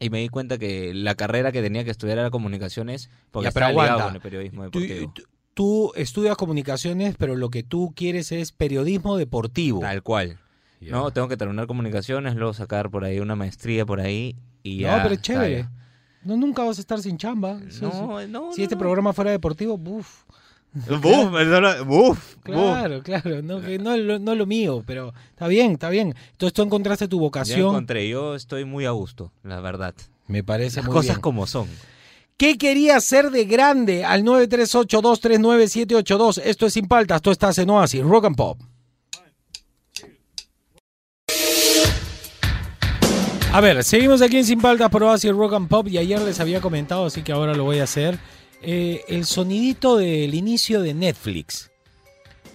Y 0.00 0.10
me 0.10 0.18
di 0.20 0.28
cuenta 0.28 0.58
que 0.58 0.92
la 0.94 1.14
carrera 1.14 1.52
que 1.52 1.62
tenía 1.62 1.84
que 1.84 1.90
estudiar 1.90 2.18
era 2.18 2.30
comunicaciones 2.30 3.10
porque 3.30 3.46
Ya, 3.48 3.52
pero 3.52 3.66
estaba 3.68 3.82
ligado 3.84 4.04
con 4.06 4.14
el 4.16 4.20
periodismo 4.20 4.70
Tú- 4.70 4.80
deportivo. 4.80 5.12
tú- 5.14 5.22
Tú 5.54 5.92
estudias 5.94 6.36
comunicaciones, 6.36 7.14
pero 7.16 7.36
lo 7.36 7.48
que 7.48 7.62
tú 7.62 7.92
quieres 7.94 8.32
es 8.32 8.50
periodismo 8.50 9.16
deportivo. 9.16 9.78
Tal 9.78 10.02
cual. 10.02 10.40
No, 10.80 11.12
tengo 11.12 11.28
que 11.28 11.36
terminar 11.36 11.68
comunicaciones, 11.68 12.34
luego 12.34 12.52
sacar 12.52 12.90
por 12.90 13.04
ahí 13.04 13.20
una 13.20 13.36
maestría 13.36 13.86
por 13.86 14.00
ahí 14.00 14.34
y 14.64 14.78
ya. 14.80 14.96
no, 14.96 15.02
pero 15.04 15.14
es 15.14 15.22
chévere. 15.22 15.68
No, 16.24 16.36
nunca 16.36 16.64
vas 16.64 16.78
a 16.78 16.80
estar 16.80 17.00
sin 17.00 17.18
chamba. 17.18 17.54
No, 17.80 18.18
no, 18.18 18.20
si 18.20 18.26
no, 18.32 18.50
este 18.56 18.74
no. 18.74 18.78
programa 18.80 19.12
fuera 19.12 19.30
deportivo, 19.30 19.78
buf. 20.88 21.00
Buf, 21.00 21.32
perdona, 21.32 21.82
buf, 21.82 22.34
Claro, 22.42 23.02
claro. 23.02 23.42
No, 23.42 23.60
que 23.60 23.78
no, 23.78 23.96
lo- 23.96 24.18
no 24.18 24.32
es 24.32 24.38
lo 24.38 24.46
mío, 24.46 24.82
pero 24.86 25.14
está 25.30 25.46
bien, 25.46 25.72
está 25.72 25.88
bien. 25.88 26.14
Entonces 26.32 26.52
tú 26.52 26.62
encontraste 26.62 27.08
tu 27.08 27.18
vocación. 27.20 27.60
encontré, 27.60 28.08
yo 28.08 28.34
estoy 28.34 28.64
muy 28.64 28.84
a 28.84 28.90
gusto, 28.90 29.32
la 29.42 29.60
verdad. 29.60 29.94
Me 30.26 30.42
parece 30.42 30.78
Las 30.78 30.86
muy 30.86 30.92
cosas 30.94 31.16
bien. 31.16 31.20
como 31.20 31.46
son. 31.46 31.68
¿Qué 32.36 32.58
quería 32.58 32.98
ser 33.00 33.30
de 33.30 33.44
grande? 33.44 34.04
Al 34.04 34.24
938239782. 34.24 36.42
Esto 36.44 36.66
es 36.66 36.72
Sin 36.72 36.88
Paltas, 36.88 37.22
tú 37.22 37.30
estás 37.30 37.56
en 37.58 37.70
Oasis, 37.70 38.02
Rock 38.02 38.24
and 38.24 38.36
Pop. 38.36 38.58
A 43.52 43.60
ver, 43.60 43.84
seguimos 43.84 44.20
aquí 44.20 44.38
en 44.38 44.44
Sin 44.44 44.60
Paltas 44.60 44.90
por 44.90 45.04
Oasis 45.04 45.30
Rock 45.32 45.52
and 45.54 45.68
Pop 45.68 45.86
y 45.86 45.98
ayer 45.98 46.20
les 46.20 46.40
había 46.40 46.60
comentado, 46.60 47.06
así 47.06 47.22
que 47.22 47.30
ahora 47.32 47.54
lo 47.54 47.62
voy 47.62 47.78
a 47.78 47.84
hacer. 47.84 48.18
Eh, 48.66 49.04
el 49.08 49.26
sonidito 49.26 49.96
del 49.96 50.34
inicio 50.34 50.80
de 50.80 50.94
Netflix. 50.94 51.70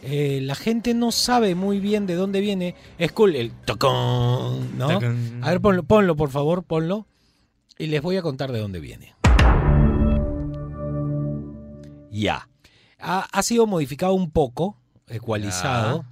Eh, 0.01 0.39
la 0.41 0.55
gente 0.55 0.93
no 0.93 1.12
sabe 1.12 1.55
muy 1.55 1.80
bien 1.80 2.07
de 2.07 2.16
dónde 2.16 2.39
viene. 2.39 2.76
Es 2.97 3.12
cool 3.12 3.36
el 3.36 3.51
tocón, 3.51 4.78
¿no? 4.78 4.88
Tocón. 4.88 5.39
A 5.43 5.49
ver, 5.51 5.62
ponlo, 5.62 5.84
ponlo, 5.84 6.16
por 6.16 6.30
favor, 6.30 6.64
ponlo. 6.64 7.05
Y 7.78 7.88
les 7.88 8.01
voy 8.01 8.18
a 8.18 8.22
contar 8.22 8.51
de 8.51 8.60
dónde 8.60 8.80
viene. 8.80 9.14
Ya. 12.12 12.49
Ha, 12.99 13.28
ha 13.32 13.43
sido 13.43 13.68
modificado 13.68 14.14
un 14.14 14.32
poco, 14.32 14.78
ecualizado, 15.07 16.05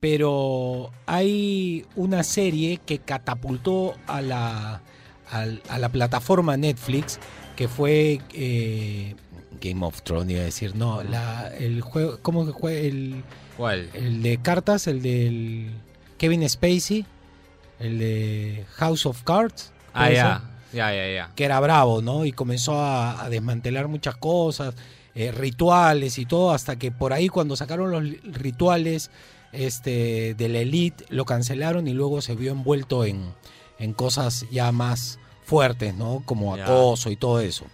pero 0.00 0.90
hay 1.06 1.84
una 1.96 2.22
serie 2.22 2.78
que 2.84 2.98
catapultó 2.98 3.94
a 4.06 4.20
la, 4.22 4.82
a 5.30 5.78
la 5.78 5.88
plataforma 5.90 6.56
Netflix, 6.56 7.18
que 7.56 7.68
fue 7.68 8.20
eh, 8.34 9.16
Game 9.60 9.84
of 9.84 10.02
Thrones, 10.02 10.30
iba 10.30 10.42
a 10.42 10.44
decir, 10.44 10.76
no, 10.76 11.02
la, 11.02 11.48
el 11.58 11.80
juego, 11.80 12.18
¿cómo 12.22 12.46
que 12.46 12.52
fue? 12.52 12.86
El, 12.86 13.24
¿Cuál? 13.56 13.88
El 13.94 14.22
de 14.22 14.38
cartas, 14.38 14.86
el 14.86 15.02
del 15.02 15.70
Kevin 16.18 16.48
Spacey, 16.48 17.06
el 17.80 17.98
de 17.98 18.64
House 18.74 19.06
of 19.06 19.22
Cards. 19.22 19.72
Ah, 19.92 20.04
¿puede 20.04 20.14
ya. 20.14 20.42
Ya, 20.72 20.92
ya, 20.92 21.10
ya. 21.10 21.32
que 21.34 21.44
era 21.44 21.58
bravo, 21.60 22.02
¿no? 22.02 22.26
Y 22.26 22.32
comenzó 22.32 22.78
a, 22.78 23.24
a 23.24 23.30
desmantelar 23.30 23.88
muchas 23.88 24.16
cosas, 24.16 24.74
eh, 25.14 25.32
rituales 25.32 26.18
y 26.18 26.26
todo, 26.26 26.50
hasta 26.50 26.76
que 26.76 26.90
por 26.92 27.14
ahí 27.14 27.28
cuando 27.28 27.56
sacaron 27.56 27.90
los 27.90 28.02
rituales 28.24 29.10
este, 29.52 30.34
de 30.34 30.48
la 30.50 30.58
elite, 30.58 31.06
lo 31.08 31.24
cancelaron 31.24 31.88
y 31.88 31.94
luego 31.94 32.20
se 32.20 32.34
vio 32.34 32.52
envuelto 32.52 33.06
en, 33.06 33.32
en 33.78 33.94
cosas 33.94 34.44
ya 34.50 34.70
más 34.72 35.18
fuertes, 35.46 35.94
¿no? 35.94 36.22
Como 36.26 36.54
acoso 36.54 37.10
y 37.10 37.16
todo 37.16 37.40
eso. 37.40 37.64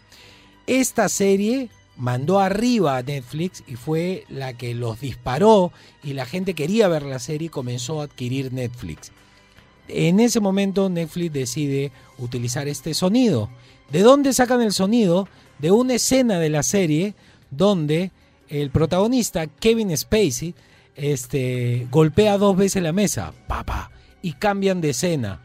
Esta 0.66 1.08
serie 1.08 1.70
mandó 1.96 2.38
arriba 2.38 2.96
a 2.96 3.02
Netflix 3.02 3.64
y 3.66 3.76
fue 3.76 4.24
la 4.28 4.52
que 4.52 4.74
los 4.74 5.00
disparó 5.00 5.72
y 6.04 6.12
la 6.12 6.26
gente 6.26 6.54
quería 6.54 6.88
ver 6.88 7.02
la 7.02 7.18
serie 7.18 7.46
y 7.46 7.50
comenzó 7.50 8.00
a 8.00 8.04
adquirir 8.04 8.52
Netflix. 8.52 9.10
En 9.88 10.20
ese 10.20 10.40
momento 10.40 10.88
Netflix 10.88 11.32
decide 11.32 11.92
utilizar 12.18 12.68
este 12.68 12.94
sonido. 12.94 13.50
¿De 13.90 14.00
dónde 14.02 14.32
sacan 14.32 14.62
el 14.62 14.72
sonido? 14.72 15.28
De 15.58 15.70
una 15.70 15.94
escena 15.94 16.38
de 16.38 16.50
la 16.50 16.62
serie 16.62 17.14
donde 17.50 18.10
el 18.48 18.70
protagonista, 18.70 19.46
Kevin 19.46 19.96
Spacey, 19.96 20.54
este, 20.94 21.86
golpea 21.90 22.38
dos 22.38 22.56
veces 22.56 22.82
la 22.82 22.92
mesa, 22.92 23.32
papá, 23.46 23.90
y 24.20 24.34
cambian 24.34 24.80
de 24.80 24.90
escena. 24.90 25.40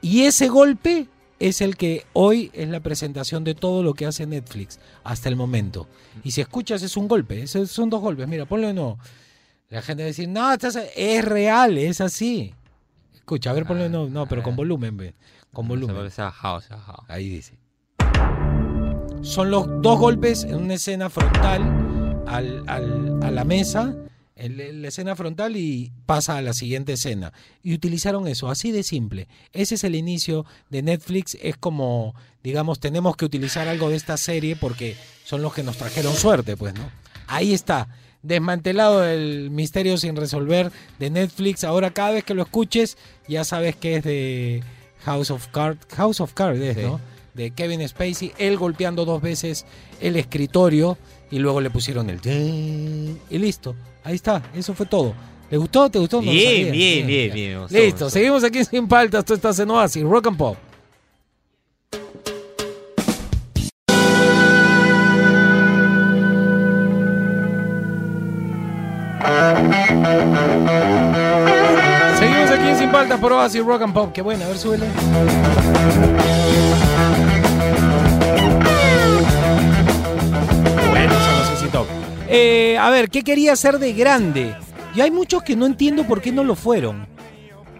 Y 0.00 0.22
ese 0.22 0.48
golpe 0.48 1.08
es 1.40 1.60
el 1.60 1.76
que 1.76 2.04
hoy 2.12 2.50
es 2.52 2.68
la 2.68 2.80
presentación 2.80 3.44
de 3.44 3.54
todo 3.54 3.82
lo 3.82 3.94
que 3.94 4.06
hace 4.06 4.26
Netflix 4.26 4.78
hasta 5.04 5.28
el 5.28 5.36
momento. 5.36 5.86
Y 6.24 6.32
si 6.32 6.40
escuchas 6.40 6.82
es 6.82 6.96
un 6.96 7.08
golpe, 7.08 7.42
esos 7.42 7.70
son 7.70 7.90
dos 7.90 8.00
golpes. 8.00 8.26
Mira, 8.28 8.44
ponlo 8.46 8.66
de 8.66 8.74
nuevo. 8.74 8.98
La 9.70 9.82
gente 9.82 10.02
va 10.02 10.06
a 10.06 10.08
decir, 10.08 10.28
no, 10.28 10.52
estás- 10.52 10.78
es 10.96 11.24
real, 11.24 11.76
es 11.78 12.00
así. 12.00 12.54
Escucha, 13.14 13.50
a 13.50 13.52
ver, 13.52 13.66
ponlo 13.66 13.82
de 13.84 13.90
nuevo. 13.90 14.08
No, 14.08 14.26
pero 14.26 14.42
con 14.42 14.56
volumen, 14.56 14.96
ve. 14.96 15.14
Con 15.52 15.68
volumen. 15.68 15.94
Ahí 17.08 17.28
dice. 17.28 17.58
Son 19.22 19.50
los 19.50 19.66
dos 19.82 19.98
golpes 19.98 20.44
en 20.44 20.54
una 20.56 20.74
escena 20.74 21.10
frontal 21.10 22.22
al- 22.26 22.64
al- 22.68 23.22
a 23.22 23.30
la 23.30 23.44
mesa, 23.44 23.94
la 24.38 24.88
escena 24.88 25.16
frontal 25.16 25.56
y 25.56 25.92
pasa 26.06 26.36
a 26.36 26.42
la 26.42 26.52
siguiente 26.52 26.92
escena. 26.92 27.32
Y 27.62 27.74
utilizaron 27.74 28.28
eso, 28.28 28.48
así 28.48 28.70
de 28.70 28.82
simple. 28.82 29.28
Ese 29.52 29.74
es 29.74 29.84
el 29.84 29.94
inicio 29.94 30.46
de 30.70 30.82
Netflix. 30.82 31.36
Es 31.42 31.56
como, 31.56 32.14
digamos, 32.42 32.78
tenemos 32.78 33.16
que 33.16 33.24
utilizar 33.24 33.66
algo 33.68 33.90
de 33.90 33.96
esta 33.96 34.16
serie 34.16 34.54
porque 34.56 34.96
son 35.24 35.42
los 35.42 35.52
que 35.54 35.62
nos 35.62 35.76
trajeron 35.76 36.14
suerte, 36.14 36.56
pues, 36.56 36.74
¿no? 36.74 36.90
Ahí 37.26 37.52
está. 37.52 37.88
Desmantelado 38.22 39.04
el 39.04 39.50
misterio 39.50 39.96
sin 39.98 40.16
resolver 40.16 40.72
de 40.98 41.10
Netflix. 41.10 41.64
Ahora 41.64 41.90
cada 41.92 42.12
vez 42.12 42.24
que 42.24 42.34
lo 42.34 42.42
escuches 42.42 42.96
ya 43.28 43.44
sabes 43.44 43.76
que 43.76 43.96
es 43.96 44.04
de 44.04 44.62
House 45.04 45.30
of 45.30 45.48
Cards. 45.48 45.86
House 45.94 46.20
of 46.20 46.32
Cards 46.32 46.60
es, 46.60 46.76
Sí. 46.76 46.82
¿no? 46.82 47.00
De 47.34 47.52
Kevin 47.52 47.86
Spacey. 47.88 48.32
Él 48.38 48.56
golpeando 48.56 49.04
dos 49.04 49.22
veces 49.22 49.66
el 50.00 50.16
escritorio 50.16 50.98
y 51.30 51.38
luego 51.38 51.60
le 51.60 51.70
pusieron 51.70 52.08
el... 52.10 52.20
Y 53.30 53.38
listo. 53.38 53.74
Ahí 54.04 54.14
está. 54.14 54.42
Eso 54.54 54.74
fue 54.74 54.86
todo. 54.86 55.14
¿Le 55.50 55.56
gustó? 55.56 55.88
¿Te 55.90 55.98
gustó? 55.98 56.20
No 56.20 56.30
Bien, 56.30 56.70
bien, 56.70 57.06
bien, 57.06 57.32
bien, 57.32 57.60
gustó, 57.60 57.74
Listo. 57.76 57.90
gustó. 58.04 58.10
Seguimos 58.10 58.44
aquí 58.44 58.64
sin 58.64 58.86
paltas. 58.86 59.24
Tú 59.24 59.34
estás 59.34 59.58
en 59.58 59.70
Oasis. 59.70 60.02
Rock 60.02 60.26
and 60.28 60.36
Pop. 60.36 60.56
Seguimos 72.18 72.50
aquí 72.50 72.68
en 72.68 72.76
Sin 72.78 72.90
Paltas 72.90 73.20
por 73.20 73.32
Oasis 73.32 73.64
Rock 73.64 73.82
and 73.82 73.94
Pop. 73.94 74.12
Qué 74.12 74.22
buena, 74.22 74.44
a 74.44 74.48
ver, 74.48 74.58
súbele. 74.58 74.86
Eh, 82.28 82.76
a 82.78 82.90
ver, 82.90 83.08
¿qué 83.10 83.22
quería 83.22 83.52
hacer 83.52 83.78
de 83.78 83.92
grande? 83.92 84.54
Y 84.94 85.00
hay 85.00 85.10
muchos 85.10 85.42
que 85.42 85.56
no 85.56 85.66
entiendo 85.66 86.06
por 86.06 86.20
qué 86.20 86.32
no 86.32 86.44
lo 86.44 86.54
fueron. 86.54 87.06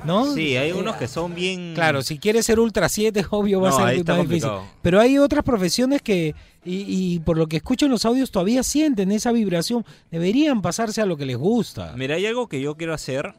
¿No? 0.05 0.33
Sí, 0.33 0.57
hay 0.57 0.71
Eh, 0.71 0.75
unos 0.75 0.97
que 0.97 1.09
son 1.09 1.35
bien. 1.35 1.73
Claro, 1.75 2.03
si 2.03 2.19
quieres 2.19 2.47
ser 2.47 2.61
Ultra 2.61 2.89
7, 2.89 3.27
obvio 3.31 3.61
va 3.61 3.71
No, 3.71 3.79
a 3.79 3.91
ser 3.93 4.05
más 4.07 4.29
difícil. 4.29 4.51
Pero 4.81 5.01
hay 5.01 5.19
otras 5.19 5.43
profesiones 5.45 6.03
que, 6.03 6.35
y, 6.65 6.85
y 7.15 7.19
por 7.19 7.37
lo 7.37 7.49
que 7.49 7.57
escucho 7.57 7.87
en 7.87 7.91
los 7.93 8.05
audios, 8.05 8.31
todavía 8.31 8.63
sienten 8.63 9.11
esa 9.11 9.33
vibración. 9.33 9.85
Deberían 10.11 10.63
pasarse 10.63 11.01
a 11.03 11.07
lo 11.07 11.17
que 11.17 11.27
les 11.27 11.37
gusta. 11.37 11.95
Mira, 11.97 12.15
hay 12.15 12.27
algo 12.27 12.47
que 12.49 12.61
yo 12.61 12.77
quiero 12.77 12.95
hacer 12.95 13.35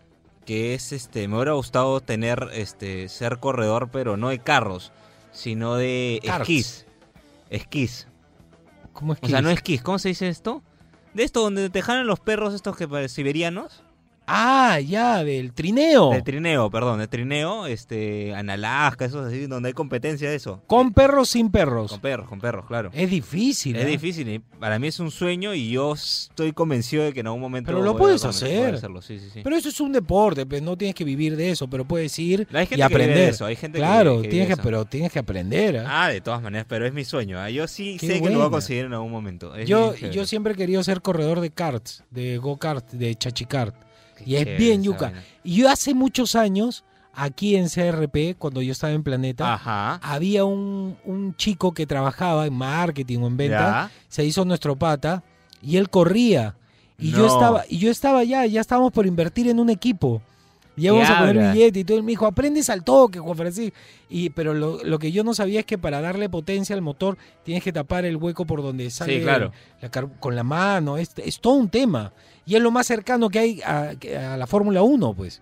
que 0.46 0.74
es 0.74 0.92
este 0.94 1.28
me 1.28 1.36
hubiera 1.36 1.54
gustado 1.54 2.02
tener 2.02 2.50
este 2.54 3.08
ser 3.08 3.38
corredor, 3.38 3.90
pero 3.92 4.18
no 4.18 4.30
de 4.30 4.40
carros, 4.40 4.92
sino 5.32 5.76
de 5.76 6.20
esquís. 6.24 6.86
Esquís. 7.52 8.08
¿Cómo 8.94 9.14
O 9.14 9.16
sea, 9.16 9.28
esquís? 9.28 9.44
no 9.44 9.50
esquís, 9.52 9.82
¿cómo 9.82 10.00
se 10.00 10.10
dice 10.10 10.28
esto? 10.28 10.62
De 11.14 11.24
esto 11.24 11.42
donde 11.42 11.70
te 11.70 11.82
jalan 11.82 12.08
los 12.08 12.20
perros 12.20 12.54
estos 12.54 12.78
que 12.78 12.88
parecen 12.88 13.16
siberianos. 13.16 13.84
Ah, 14.32 14.80
ya, 14.80 15.24
del 15.24 15.54
trineo. 15.54 16.12
De 16.12 16.22
trineo, 16.22 16.70
perdón, 16.70 17.00
de 17.00 17.08
trineo, 17.08 17.66
este, 17.66 18.30
en 18.30 18.50
Alaska, 18.50 19.06
esos 19.06 19.28
así, 19.28 19.48
donde 19.48 19.68
hay 19.70 19.74
competencia 19.74 20.30
de 20.30 20.36
eso. 20.36 20.62
Con 20.68 20.94
perros, 20.94 21.30
sin 21.30 21.50
perros. 21.50 21.90
Con 21.92 22.00
perros, 22.00 22.30
con 22.30 22.40
perros, 22.40 22.66
claro. 22.68 22.92
Es 22.94 23.10
difícil. 23.10 23.76
Es 23.76 23.86
¿eh? 23.86 23.88
difícil, 23.88 24.30
y 24.30 24.40
para 24.40 24.78
mí 24.78 24.88
es 24.88 25.00
un 25.00 25.10
sueño 25.10 25.54
y 25.56 25.72
yo 25.72 25.94
estoy 25.94 26.54
convencido 26.54 27.04
de 27.06 27.14
que 27.14 27.22
en 27.22 27.28
algún 27.28 27.42
momento 27.42 27.72
Pero 27.72 27.82
lo 27.84 27.94
voy 27.94 28.00
puedes 28.02 28.24
hacer. 28.24 28.76
hacerlo, 28.76 29.02
sí, 29.02 29.20
sí, 29.20 29.30
sí. 29.34 29.42
Pero 29.44 29.56
eso 29.56 29.70
es 29.70 29.80
un 29.82 29.92
deporte, 29.92 30.46
pues, 30.46 30.62
no 30.62 30.78
tienes 30.78 30.94
que 30.94 31.04
vivir 31.04 31.36
de 31.36 31.50
eso, 31.50 31.68
pero 31.68 31.86
puedes 31.86 32.18
ir 32.20 32.48
Hay 32.54 32.68
gente 32.68 32.76
y 32.76 32.78
que 32.78 32.88
vive 32.88 33.00
de 33.00 33.04
aprender. 33.06 33.30
eso, 33.30 33.46
hay 33.48 33.56
gente 33.56 33.78
que 33.80 33.84
claro, 33.84 34.12
vive- 34.18 34.22
que 34.24 34.30
tienes 34.30 34.48
que, 34.48 34.54
eso. 34.54 34.62
pero 34.64 34.86
tienes 34.86 35.12
que 35.12 35.20
aprender. 35.20 35.76
¿eh? 35.78 35.84
Ah, 35.88 36.10
de 36.10 36.22
todas 36.22 36.42
maneras, 36.42 36.66
pero 36.70 36.86
es 36.86 36.94
mi 36.94 37.04
sueño. 37.04 37.40
¿ah? 37.40 37.50
Yo 37.50 37.68
sí 37.68 37.98
Qué 38.00 38.06
sé 38.08 38.22
que 38.22 38.30
lo 38.30 38.38
voy 38.38 38.48
a 38.48 38.52
conseguir 38.52 38.86
en 38.86 38.94
algún 38.94 39.12
momento. 39.12 39.56
Es 39.56 39.68
Yo, 39.68 39.96
yo 39.96 40.26
siempre 40.28 40.54
he 40.54 40.56
querido 40.56 40.84
ser 40.84 41.02
corredor 41.02 41.40
de 41.40 41.50
karts, 41.50 42.04
de 42.12 42.38
go-kart, 42.38 42.92
de 42.92 43.16
chachicart. 43.16 43.76
Y 44.26 44.36
es 44.36 44.58
bien 44.58 44.84
yuca. 44.84 45.06
vaina. 45.08 45.24
Y 45.44 45.56
yo 45.58 45.70
hace 45.70 45.94
muchos 45.94 46.36
años, 46.36 46.84
aquí 47.14 47.56
en 47.56 47.68
CRP, 47.70 48.36
cuando 48.38 48.62
yo 48.62 48.72
estaba 48.72 48.94
en 48.94 49.04
Planeta, 49.04 49.54
Ajá. 49.54 50.00
había 50.04 50.46
un, 50.46 50.98
un 51.06 51.36
chico 51.36 51.74
que 51.74 51.86
trabajaba 51.86 52.46
en 52.48 52.54
marketing 52.54 53.20
o 53.20 53.28
en 53.28 53.38
venta, 53.38 53.58
Ya. 53.60 53.92
se 54.08 54.24
hizo 54.26 54.46
nuestro 54.46 54.76
pata, 54.76 55.24
y 55.62 55.78
él 55.78 55.90
corría. 55.90 56.56
Y 56.98 57.12
yo 57.12 57.28
estaba, 57.28 57.64
y 57.70 57.78
yo 57.78 57.90
estaba 57.92 58.24
ya, 58.26 58.46
ya 58.46 58.60
estábamos 58.62 58.92
por 58.92 59.06
invertir 59.08 59.48
en 59.48 59.60
un 59.60 59.70
equipo. 59.70 60.22
Ya 60.80 60.92
vamos 60.92 61.08
¿Qué 61.08 61.14
a 61.14 61.20
poner 61.20 61.38
hablas? 61.38 61.54
billete 61.54 61.80
y 61.80 61.84
todo. 61.84 61.98
Él 61.98 62.04
me 62.04 62.12
dijo, 62.12 62.26
aprendes 62.26 62.70
al 62.70 62.84
toque, 62.84 63.20
Juan 63.20 63.38
Francisco. 63.38 63.78
Y, 64.10 64.30
pero 64.32 64.54
lo, 64.54 64.84
lo 64.84 65.00
que 65.00 65.12
yo 65.12 65.24
no 65.24 65.34
sabía 65.34 65.60
es 65.62 65.66
que 65.66 65.78
para 65.78 66.02
darle 66.02 66.30
potencia 66.30 66.76
al 66.76 66.82
motor 66.82 67.18
tienes 67.44 67.64
que 67.64 67.72
tapar 67.74 68.06
el 68.06 68.16
hueco 68.18 68.46
por 68.46 68.62
donde 68.62 68.90
sale 68.90 69.22
claro. 69.22 69.52
la 69.82 69.90
con 70.20 70.36
la 70.36 70.44
mano. 70.44 70.98
Es, 70.98 71.12
es 71.18 71.40
todo 71.40 71.54
un 71.54 71.70
tema. 71.70 72.14
Y 72.46 72.56
es 72.56 72.62
lo 72.62 72.72
más 72.72 72.88
cercano 72.88 73.30
que 73.30 73.40
hay 73.40 73.62
a, 73.62 73.94
la 74.38 74.48
Fórmula 74.48 74.82
1, 74.82 75.14
pues. 75.14 75.42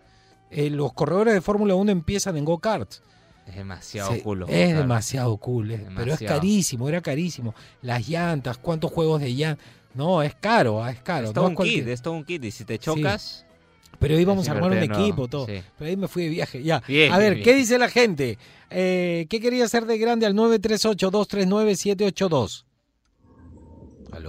Eh, 0.51 0.69
los 0.69 0.93
corredores 0.93 1.33
de 1.33 1.41
Fórmula 1.41 1.75
1 1.75 1.91
empiezan 1.91 2.37
en 2.37 2.45
go-karts. 2.45 3.01
Es 3.45 3.55
demasiado 3.55 4.11
Sí, 4.13 4.19
culo. 4.19 4.45
Es 4.49 4.65
claro. 4.67 4.79
demasiado 4.81 5.37
cool, 5.37 5.71
es- 5.71 5.81
pero 5.95 6.13
es 6.13 6.19
carísimo, 6.19 6.89
era 6.89 6.99
carísimo. 7.01 7.55
Las 7.81 8.09
llantas, 8.09 8.57
cuántos 8.57 8.91
juegos 8.91 9.21
de 9.21 9.33
llantas. 9.33 9.65
No, 9.93 10.21
es 10.21 10.35
caro, 10.35 10.83
ah, 10.83 10.91
es 10.91 10.99
caro. 11.01 11.27
Es 11.27 11.33
todo 11.33 11.47
un 11.47 11.55
cualquier- 11.55 11.85
kit, 11.85 11.87
es 11.93 12.01
todo 12.01 12.13
un 12.13 12.25
kit. 12.25 12.43
Y 12.43 12.51
si 12.51 12.65
te 12.65 12.77
chocas. 12.77 13.45
Pero 13.99 14.19
íbamos 14.19 14.43
es 14.43 14.49
a 14.49 14.51
armar 14.53 14.71
un 14.71 14.77
equipo, 14.77 15.27
todo. 15.27 15.47
Sí. 15.47 15.61
Pero 15.77 15.89
ahí 15.89 15.97
me 15.97 16.07
fui 16.07 16.23
de 16.23 16.29
viaje, 16.29 16.63
ya. 16.63 16.81
Bien, 16.87 17.11
a 17.11 17.17
ver, 17.17 17.33
bien, 17.35 17.43
¿qué 17.43 17.51
bien. 17.51 17.63
dice 17.63 17.77
la 17.79 17.89
gente? 17.89 18.37
Eh, 18.69 19.25
¿Qué 19.29 19.39
quería 19.39 19.63
hacer 19.65 19.85
de 19.85 19.97
grande 19.97 20.25
al 20.25 20.33
938-239-782? 20.35 22.63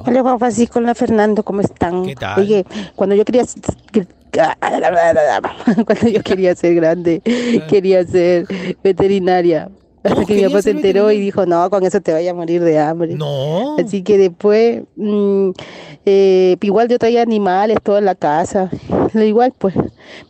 Hola 0.04 0.22
Juan 0.22 0.38
Francisco, 0.38 0.78
hola 0.80 0.94
Fernando, 0.94 1.42
¿cómo 1.42 1.60
están? 1.60 2.04
¿Qué 2.04 2.14
tal? 2.14 2.40
Oye, 2.40 2.64
cuando 2.94 3.14
yo 3.14 3.24
quería 3.24 3.44
cuando 5.86 6.08
yo 6.08 6.22
quería 6.22 6.54
ser 6.54 6.74
grande, 6.74 7.22
quería 7.68 8.06
ser 8.06 8.46
veterinaria. 8.82 9.70
Hasta 10.04 10.24
que 10.24 10.34
mi 10.34 10.44
papá 10.44 10.62
se 10.62 10.70
enteró 10.70 11.10
y 11.10 11.20
dijo, 11.20 11.46
no, 11.46 11.68
con 11.70 11.84
eso 11.84 12.00
te 12.00 12.12
vaya 12.12 12.30
a 12.30 12.34
morir 12.34 12.62
de 12.62 12.78
hambre. 12.78 13.14
No. 13.14 13.76
Así 13.78 14.02
que 14.02 14.16
después, 14.18 14.82
mm, 14.96 15.50
eh, 16.06 16.56
igual 16.60 16.88
yo 16.88 16.98
traía 16.98 17.22
animales, 17.22 17.78
toda 17.82 17.98
en 17.98 18.04
la 18.04 18.14
casa. 18.14 18.70
Lo 19.12 19.22
igual, 19.22 19.52
pues, 19.58 19.74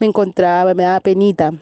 me 0.00 0.06
encontraba, 0.06 0.74
me 0.74 0.84
daba 0.84 1.00
penita. 1.00 1.52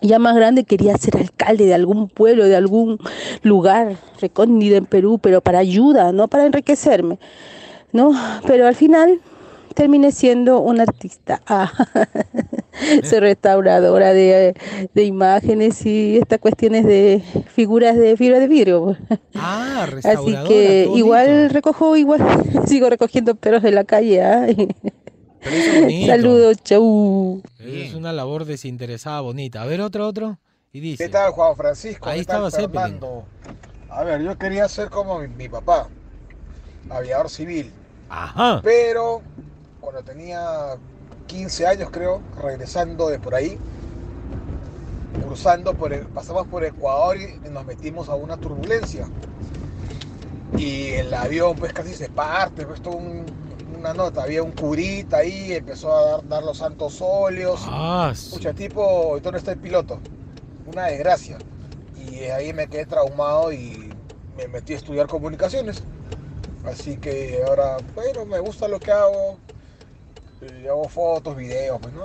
Ya 0.00 0.18
más 0.18 0.36
grande 0.36 0.64
quería 0.64 0.96
ser 0.98 1.16
alcalde 1.16 1.66
de 1.66 1.74
algún 1.74 2.08
pueblo, 2.08 2.44
de 2.44 2.56
algún 2.56 2.98
lugar 3.42 3.96
recóndito 4.20 4.76
en 4.76 4.86
Perú, 4.86 5.18
pero 5.20 5.40
para 5.40 5.58
ayuda, 5.58 6.12
no 6.12 6.28
para 6.28 6.46
enriquecerme, 6.46 7.18
¿no? 7.92 8.12
Pero 8.46 8.66
al 8.66 8.74
final 8.74 9.20
terminé 9.76 10.10
siendo 10.12 10.60
una 10.60 10.82
artista. 10.84 11.40
Ah, 11.48 11.72
soy 13.04 13.20
restauradora 13.20 14.12
de, 14.12 14.54
de 14.92 15.04
imágenes 15.04 15.86
y 15.86 16.18
estas 16.18 16.40
cuestiones 16.40 16.84
de 16.84 17.22
figuras 17.54 17.96
de 17.96 18.16
fibra 18.18 18.38
de 18.38 18.48
vidrio. 18.48 18.96
Ah, 19.34 19.86
Así 19.86 19.92
restauradora. 19.94 20.42
que 20.42 20.88
qué 20.88 20.88
bonito. 20.88 20.98
igual 20.98 21.50
recojo, 21.50 21.96
igual 21.96 22.20
sigo 22.66 22.90
recogiendo 22.90 23.34
perros 23.34 23.62
de 23.62 23.70
la 23.72 23.84
calle. 23.84 24.22
¿ah? 24.22 24.46
Saludos, 26.06 26.62
chau. 26.64 27.42
Es 27.58 27.94
una 27.94 28.12
labor 28.12 28.44
desinteresada 28.44 29.20
bonita. 29.22 29.62
A 29.62 29.66
ver, 29.66 29.80
otro, 29.80 30.06
otro. 30.06 30.38
Y 30.72 30.80
dice. 30.80 31.04
¿Qué 31.04 31.08
tal, 31.08 31.32
Juan 31.32 31.56
Francisco? 31.56 32.08
Ahí 32.08 32.20
¿Qué 32.20 32.26
tal, 32.26 32.46
estaba. 32.46 32.68
Fernando? 32.68 33.24
A 33.88 34.04
ver, 34.04 34.20
yo 34.22 34.36
quería 34.36 34.68
ser 34.68 34.90
como 34.90 35.20
mi, 35.20 35.28
mi 35.28 35.48
papá, 35.48 35.88
aviador 36.90 37.30
civil. 37.30 37.70
Ajá. 38.08 38.60
Pero 38.62 39.22
cuando 39.86 40.02
tenía 40.02 40.76
15 41.28 41.64
años, 41.64 41.90
creo, 41.92 42.20
regresando 42.42 43.08
de 43.08 43.20
por 43.20 43.36
ahí, 43.36 43.56
cruzando 45.24 45.74
por 45.74 45.92
el- 45.92 46.06
pasamos 46.08 46.48
por 46.48 46.64
Ecuador 46.64 47.16
y 47.16 47.48
nos 47.50 47.64
metimos 47.64 48.08
a 48.08 48.16
una 48.16 48.36
turbulencia. 48.36 49.06
Y 50.58 50.88
el 50.88 51.14
avión 51.14 51.54
pues 51.54 51.72
casi 51.72 51.94
se 51.94 52.08
parte, 52.08 52.66
pues 52.66 52.82
todo 52.82 52.96
un- 52.96 53.26
una 53.78 53.94
nota, 53.94 54.24
había 54.24 54.42
un 54.42 54.50
curita 54.50 55.18
ahí, 55.18 55.52
empezó 55.52 55.96
a 55.96 56.02
dar, 56.10 56.28
dar 56.28 56.42
los 56.42 56.58
santos 56.58 56.98
óleos. 57.00 57.60
Ah, 57.68 58.10
Escucha, 58.12 58.52
tipo, 58.54 59.20
¿dónde 59.22 59.38
está 59.38 59.52
el 59.52 59.58
piloto? 59.58 60.00
Una 60.66 60.86
desgracia. 60.86 61.38
Y 61.96 62.24
ahí 62.24 62.52
me 62.52 62.66
quedé 62.66 62.86
traumado 62.86 63.52
y 63.52 63.88
me 64.36 64.48
metí 64.48 64.72
a 64.72 64.78
estudiar 64.78 65.06
comunicaciones. 65.06 65.84
Así 66.64 66.96
que 66.96 67.40
ahora, 67.46 67.76
bueno, 67.94 68.24
me 68.26 68.40
gusta 68.40 68.66
lo 68.66 68.80
que 68.80 68.90
hago. 68.90 69.38
Y 70.40 70.66
hago 70.66 70.88
fotos, 70.88 71.36
videos, 71.36 71.78
pues 71.80 71.94
no. 71.94 72.04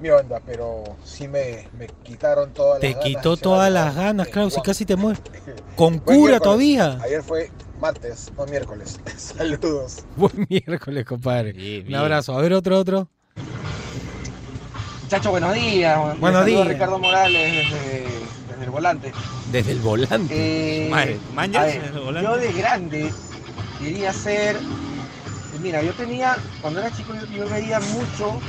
Mi 0.00 0.10
onda, 0.10 0.40
pero 0.44 0.84
sí 1.04 1.26
me, 1.26 1.68
me 1.78 1.86
quitaron 2.02 2.52
todas 2.52 2.80
Te 2.80 2.88
las 2.88 2.96
ganas. 2.96 3.08
quitó 3.16 3.30
de 3.30 3.36
ser 3.36 3.42
todas 3.42 3.72
las 3.72 3.94
ganas, 3.94 4.28
claro, 4.28 4.50
si 4.50 4.60
casi 4.60 4.84
te 4.84 4.94
mueres. 4.96 5.22
Con 5.76 5.98
cura 5.98 6.38
todavía. 6.38 6.98
Ayer 7.02 7.22
fue 7.22 7.50
martes, 7.80 8.30
no 8.36 8.44
miércoles. 8.46 9.00
Saludos. 9.16 10.04
Buen 10.16 10.46
miércoles, 10.50 11.04
compadre. 11.06 11.50
Un 11.52 11.56
bien. 11.86 11.94
abrazo. 11.94 12.36
A 12.36 12.42
ver, 12.42 12.52
otro, 12.52 12.78
otro. 12.78 13.08
Muchachos, 15.02 15.30
buenos 15.30 15.54
días. 15.54 16.18
Buenos 16.20 16.44
días. 16.44 16.66
Ricardo 16.66 16.98
Morales 16.98 17.52
desde, 17.70 18.00
desde 18.50 18.64
el 18.64 18.70
volante. 18.70 19.12
Desde 19.52 19.72
el 19.72 19.78
volante. 19.78 20.86
Eh, 20.86 20.90
Madre, 20.90 21.16
¿mañas 21.34 21.62
a 21.62 21.66
ver, 21.66 21.82
desde 21.82 21.96
el 21.98 22.04
volante? 22.04 22.28
yo 22.28 22.36
de 22.36 22.52
grande 22.52 23.12
quería 23.80 24.12
ser. 24.12 24.56
Mira, 25.60 25.82
yo 25.82 25.92
tenía, 25.94 26.36
cuando 26.60 26.80
era 26.80 26.94
chico, 26.94 27.14
yo, 27.14 27.26
yo 27.26 27.48
veía 27.48 27.80
mucho 27.80 28.40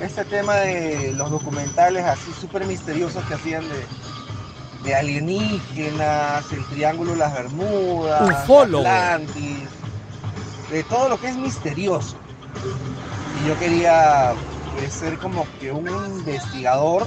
este 0.00 0.24
tema 0.24 0.56
de 0.56 1.12
los 1.14 1.30
documentales 1.30 2.04
así 2.04 2.32
súper 2.40 2.66
misteriosos 2.66 3.24
que 3.24 3.34
hacían 3.34 3.64
de, 3.68 3.84
de 4.84 4.94
alienígenas, 4.94 6.52
el 6.52 6.64
Triángulo 6.66 7.12
de 7.12 7.18
las 7.18 7.32
Bermudas, 7.32 8.44
Ufólogo. 8.44 8.86
Atlantis, 8.86 9.68
de 10.70 10.82
todo 10.84 11.08
lo 11.08 11.20
que 11.20 11.28
es 11.28 11.36
misterioso. 11.36 12.16
Y 13.42 13.48
yo 13.48 13.58
quería 13.58 14.34
pues, 14.76 14.92
ser 14.92 15.18
como 15.18 15.46
que 15.60 15.72
un 15.72 15.86
investigador 15.86 17.06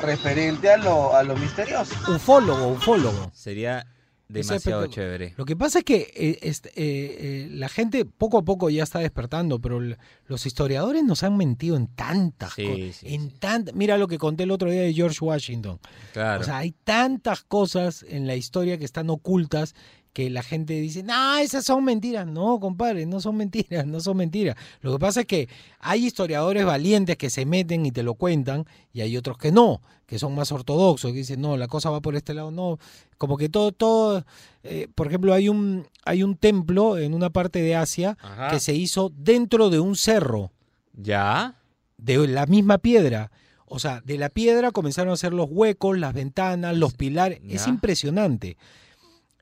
referente 0.00 0.70
a 0.70 0.76
lo, 0.76 1.14
a 1.16 1.22
lo 1.22 1.36
misterioso. 1.36 1.94
Ufólogo, 2.08 2.68
ufólogo. 2.68 3.30
Sería 3.32 3.86
demasiado 4.28 4.86
chévere. 4.88 5.34
Lo 5.36 5.44
que 5.44 5.56
pasa 5.56 5.78
es 5.78 5.84
que 5.84 6.12
eh, 6.14 6.38
este, 6.42 6.68
eh, 6.70 6.74
eh, 6.76 7.48
la 7.50 7.68
gente 7.68 8.04
poco 8.04 8.38
a 8.38 8.44
poco 8.44 8.70
ya 8.70 8.82
está 8.82 8.98
despertando, 8.98 9.60
pero 9.60 9.80
los 10.26 10.46
historiadores 10.46 11.04
nos 11.04 11.22
han 11.22 11.36
mentido 11.36 11.76
en 11.76 11.86
tantas 11.88 12.54
Sí, 12.54 12.64
cosas. 12.66 12.96
sí, 12.96 13.14
en 13.14 13.30
tant- 13.38 13.72
Mira 13.74 13.98
lo 13.98 14.08
que 14.08 14.18
conté 14.18 14.42
el 14.44 14.50
otro 14.50 14.70
día 14.70 14.82
de 14.82 14.92
George 14.94 15.18
Washington. 15.24 15.78
Claro. 16.12 16.40
O 16.40 16.44
sea, 16.44 16.58
hay 16.58 16.72
tantas 16.72 17.42
cosas 17.44 18.04
en 18.08 18.26
la 18.26 18.34
historia 18.36 18.78
que 18.78 18.84
están 18.84 19.10
ocultas 19.10 19.74
que 20.16 20.30
la 20.30 20.42
gente 20.42 20.72
dice, 20.80 21.02
no, 21.02 21.36
esas 21.36 21.62
son 21.66 21.84
mentiras. 21.84 22.26
No, 22.26 22.58
compadre, 22.58 23.04
no 23.04 23.20
son 23.20 23.36
mentiras, 23.36 23.86
no 23.86 24.00
son 24.00 24.16
mentiras. 24.16 24.56
Lo 24.80 24.94
que 24.94 24.98
pasa 24.98 25.20
es 25.20 25.26
que 25.26 25.46
hay 25.78 26.06
historiadores 26.06 26.64
valientes 26.64 27.18
que 27.18 27.28
se 27.28 27.44
meten 27.44 27.84
y 27.84 27.92
te 27.92 28.02
lo 28.02 28.14
cuentan, 28.14 28.64
y 28.94 29.02
hay 29.02 29.14
otros 29.18 29.36
que 29.36 29.52
no, 29.52 29.82
que 30.06 30.18
son 30.18 30.34
más 30.34 30.50
ortodoxos, 30.52 31.12
que 31.12 31.18
dicen, 31.18 31.42
no, 31.42 31.58
la 31.58 31.68
cosa 31.68 31.90
va 31.90 32.00
por 32.00 32.16
este 32.16 32.32
lado, 32.32 32.50
no. 32.50 32.78
Como 33.18 33.36
que 33.36 33.50
todo, 33.50 33.72
todo, 33.72 34.24
eh, 34.62 34.88
por 34.94 35.08
ejemplo, 35.08 35.34
hay 35.34 35.50
un, 35.50 35.86
hay 36.06 36.22
un 36.22 36.34
templo 36.38 36.96
en 36.96 37.12
una 37.12 37.28
parte 37.28 37.60
de 37.60 37.76
Asia 37.76 38.16
Ajá. 38.22 38.48
que 38.48 38.58
se 38.58 38.72
hizo 38.72 39.12
dentro 39.14 39.68
de 39.68 39.80
un 39.80 39.96
cerro. 39.96 40.50
¿Ya? 40.94 41.56
De 41.98 42.26
la 42.26 42.46
misma 42.46 42.78
piedra. 42.78 43.30
O 43.66 43.78
sea, 43.78 44.00
de 44.00 44.16
la 44.16 44.30
piedra 44.30 44.70
comenzaron 44.70 45.10
a 45.10 45.14
hacer 45.14 45.34
los 45.34 45.48
huecos, 45.50 45.98
las 45.98 46.14
ventanas, 46.14 46.74
los 46.74 46.94
pilares. 46.94 47.40
Es 47.46 47.66
impresionante. 47.66 48.56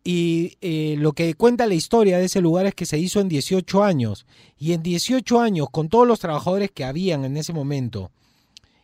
Y 0.06 0.58
eh, 0.60 0.96
lo 0.98 1.14
que 1.14 1.34
cuenta 1.34 1.66
la 1.66 1.74
historia 1.74 2.18
de 2.18 2.26
ese 2.26 2.42
lugar 2.42 2.66
es 2.66 2.74
que 2.74 2.84
se 2.84 2.98
hizo 2.98 3.20
en 3.20 3.28
18 3.28 3.82
años. 3.82 4.26
Y 4.58 4.74
en 4.74 4.82
18 4.82 5.40
años, 5.40 5.68
con 5.70 5.88
todos 5.88 6.06
los 6.06 6.20
trabajadores 6.20 6.70
que 6.70 6.84
habían 6.84 7.24
en 7.24 7.38
ese 7.38 7.54
momento, 7.54 8.12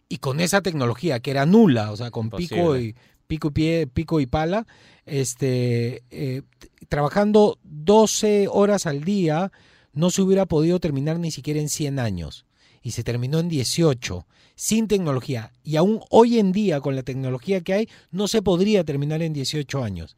y 0.08 0.16
con 0.16 0.40
esa 0.40 0.62
tecnología 0.62 1.20
que 1.20 1.30
era 1.30 1.46
nula, 1.46 1.92
o 1.92 1.96
sea, 1.96 2.10
con 2.10 2.30
pico 2.30 2.76
y, 2.76 2.96
pico 3.28 3.48
y 3.48 3.50
pie, 3.52 3.86
pico 3.86 4.20
y 4.20 4.26
pala, 4.26 4.66
este, 5.06 6.02
eh, 6.10 6.42
trabajando 6.88 7.58
12 7.62 8.48
horas 8.50 8.86
al 8.86 9.04
día, 9.04 9.52
no 9.92 10.10
se 10.10 10.22
hubiera 10.22 10.46
podido 10.46 10.80
terminar 10.80 11.20
ni 11.20 11.30
siquiera 11.30 11.60
en 11.60 11.68
100 11.68 11.98
años. 12.00 12.46
Y 12.82 12.92
se 12.92 13.04
terminó 13.04 13.38
en 13.38 13.48
18, 13.48 14.26
sin 14.56 14.88
tecnología. 14.88 15.52
Y 15.62 15.76
aún 15.76 16.00
hoy 16.10 16.38
en 16.38 16.50
día, 16.50 16.80
con 16.80 16.96
la 16.96 17.02
tecnología 17.02 17.60
que 17.60 17.74
hay, 17.74 17.88
no 18.10 18.26
se 18.26 18.42
podría 18.42 18.84
terminar 18.84 19.22
en 19.22 19.32
18 19.32 19.84
años. 19.84 20.16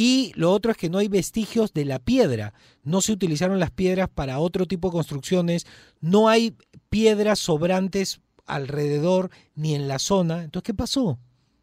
Y 0.00 0.32
lo 0.36 0.52
otro 0.52 0.70
es 0.70 0.76
que 0.76 0.88
no 0.88 0.98
hay 0.98 1.08
vestigios 1.08 1.74
de 1.74 1.84
la 1.84 1.98
piedra. 1.98 2.52
No 2.84 3.00
se 3.00 3.10
utilizaron 3.10 3.58
las 3.58 3.72
piedras 3.72 4.08
para 4.08 4.38
otro 4.38 4.64
tipo 4.64 4.86
de 4.86 4.92
construcciones. 4.92 5.66
No 6.00 6.28
hay 6.28 6.54
piedras 6.88 7.40
sobrantes 7.40 8.20
alrededor 8.46 9.30
ni 9.56 9.74
en 9.74 9.88
la 9.88 9.98
zona. 9.98 10.44
Entonces, 10.44 10.66
¿qué 10.68 10.72
pasó? 10.74 11.18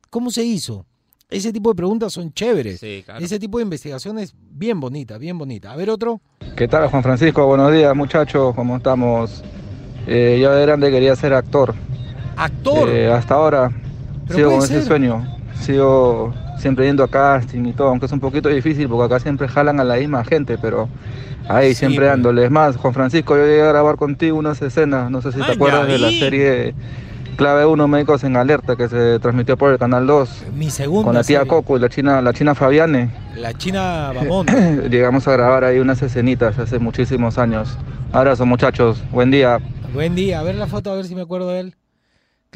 ¿Cómo 0.09 0.31
se 0.31 0.43
hizo? 0.43 0.85
Ese 1.29 1.53
tipo 1.53 1.69
de 1.69 1.75
preguntas 1.75 2.11
son 2.11 2.33
chéveres. 2.33 2.81
Sí, 2.81 3.03
claro. 3.05 3.23
Ese 3.23 3.39
tipo 3.39 3.59
de 3.59 3.63
investigaciones 3.63 4.35
bien 4.37 4.81
bonita, 4.81 5.17
bien 5.17 5.37
bonita. 5.37 5.71
A 5.71 5.77
ver 5.77 5.89
otro. 5.89 6.19
¿Qué 6.57 6.67
tal, 6.67 6.89
Juan 6.89 7.03
Francisco? 7.03 7.45
Buenos 7.45 7.71
días, 7.71 7.95
muchachos. 7.95 8.53
¿Cómo 8.53 8.75
estamos? 8.75 9.45
Eh, 10.07 10.39
yo 10.41 10.51
de 10.51 10.61
grande 10.61 10.91
quería 10.91 11.15
ser 11.15 11.33
actor. 11.33 11.73
¿Actor? 12.35 12.89
Eh, 12.89 13.09
hasta 13.09 13.35
ahora 13.35 13.71
Pero 14.27 14.37
sigo 14.37 14.51
con 14.51 14.63
ese 14.65 14.85
sueño. 14.85 15.25
Sigo 15.61 16.33
siempre 16.57 16.85
yendo 16.85 17.03
a 17.03 17.07
casting 17.07 17.65
y 17.65 17.73
todo, 17.73 17.89
aunque 17.89 18.05
es 18.05 18.11
un 18.11 18.19
poquito 18.19 18.49
difícil 18.49 18.87
porque 18.89 19.13
acá 19.13 19.19
siempre 19.21 19.47
jalan 19.47 19.79
a 19.79 19.83
la 19.83 19.95
misma 19.95 20.23
gente, 20.23 20.57
pero 20.57 20.87
ahí 21.47 21.69
Sí, 21.69 21.75
siempre 21.79 22.05
pues. 22.05 22.09
dándole. 22.09 22.45
Es 22.45 22.51
más, 22.51 22.77
Juan 22.77 22.93
Francisco, 22.93 23.35
yo 23.35 23.43
llegué 23.45 23.61
a 23.63 23.67
grabar 23.69 23.95
contigo 23.97 24.37
unas 24.37 24.61
escenas. 24.61 25.09
No 25.11 25.21
sé 25.21 25.31
si 25.31 25.41
Ah, 25.41 25.45
te 25.47 25.51
acuerdas 25.53 25.87
ya 25.87 25.93
de 25.93 25.99
la 25.99 26.09
serie 26.09 26.73
Clave 27.37 27.65
1 27.65 27.87
Médicos 27.89 28.23
en 28.23 28.37
Alerta 28.37 28.77
que 28.77 28.87
se 28.87 29.19
transmitió 29.19 29.57
por 29.57 29.71
el 29.73 29.77
Canal 29.77 30.07
2 30.07 30.45
Mi 30.55 30.69
segunda 30.69 31.03
con 31.05 31.13
la 31.15 31.23
tía 31.23 31.39
serie. 31.39 31.49
Coco 31.49 31.75
y 31.75 31.81
la 31.81 31.89
china, 31.89 32.21
la 32.21 32.31
china 32.33 32.55
Fabiane. 32.55 33.09
La 33.35 33.53
China 33.53 34.11
Bamón. 34.15 34.45
Llegamos 34.89 35.27
a 35.27 35.33
grabar 35.33 35.65
ahí 35.65 35.79
unas 35.79 36.01
escenitas 36.01 36.57
hace 36.59 36.79
muchísimos 36.79 37.37
años. 37.37 37.77
Abrazo 38.13 38.45
muchachos, 38.45 39.03
buen 39.11 39.31
día. 39.31 39.59
Buen 39.93 40.15
día. 40.15 40.39
A 40.39 40.43
ver 40.43 40.55
la 40.55 40.67
foto, 40.67 40.91
a 40.91 40.95
ver 40.95 41.05
si 41.05 41.15
me 41.15 41.21
acuerdo 41.21 41.49
de 41.49 41.59
él. 41.59 41.75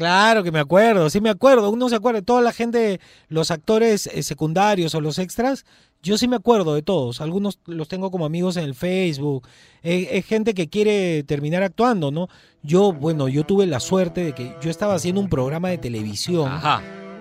Claro 0.00 0.42
que 0.42 0.50
me 0.50 0.60
acuerdo, 0.60 1.10
sí 1.10 1.20
me 1.20 1.28
acuerdo. 1.28 1.68
Uno 1.68 1.90
se 1.90 1.96
acuerda, 1.96 2.22
toda 2.22 2.40
la 2.40 2.54
gente, 2.54 3.00
los 3.28 3.50
actores 3.50 4.06
eh, 4.06 4.22
secundarios 4.22 4.94
o 4.94 5.02
los 5.02 5.18
extras, 5.18 5.66
yo 6.02 6.16
sí 6.16 6.26
me 6.26 6.36
acuerdo 6.36 6.74
de 6.74 6.80
todos. 6.80 7.20
Algunos 7.20 7.58
los 7.66 7.86
tengo 7.86 8.10
como 8.10 8.24
amigos 8.24 8.56
en 8.56 8.64
el 8.64 8.74
Facebook. 8.74 9.46
Eh, 9.82 10.08
Es 10.12 10.24
gente 10.24 10.54
que 10.54 10.70
quiere 10.70 11.22
terminar 11.24 11.62
actuando, 11.62 12.10
¿no? 12.10 12.28
Yo, 12.62 12.94
bueno, 12.94 13.28
yo 13.28 13.44
tuve 13.44 13.66
la 13.66 13.78
suerte 13.78 14.24
de 14.24 14.32
que 14.32 14.56
yo 14.62 14.70
estaba 14.70 14.94
haciendo 14.94 15.20
un 15.20 15.28
programa 15.28 15.68
de 15.68 15.76
televisión 15.76 16.50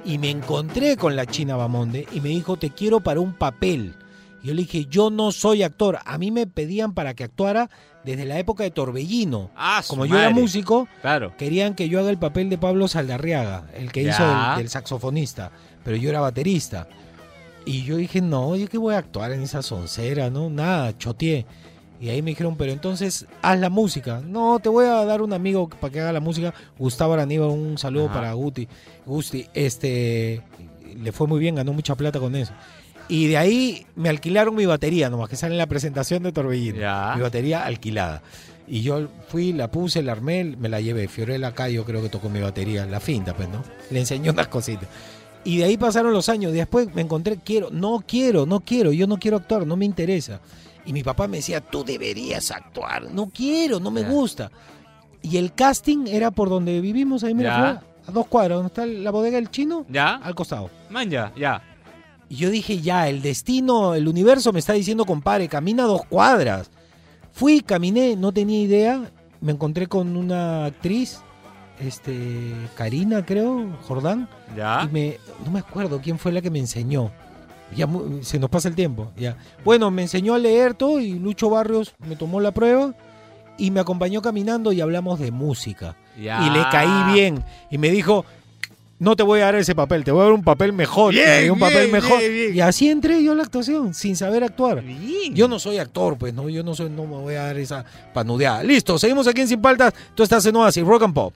y 0.06 0.18
me 0.18 0.30
encontré 0.30 0.96
con 0.96 1.18
la 1.18 1.26
China 1.26 1.58
Bamonde 1.58 2.08
y 2.14 2.22
me 2.22 2.30
dijo, 2.30 2.56
te 2.56 2.70
quiero 2.70 3.02
para 3.02 3.20
un 3.20 3.34
papel. 3.34 3.94
Y 4.42 4.48
yo 4.48 4.54
le 4.54 4.62
dije, 4.62 4.86
yo 4.86 5.10
no 5.10 5.34
soy 5.34 5.64
actor. 5.64 6.00
A 6.06 6.18
mí 6.18 6.32
me 6.32 6.48
pedían 6.48 6.94
para 6.94 7.14
que 7.14 7.26
actuara 7.26 7.70
desde 8.04 8.26
la 8.26 8.40
época 8.40 8.64
de 8.64 8.72
Torbellino. 8.72 9.52
Ah, 9.56 9.82
Como 9.88 10.06
yo 10.06 10.16
era 10.18 10.30
madre. 10.30 10.42
músico, 10.42 10.88
Claro. 11.02 11.34
querían 11.38 11.76
que 11.76 11.90
yo 11.90 12.00
haga 12.00 12.10
el 12.10 12.18
papel 12.18 12.50
de 12.50 12.58
Pablo 12.58 12.88
Saldarriaga, 12.88 13.66
el 13.76 13.92
que 13.92 14.04
Ya. 14.04 14.12
hizo 14.12 14.24
del, 14.28 14.58
del 14.58 14.70
saxofonista, 14.70 15.52
pero 15.84 15.98
yo 15.98 16.10
era 16.10 16.20
baterista. 16.22 16.88
Y 17.66 17.84
yo 17.84 17.98
dije, 17.98 18.22
no, 18.22 18.56
yo 18.56 18.68
qué 18.68 18.78
voy 18.78 18.96
a 18.96 19.00
actuar 19.00 19.32
en 19.32 19.42
esa 19.42 19.62
soncera, 19.62 20.30
¿no? 20.30 20.50
Nada, 20.50 20.98
choteé. 20.98 21.46
Y 22.02 22.08
ahí 22.08 22.22
me 22.22 22.32
dijeron, 22.32 22.56
pero 22.56 22.72
entonces 22.72 23.28
haz 23.42 23.60
la 23.60 23.70
música. 23.70 24.22
No, 24.26 24.60
te 24.60 24.70
voy 24.70 24.86
a 24.86 25.04
dar 25.04 25.22
un 25.22 25.34
amigo 25.34 25.68
para 25.68 25.92
que 25.92 26.00
haga 26.00 26.14
la 26.14 26.22
música. 26.22 26.54
Gustavo 26.78 27.14
Araníba, 27.14 27.48
un 27.48 27.78
saludo 27.78 28.06
Ajá. 28.06 28.14
para 28.14 28.34
Guti. 28.34 28.70
Gusti, 29.06 29.46
este, 29.54 30.42
le 30.98 31.12
fue 31.12 31.28
muy 31.28 31.40
bien, 31.42 31.56
ganó 31.56 31.74
mucha 31.74 31.96
plata 31.96 32.20
con 32.20 32.36
eso. 32.38 32.54
Y 33.10 33.28
de 33.28 33.38
ahí 33.38 33.86
me 33.96 34.08
alquilaron 34.10 34.56
mi 34.56 34.66
batería, 34.66 35.10
nomás 35.10 35.30
que 35.30 35.36
sale 35.36 35.54
en 35.56 35.58
la 35.58 35.66
presentación 35.68 36.24
de 36.24 36.32
Torbellino. 36.32 36.80
Ya. 36.80 37.14
Mi 37.16 37.22
batería 37.22 37.66
alquilada. 37.66 38.22
Y 38.68 38.82
yo 38.84 39.08
fui, 39.30 39.52
la 39.52 39.72
puse, 39.72 40.04
la 40.04 40.12
armé, 40.12 40.44
me 40.44 40.70
la 40.70 40.80
llevé. 40.80 41.08
Fiorella 41.08 41.52
Cayo 41.54 41.84
creo 41.86 42.04
que 42.04 42.10
tocó 42.10 42.30
mi 42.30 42.40
batería, 42.40 42.86
la 42.86 43.00
finta, 43.00 43.34
pues, 43.36 43.50
¿no? 43.50 43.64
Le 43.90 44.00
enseñó 44.00 44.32
unas 44.32 44.48
cositas. 44.48 44.88
Y 45.44 45.58
de 45.58 45.64
ahí 45.64 45.76
pasaron 45.78 46.14
los 46.14 46.30
años. 46.30 46.54
Después 46.54 46.94
me 46.94 47.02
encontré, 47.02 47.38
quiero, 47.44 47.70
no 47.72 48.04
quiero, 48.08 48.46
no 48.46 48.60
quiero, 48.60 48.92
yo 48.92 49.08
no 49.08 49.18
quiero 49.18 49.38
actuar, 49.38 49.66
no 49.66 49.76
me 49.76 49.86
interesa. 49.86 50.40
Y 50.86 50.94
mi 50.94 51.02
papá 51.02 51.28
me 51.28 51.38
decía, 51.38 51.62
tú 51.62 51.84
deberías 51.84 52.52
actuar. 52.52 53.10
No 53.12 53.32
quiero, 53.34 53.80
no 53.80 53.90
me 53.90 54.02
Ya. 54.02 54.10
gusta. 54.10 54.52
Y 55.24 55.38
el 55.38 55.54
casting 55.54 56.06
era 56.08 56.30
por 56.30 56.50
donde 56.50 56.80
vivimos, 56.80 57.24
ahí 57.24 57.34
mira, 57.34 57.82
a 58.08 58.12
dos 58.12 58.28
cuadras, 58.28 58.58
donde 58.58 58.68
está 58.68 58.86
la 58.86 59.10
bodega 59.12 59.38
del 59.38 59.50
chino, 59.50 59.86
¿Ya? 59.90 60.16
al 60.16 60.36
costado. 60.36 60.70
Man, 60.92 61.10
ya, 61.10 61.34
ya. 61.36 61.62
Y 62.30 62.36
yo 62.36 62.52
dije, 62.52 62.80
ya, 62.80 63.10
el 63.10 63.22
destino, 63.22 63.96
el 63.96 64.08
universo 64.08 64.54
me 64.54 64.60
está 64.60 64.74
diciendo, 64.74 65.06
compadre, 65.06 65.48
camina 65.48 65.84
dos 65.84 66.06
cuadras. 66.06 66.70
Fui, 67.32 67.62
caminé, 67.62 68.16
no 68.16 68.32
tenía 68.32 68.62
idea. 68.62 69.12
Me 69.42 69.52
encontré 69.52 69.88
con 69.88 70.16
una 70.16 70.66
actriz, 70.66 71.22
este, 71.80 72.54
Karina, 72.76 73.26
creo, 73.26 73.76
Jordán. 73.82 74.30
Ya. 74.56 74.84
Y 74.84 74.94
me, 74.94 75.18
no 75.44 75.52
me 75.52 75.60
acuerdo 75.60 76.00
quién 76.02 76.20
fue 76.20 76.32
la 76.32 76.42
que 76.42 76.52
me 76.52 76.60
enseñó. 76.60 77.12
Ya 77.76 77.88
se 78.22 78.40
nos 78.40 78.50
pasa 78.50 78.68
el 78.68 78.76
tiempo. 78.76 79.12
Ya. 79.16 79.38
Bueno, 79.64 79.90
me 79.92 80.04
enseñó 80.04 80.34
a 80.34 80.40
leer 80.40 80.74
todo 80.74 81.00
y 81.00 81.14
Lucho 81.14 81.50
Barrios 81.50 81.96
me 82.00 82.16
tomó 82.16 82.40
la 82.42 82.52
prueba 82.52 82.94
y 83.58 83.72
me 83.72 83.80
acompañó 83.80 84.22
caminando 84.22 84.72
y 84.72 84.82
hablamos 84.82 85.20
de 85.20 85.32
música. 85.32 85.96
Ya. 86.20 86.46
Y 86.46 86.50
le 86.50 86.64
caí 86.72 87.14
bien. 87.14 87.44
Y 87.70 87.78
me 87.78 87.90
dijo, 87.90 88.26
no 89.00 89.16
te 89.16 89.24
voy 89.24 89.40
a 89.40 89.46
dar 89.46 89.56
ese 89.56 89.74
papel, 89.74 90.04
te 90.04 90.12
voy 90.12 90.22
a 90.22 90.24
dar 90.26 90.34
un 90.34 90.44
papel 90.44 90.74
mejor. 90.74 91.14
Bien, 91.14 91.44
dio 91.44 91.54
un 91.54 91.60
papel 91.60 91.90
mejor. 91.92 92.20
bien. 92.20 92.56
Y 92.56 92.60
así 92.62 92.90
entré 92.90 93.24
yo 93.24 93.32
a 93.32 93.36
la 93.36 93.44
actuación, 93.44 93.94
sin 93.94 94.16
saber 94.16 94.44
actuar. 94.44 94.84
Yo 95.34 95.48
no 95.48 95.58
soy 95.58 95.78
actor, 95.78 96.18
pues, 96.18 96.34
no, 96.34 96.50
yo 96.50 96.64
no 96.64 96.76
soy, 96.76 96.90
no 96.90 97.04
me 97.06 97.16
voy 97.16 97.36
a 97.36 97.44
dar 97.44 97.58
esa 97.58 97.86
panudeada. 98.14 98.62
Listo, 98.64 99.00
seguimos 99.00 99.28
aquí 99.28 99.42
en 99.42 99.48
Sin 99.48 99.62
Paltas. 99.62 99.94
Tú 100.14 100.24
estás 100.24 100.46
en 100.46 100.56
Oasis, 100.56 100.84
Rock 100.84 101.04
and 101.04 101.14
Pop. 101.14 101.34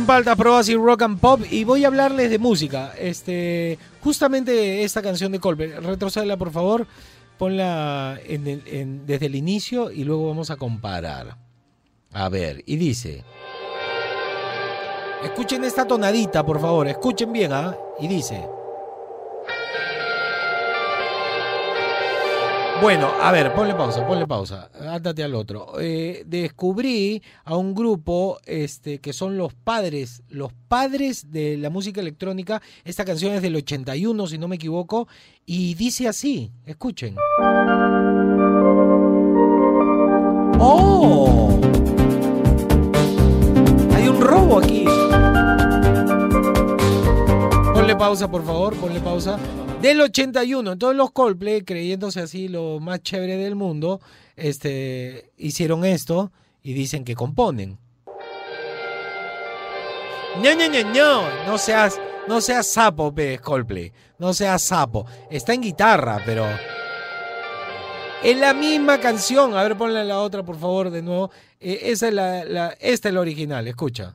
Sin 0.00 0.06
Paltas, 0.06 0.34
Probas 0.34 0.66
y 0.70 0.76
Rock 0.76 1.02
and 1.02 1.20
Pop 1.20 1.42
y 1.50 1.64
voy 1.64 1.84
a 1.84 1.88
hablarles 1.88 2.30
de 2.30 2.38
música. 2.38 2.94
Este, 2.98 3.78
justamente 4.02 4.82
esta 4.82 5.02
canción 5.02 5.30
de 5.30 5.38
Colbert, 5.38 5.84
retrocédela 5.84 6.38
por 6.38 6.50
favor, 6.50 6.86
ponla 7.36 8.18
desde 8.26 9.26
el 9.26 9.34
inicio 9.34 9.90
y 9.90 10.04
luego 10.04 10.28
vamos 10.28 10.50
a 10.50 10.56
comparar. 10.56 11.36
A 12.14 12.30
ver, 12.30 12.62
y 12.64 12.76
dice, 12.76 13.24
escuchen 15.22 15.64
esta 15.64 15.86
tonadita 15.86 16.46
por 16.46 16.58
favor, 16.62 16.88
escuchen 16.88 17.30
bien, 17.30 17.52
¿ah? 17.52 17.76
Y 18.00 18.08
dice, 18.08 18.48
Bueno, 22.80 23.10
a 23.20 23.30
ver, 23.30 23.52
ponle 23.52 23.74
pausa, 23.74 24.06
ponle 24.06 24.26
pausa. 24.26 24.70
Ándate 24.80 25.22
al 25.22 25.34
otro. 25.34 25.78
Eh, 25.78 26.22
descubrí 26.26 27.22
a 27.44 27.54
un 27.54 27.74
grupo 27.74 28.38
este, 28.46 29.00
que 29.00 29.12
son 29.12 29.36
los 29.36 29.52
padres, 29.52 30.22
los 30.30 30.52
padres 30.68 31.30
de 31.30 31.58
la 31.58 31.68
música 31.68 32.00
electrónica. 32.00 32.62
Esta 32.84 33.04
canción 33.04 33.34
es 33.34 33.42
del 33.42 33.56
81, 33.56 34.26
si 34.26 34.38
no 34.38 34.48
me 34.48 34.56
equivoco, 34.56 35.08
y 35.44 35.74
dice 35.74 36.08
así, 36.08 36.52
escuchen. 36.64 37.16
¡Oh! 40.58 41.60
Hay 43.94 44.08
un 44.08 44.20
robo 44.22 44.58
aquí. 44.58 44.86
Ponle 47.74 47.94
pausa, 47.94 48.30
por 48.30 48.42
favor, 48.42 48.74
ponle 48.76 49.00
pausa. 49.00 49.38
Del 49.80 50.00
81, 50.02 50.72
entonces 50.72 50.96
los 50.96 51.10
Coldplay, 51.10 51.62
creyéndose 51.62 52.20
así 52.20 52.48
lo 52.48 52.80
más 52.80 53.00
chévere 53.02 53.36
del 53.38 53.54
mundo, 53.54 54.00
este, 54.36 55.32
hicieron 55.38 55.84
esto 55.86 56.32
y 56.62 56.74
dicen 56.74 57.02
que 57.04 57.14
componen. 57.14 57.78
No, 60.42 60.54
no, 60.54 60.68
no, 60.68 60.92
no, 60.94 61.46
no 61.46 61.58
seas, 61.58 61.98
no 62.28 62.40
seas 62.42 62.66
sapo, 62.66 63.14
Coldplay, 63.42 63.90
no 64.18 64.34
seas 64.34 64.60
sapo. 64.62 65.06
Está 65.30 65.54
en 65.54 65.62
guitarra, 65.62 66.22
pero 66.26 66.44
es 68.22 68.36
la 68.36 68.52
misma 68.52 69.00
canción. 69.00 69.56
A 69.56 69.62
ver, 69.62 69.76
ponle 69.78 70.04
la 70.04 70.20
otra, 70.20 70.42
por 70.42 70.58
favor, 70.58 70.90
de 70.90 71.00
nuevo. 71.00 71.30
Eh, 71.58 71.80
esa 71.84 72.08
es 72.08 72.14
la, 72.14 72.44
la- 72.44 72.76
esta 72.80 73.08
es 73.08 73.14
la 73.14 73.20
original, 73.20 73.66
escucha. 73.66 74.14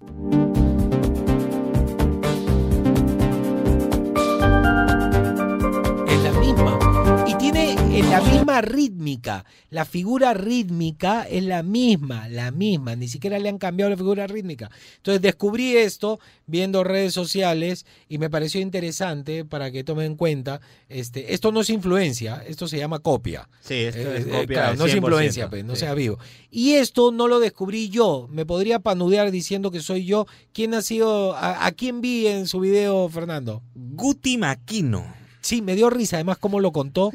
La 8.20 8.32
misma 8.32 8.62
rítmica. 8.62 9.46
La 9.70 9.86
figura 9.86 10.34
rítmica 10.34 11.24
es 11.30 11.44
la 11.44 11.64
misma, 11.64 12.28
la 12.30 12.52
misma. 12.52 12.96
Ni 12.96 13.08
siquiera 13.08 13.40
le 13.40 13.50
han 13.50 13.58
cambiado 13.58 13.90
la 13.90 13.98
figura 13.98 14.28
rítmica. 14.28 14.70
Entonces 14.98 15.22
descubrí 15.22 15.76
esto 15.78 16.20
viendo 16.48 16.84
redes 16.84 17.14
sociales 17.14 17.86
y 18.08 18.18
me 18.18 18.30
pareció 18.30 18.62
interesante 18.62 19.46
para 19.46 19.72
que 19.72 19.84
tomen 19.84 20.06
en 20.06 20.16
cuenta. 20.16 20.62
Este, 20.88 21.34
esto 21.34 21.52
no 21.52 21.62
es 21.62 21.70
influencia, 21.70 22.44
esto 22.48 22.68
se 22.68 22.78
llama 22.78 23.00
copia. 23.00 23.50
Sí, 23.62 23.76
esto 23.76 24.00
Eh, 24.00 24.18
es 24.18 24.26
eh, 24.28 24.30
copia 24.30 24.46
claro, 24.48 24.72
al 24.72 24.78
no 24.78 24.86
es 24.86 24.94
100%, 24.94 24.98
influencia, 24.98 25.50
pues, 25.50 25.66
no 25.66 25.74
sí. 25.76 25.80
sea 25.82 25.94
vivo. 25.94 26.18
Y 26.50 26.74
esto 26.74 27.12
no 27.12 27.28
lo 27.28 27.40
descubrí 27.40 27.90
yo. 27.90 28.28
Me 28.32 28.46
podría 28.46 28.80
panudear 28.80 29.32
diciendo 29.32 29.72
que 29.72 29.82
soy 29.82 30.06
yo. 30.06 30.26
¿Quién 30.54 30.74
ha 30.74 30.82
sido? 30.82 31.36
¿A, 31.36 31.66
a 31.66 31.72
quién 31.72 32.02
vi 32.02 32.28
en 32.28 32.48
su 32.48 32.60
video, 32.60 33.10
Fernando? 33.10 33.62
Guti 33.76 34.38
Maquino. 34.38 35.25
Sí, 35.46 35.62
me 35.62 35.76
dio 35.76 35.92
risa, 35.92 36.16
además 36.16 36.40
cómo 36.40 36.60
lo 36.60 36.72
contó. 36.72 37.12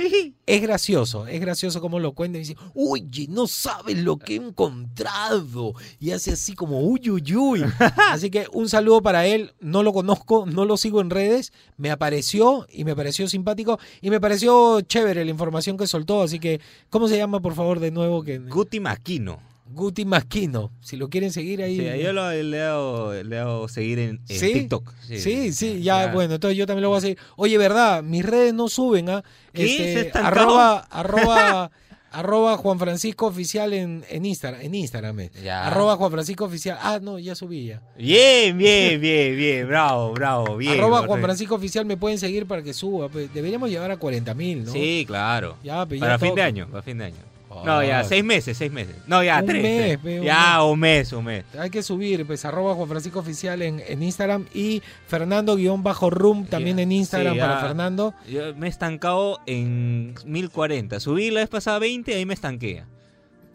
Es 0.46 0.62
gracioso, 0.62 1.26
es 1.26 1.40
gracioso 1.40 1.80
cómo 1.80 1.98
lo 1.98 2.12
cuenta 2.12 2.38
y 2.38 2.42
dice, 2.42 2.56
oye, 2.76 3.26
no 3.28 3.48
sabes 3.48 3.98
lo 3.98 4.20
que 4.20 4.34
he 4.34 4.36
encontrado. 4.36 5.74
Y 5.98 6.12
hace 6.12 6.34
así 6.34 6.54
como, 6.54 6.78
uy, 6.78 7.10
uy, 7.10 7.34
uy. 7.34 7.64
Así 8.12 8.30
que 8.30 8.46
un 8.52 8.68
saludo 8.68 9.02
para 9.02 9.26
él, 9.26 9.52
no 9.58 9.82
lo 9.82 9.92
conozco, 9.92 10.46
no 10.46 10.64
lo 10.64 10.76
sigo 10.76 11.00
en 11.00 11.10
redes, 11.10 11.52
me 11.76 11.90
apareció 11.90 12.68
y 12.72 12.84
me 12.84 12.94
pareció 12.94 13.28
simpático 13.28 13.80
y 14.00 14.10
me 14.10 14.20
pareció 14.20 14.80
chévere 14.80 15.24
la 15.24 15.32
información 15.32 15.76
que 15.76 15.88
soltó. 15.88 16.22
Así 16.22 16.38
que, 16.38 16.60
¿cómo 16.88 17.08
se 17.08 17.16
llama, 17.16 17.40
por 17.40 17.54
favor, 17.54 17.80
de 17.80 17.90
nuevo? 17.90 18.22
Que... 18.22 18.38
Guti 18.38 18.78
Maquino. 18.78 19.49
Guti 19.72 20.04
Masquino, 20.04 20.72
si 20.80 20.96
lo 20.96 21.08
quieren 21.08 21.32
seguir 21.32 21.62
ahí. 21.62 21.76
Sí, 21.78 22.02
yo 22.02 22.12
lo, 22.12 22.30
le, 22.30 22.40
he 22.56 22.60
dado, 22.60 23.12
le 23.22 23.36
he 23.36 23.38
dado 23.38 23.68
seguir 23.68 23.98
en, 24.00 24.20
en 24.28 24.38
¿Sí? 24.38 24.52
TikTok. 24.52 24.92
Sí, 25.06 25.52
sí, 25.52 25.82
ya, 25.82 26.06
ya. 26.06 26.12
bueno, 26.12 26.34
entonces 26.34 26.58
yo 26.58 26.66
también 26.66 26.82
lo 26.82 26.88
voy 26.88 26.98
a 26.98 27.00
seguir. 27.02 27.18
Oye, 27.36 27.56
¿verdad? 27.56 28.02
Mis 28.02 28.24
redes 28.24 28.52
no 28.52 28.68
suben, 28.68 29.08
¿ah? 29.10 29.22
¿Qué? 29.52 29.66
¿Se 29.68 29.88
Este, 29.92 30.00
estancó? 30.08 30.26
arroba, 30.26 30.78
arroba, 30.90 31.70
arroba 32.10 32.56
Juan 32.56 32.78
Francisco 32.80 33.26
Oficial 33.28 33.72
en, 33.72 34.04
en 34.08 34.24
Instagram, 34.26 34.60
en 34.62 34.74
Instagram. 34.74 35.20
eh. 35.20 35.30
Ya. 35.44 35.66
Arroba 35.68 35.94
Juan 35.96 36.10
Francisco 36.10 36.44
Oficial. 36.46 36.76
Ah, 36.82 36.98
no, 37.00 37.20
ya 37.20 37.36
subí 37.36 37.66
ya. 37.66 37.80
Bien, 37.96 38.58
bien, 38.58 39.00
bien, 39.00 39.36
bien. 39.36 39.68
Bravo, 39.68 40.12
bravo, 40.12 40.56
bien. 40.56 40.72
arroba 40.78 41.06
Juan. 41.06 41.20
Francisco 41.20 41.54
Oficial 41.54 41.86
me 41.86 41.96
pueden 41.96 42.18
seguir 42.18 42.46
para 42.46 42.62
que 42.64 42.72
suba. 42.74 43.08
pues, 43.08 43.32
deberíamos 43.32 43.70
llegar 43.70 43.90
a 43.92 43.96
40 43.96 44.34
mil, 44.34 44.64
¿no? 44.64 44.72
Sí, 44.72 45.04
claro. 45.06 45.56
Ya, 45.62 45.86
pues, 45.86 46.00
ya 46.00 46.06
para 46.06 46.18
fin 46.18 46.34
de 46.34 46.42
año, 46.42 46.68
para 46.68 46.82
fin 46.82 46.98
de 46.98 47.04
año. 47.04 47.29
No, 47.64 47.82
ya, 47.82 48.00
Ah. 48.00 48.04
seis 48.04 48.22
meses, 48.24 48.56
seis 48.56 48.70
meses. 48.70 48.94
No, 49.08 49.22
ya, 49.24 49.40
Un 49.40 49.46
tres. 49.46 49.62
mes, 49.62 49.98
tres. 50.00 50.22
ya, 50.24 50.62
un 50.62 50.78
mes, 50.78 51.12
un 51.12 51.24
mes. 51.24 51.44
Hay 51.58 51.68
que 51.68 51.82
subir, 51.82 52.24
pues, 52.24 52.44
arroba 52.44 52.74
Juan 52.74 52.88
Francisco 52.88 53.18
Oficial 53.18 53.60
en, 53.62 53.82
en 53.86 54.02
Instagram 54.02 54.46
y 54.54 54.80
Fernando-Room 55.08 56.46
también 56.46 56.78
en 56.78 56.92
Instagram 56.92 57.34
Sí, 57.34 57.40
para 57.40 57.54
ya. 57.54 57.60
Fernando. 57.66 58.14
Yo 58.28 58.54
me 58.54 58.66
he 58.66 58.70
estancado 58.70 59.40
en 59.46 60.14
1040. 60.24 61.00
Subí 61.00 61.30
la 61.30 61.40
vez 61.40 61.48
pasada 61.48 61.78
20 61.80 62.12
y 62.12 62.14
ahí 62.14 62.26
me 62.26 62.34
estanqué. 62.34 62.84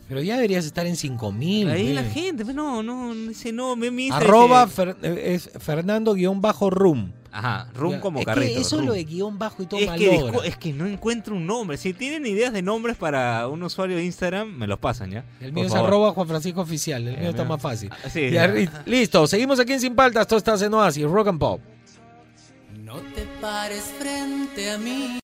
Pero 0.07 0.21
ya 0.21 0.35
deberías 0.35 0.65
estar 0.65 0.85
en 0.85 0.95
5000. 0.97 1.69
Ahí 1.69 1.93
la 1.93 2.03
gente, 2.03 2.43
pues, 2.43 2.55
no, 2.55 2.83
no, 2.83 3.15
dice 3.15 3.51
no, 3.51 3.75
me 3.75 3.89
me 3.91 4.11
Arroba 4.11 4.67
Fer- 4.67 4.97
eh, 5.01 5.33
es 5.33 5.49
Fernando-Room. 5.57 7.11
Ajá, 7.37 7.67
room 7.75 7.95
Ya, 7.95 7.99
como 7.99 8.19
es 8.21 8.25
que 8.25 8.57
eso 8.59 8.77
room. 8.77 8.85
lo 8.87 8.93
de 8.93 9.03
guion 9.03 9.37
bajo 9.37 9.61
y 9.61 9.65
todo 9.65 9.79
es 9.79 9.91
que, 9.91 10.31
es 10.45 10.55
que 10.57 10.71
no 10.71 10.87
encuentro 10.87 11.35
un 11.35 11.45
nombre. 11.45 11.75
Si 11.77 11.93
tienen 11.93 12.25
ideas 12.25 12.53
de 12.53 12.61
nombres 12.61 12.95
para 12.95 13.47
un 13.49 13.61
usuario 13.61 13.97
de 13.97 14.05
Instagram, 14.05 14.47
me 14.57 14.67
los 14.67 14.79
pasan 14.79 15.11
ya. 15.11 15.25
El 15.41 15.47
Por 15.47 15.53
mío 15.53 15.65
es 15.65 15.71
favor. 15.73 15.87
arroba 15.89 16.11
Juan 16.13 16.27
Francisco 16.29 16.61
Oficial. 16.61 17.05
El 17.07 17.17
mío 17.19 17.29
está 17.31 17.43
mío- 17.43 17.49
más 17.53 17.61
fácil. 17.61 17.89
Ah, 17.91 18.09
sí, 18.09 18.29
Ya, 18.31 18.47
listo, 18.85 19.27
seguimos 19.27 19.59
aquí 19.59 19.73
en 19.73 19.81
Sin 19.81 19.95
Paltas. 19.95 20.25
Tú 20.27 20.37
estás 20.37 20.61
en 20.61 20.73
Oasis, 20.73 21.03
Rock 21.03 21.27
and 21.27 21.39
Pop. 21.39 21.59
No 22.83 22.95
te 23.13 23.25
pares 23.41 23.83
frente 23.99 24.71
a 24.71 24.77
mí. 24.77 25.19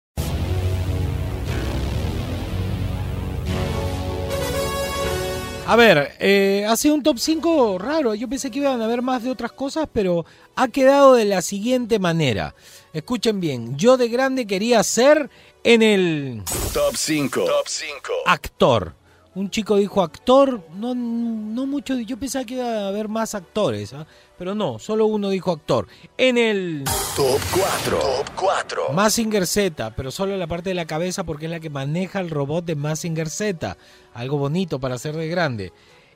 A 5.70 5.76
ver, 5.76 6.14
eh, 6.18 6.66
ha 6.68 6.76
sido 6.76 6.96
un 6.96 7.04
top 7.04 7.20
5 7.20 7.78
raro. 7.78 8.16
Yo 8.16 8.28
pensé 8.28 8.50
que 8.50 8.58
iban 8.58 8.82
a 8.82 8.86
haber 8.86 9.04
más 9.04 9.22
de 9.22 9.30
otras 9.30 9.52
cosas, 9.52 9.88
pero 9.94 10.26
ha 10.56 10.68
quedado 10.68 11.14
de 11.14 11.26
la 11.26 11.44
siguiente 11.44 12.00
manera. 12.00 12.56
Escuchen 12.92 13.40
bien, 13.40 13.78
yo 13.78 13.96
de 13.96 14.10
grande 14.10 14.48
quería 14.48 14.82
ser 14.82 15.30
en 15.64 15.84
el 15.84 16.42
Top 16.74 16.96
5. 16.96 17.46
Top 17.46 17.68
5. 17.68 18.14
actor. 18.26 18.96
Un 19.36 19.52
chico 19.52 19.78
dijo 19.78 20.02
actor, 20.02 20.64
no, 20.74 20.96
no 20.96 21.68
mucho, 21.68 21.96
yo 22.00 22.18
pensaba 22.18 22.46
que 22.46 22.56
iba 22.56 22.66
a 22.66 22.88
haber 22.88 23.08
más 23.08 23.36
actores, 23.36 23.94
¿ah? 23.94 24.08
pero 24.38 24.56
no, 24.56 24.80
solo 24.80 25.06
uno 25.06 25.30
dijo 25.30 25.52
actor. 25.52 25.88
En 26.18 26.38
el 26.38 26.84
Top 27.16 27.40
4. 27.54 28.00
Top 28.00 28.30
4. 28.36 28.94
Mazinger 28.94 29.46
Z, 29.46 29.94
pero 29.96 30.10
solo 30.10 30.36
la 30.36 30.48
parte 30.48 30.70
de 30.70 30.74
la 30.74 30.86
cabeza 30.86 31.26
porque 31.26 31.46
es 31.46 31.52
la 31.52 31.60
que 31.60 31.70
maneja 31.70 32.20
el 32.22 32.30
robot 32.30 32.66
de 32.66 32.76
Mazinger 32.76 33.30
Z. 33.30 33.78
Algo 34.14 34.38
bonito 34.38 34.80
para 34.80 34.98
ser 34.98 35.16
de 35.16 35.28
grande. 35.28 35.74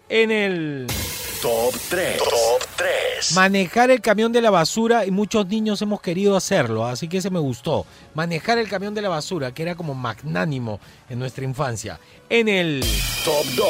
En 0.09 0.31
el 0.31 0.87
Top 1.41 1.73
3. 1.89 2.17
Top 2.17 2.67
3. 2.75 3.33
manejar 3.35 3.89
el 3.89 4.01
camión 4.01 4.31
de 4.33 4.41
la 4.41 4.49
basura 4.49 5.05
y 5.05 5.11
muchos 5.11 5.47
niños 5.47 5.81
hemos 5.81 6.01
querido 6.01 6.35
hacerlo, 6.35 6.85
así 6.85 7.07
que 7.07 7.17
ese 7.17 7.29
me 7.29 7.39
gustó. 7.39 7.85
Manejar 8.13 8.57
el 8.57 8.67
camión 8.67 8.93
de 8.93 9.01
la 9.01 9.09
basura, 9.09 9.53
que 9.53 9.63
era 9.63 9.75
como 9.75 9.93
magnánimo 9.93 10.79
en 11.09 11.19
nuestra 11.19 11.45
infancia. 11.45 11.99
En 12.29 12.49
el 12.49 12.81
Top 13.23 13.45
2. 13.45 13.55
Top 13.55 13.65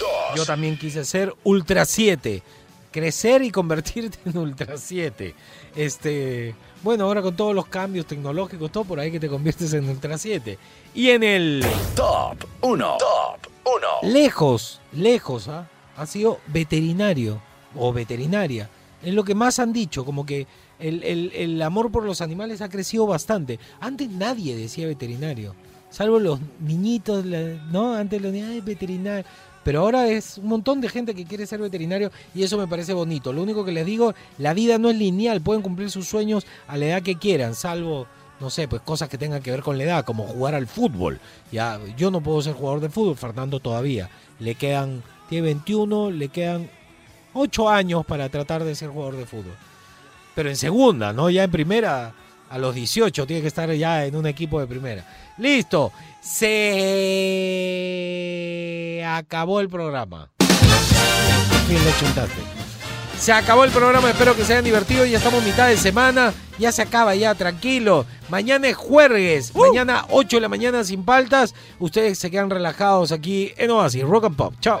2. 0.00 0.36
yo 0.36 0.46
también 0.46 0.76
quise 0.76 1.04
ser 1.04 1.34
Ultra 1.44 1.84
7. 1.84 2.42
Crecer 2.90 3.42
y 3.42 3.50
convertirte 3.50 4.18
en 4.24 4.36
Ultra 4.36 4.76
7. 4.76 5.34
Este, 5.76 6.54
bueno, 6.82 7.04
ahora 7.04 7.22
con 7.22 7.36
todos 7.36 7.54
los 7.54 7.66
cambios 7.66 8.06
tecnológicos, 8.06 8.72
todo 8.72 8.84
por 8.84 8.98
ahí 8.98 9.12
que 9.12 9.20
te 9.20 9.28
conviertes 9.28 9.72
en 9.74 9.88
Ultra 9.88 10.18
7. 10.18 10.58
Y 10.94 11.10
en 11.10 11.22
el 11.22 11.66
Top 11.94 12.36
1. 12.62 12.96
Top 12.98 13.47
1. 14.02 14.12
lejos, 14.12 14.80
lejos, 14.92 15.48
¿ah? 15.48 15.68
ha 15.96 16.06
sido 16.06 16.38
veterinario 16.46 17.40
o 17.76 17.92
veterinaria. 17.92 18.68
Es 19.02 19.14
lo 19.14 19.24
que 19.24 19.34
más 19.34 19.58
han 19.58 19.72
dicho, 19.72 20.04
como 20.04 20.24
que 20.26 20.46
el, 20.78 21.02
el- 21.04 21.32
el 21.34 21.62
amor 21.62 21.90
por 21.90 22.04
los 22.04 22.20
animales 22.20 22.60
ha 22.62 22.68
crecido 22.68 23.06
bastante. 23.06 23.58
Antes 23.80 24.08
nadie 24.10 24.56
decía 24.56 24.86
veterinario, 24.86 25.54
salvo 25.90 26.18
los 26.18 26.40
niñitos, 26.60 27.24
¿no? 27.70 27.94
Antes 27.94 28.20
los 28.22 28.32
niños, 28.32 28.50
"Ay, 28.50 28.60
veterinario. 28.60 29.24
Pero 29.64 29.80
ahora 29.80 30.08
es 30.08 30.38
un 30.38 30.46
montón 30.46 30.80
de 30.80 30.88
gente 30.88 31.14
que 31.14 31.26
quiere 31.26 31.44
ser 31.46 31.60
veterinario 31.60 32.10
y 32.34 32.42
eso 32.42 32.56
me 32.56 32.66
parece 32.66 32.94
bonito. 32.94 33.32
Lo 33.32 33.42
único 33.42 33.64
que 33.64 33.72
les 33.72 33.84
digo, 33.84 34.14
la 34.38 34.54
vida 34.54 34.78
no 34.78 34.88
es 34.88 34.96
lineal, 34.96 35.42
pueden 35.42 35.62
cumplir 35.62 35.90
sus 35.90 36.08
sueños 36.08 36.46
a 36.68 36.76
la 36.78 36.86
edad 36.86 37.02
que 37.02 37.16
quieran, 37.16 37.54
salvo, 37.54 38.06
no 38.40 38.50
sé, 38.50 38.68
pues 38.68 38.82
cosas 38.82 39.08
que 39.08 39.18
tengan 39.18 39.42
que 39.42 39.50
ver 39.50 39.62
con 39.62 39.78
la 39.78 39.84
edad, 39.84 40.04
como 40.04 40.24
jugar 40.24 40.54
al 40.54 40.66
fútbol. 40.66 41.18
Ya, 41.50 41.80
yo 41.96 42.10
no 42.10 42.20
puedo 42.20 42.40
ser 42.42 42.54
jugador 42.54 42.80
de 42.80 42.88
fútbol, 42.88 43.16
Fernando 43.16 43.60
todavía. 43.60 44.08
Le 44.38 44.54
quedan, 44.54 45.02
tiene 45.28 45.46
21, 45.46 46.10
le 46.10 46.28
quedan 46.28 46.70
8 47.34 47.68
años 47.68 48.06
para 48.06 48.28
tratar 48.28 48.64
de 48.64 48.74
ser 48.74 48.90
jugador 48.90 49.16
de 49.16 49.26
fútbol. 49.26 49.54
Pero 50.34 50.48
en 50.48 50.56
segunda, 50.56 51.12
¿no? 51.12 51.30
Ya 51.30 51.44
en 51.44 51.50
primera, 51.50 52.14
a 52.48 52.58
los 52.58 52.74
18 52.74 53.26
tiene 53.26 53.42
que 53.42 53.48
estar 53.48 53.72
ya 53.72 54.06
en 54.06 54.14
un 54.14 54.26
equipo 54.26 54.60
de 54.60 54.66
primera. 54.66 55.04
Listo, 55.38 55.92
se 56.20 56.64
acabó 59.06 59.60
el 59.60 59.68
programa. 59.68 60.30
Bien, 61.68 61.84
le 61.84 61.92
chuntaste. 61.98 62.57
Se 63.20 63.32
acabó 63.32 63.64
el 63.64 63.70
programa, 63.70 64.08
espero 64.10 64.34
que 64.36 64.44
se 64.44 64.52
hayan 64.52 64.64
divertido. 64.64 65.04
Ya 65.04 65.18
estamos 65.18 65.42
mitad 65.42 65.68
de 65.68 65.76
semana, 65.76 66.32
ya 66.58 66.72
se 66.72 66.82
acaba, 66.82 67.14
ya, 67.14 67.34
tranquilo. 67.34 68.06
Mañana 68.28 68.68
es 68.68 68.76
jueves, 68.76 69.54
mañana 69.54 70.06
8 70.10 70.36
de 70.36 70.40
la 70.40 70.48
mañana 70.48 70.84
sin 70.84 71.04
paltas. 71.04 71.54
Ustedes 71.78 72.18
se 72.18 72.30
quedan 72.30 72.50
relajados 72.50 73.12
aquí 73.12 73.52
en 73.56 73.70
Oasis, 73.70 74.04
Rock 74.04 74.26
and 74.26 74.36
Pop. 74.36 74.54
Chao. 74.60 74.80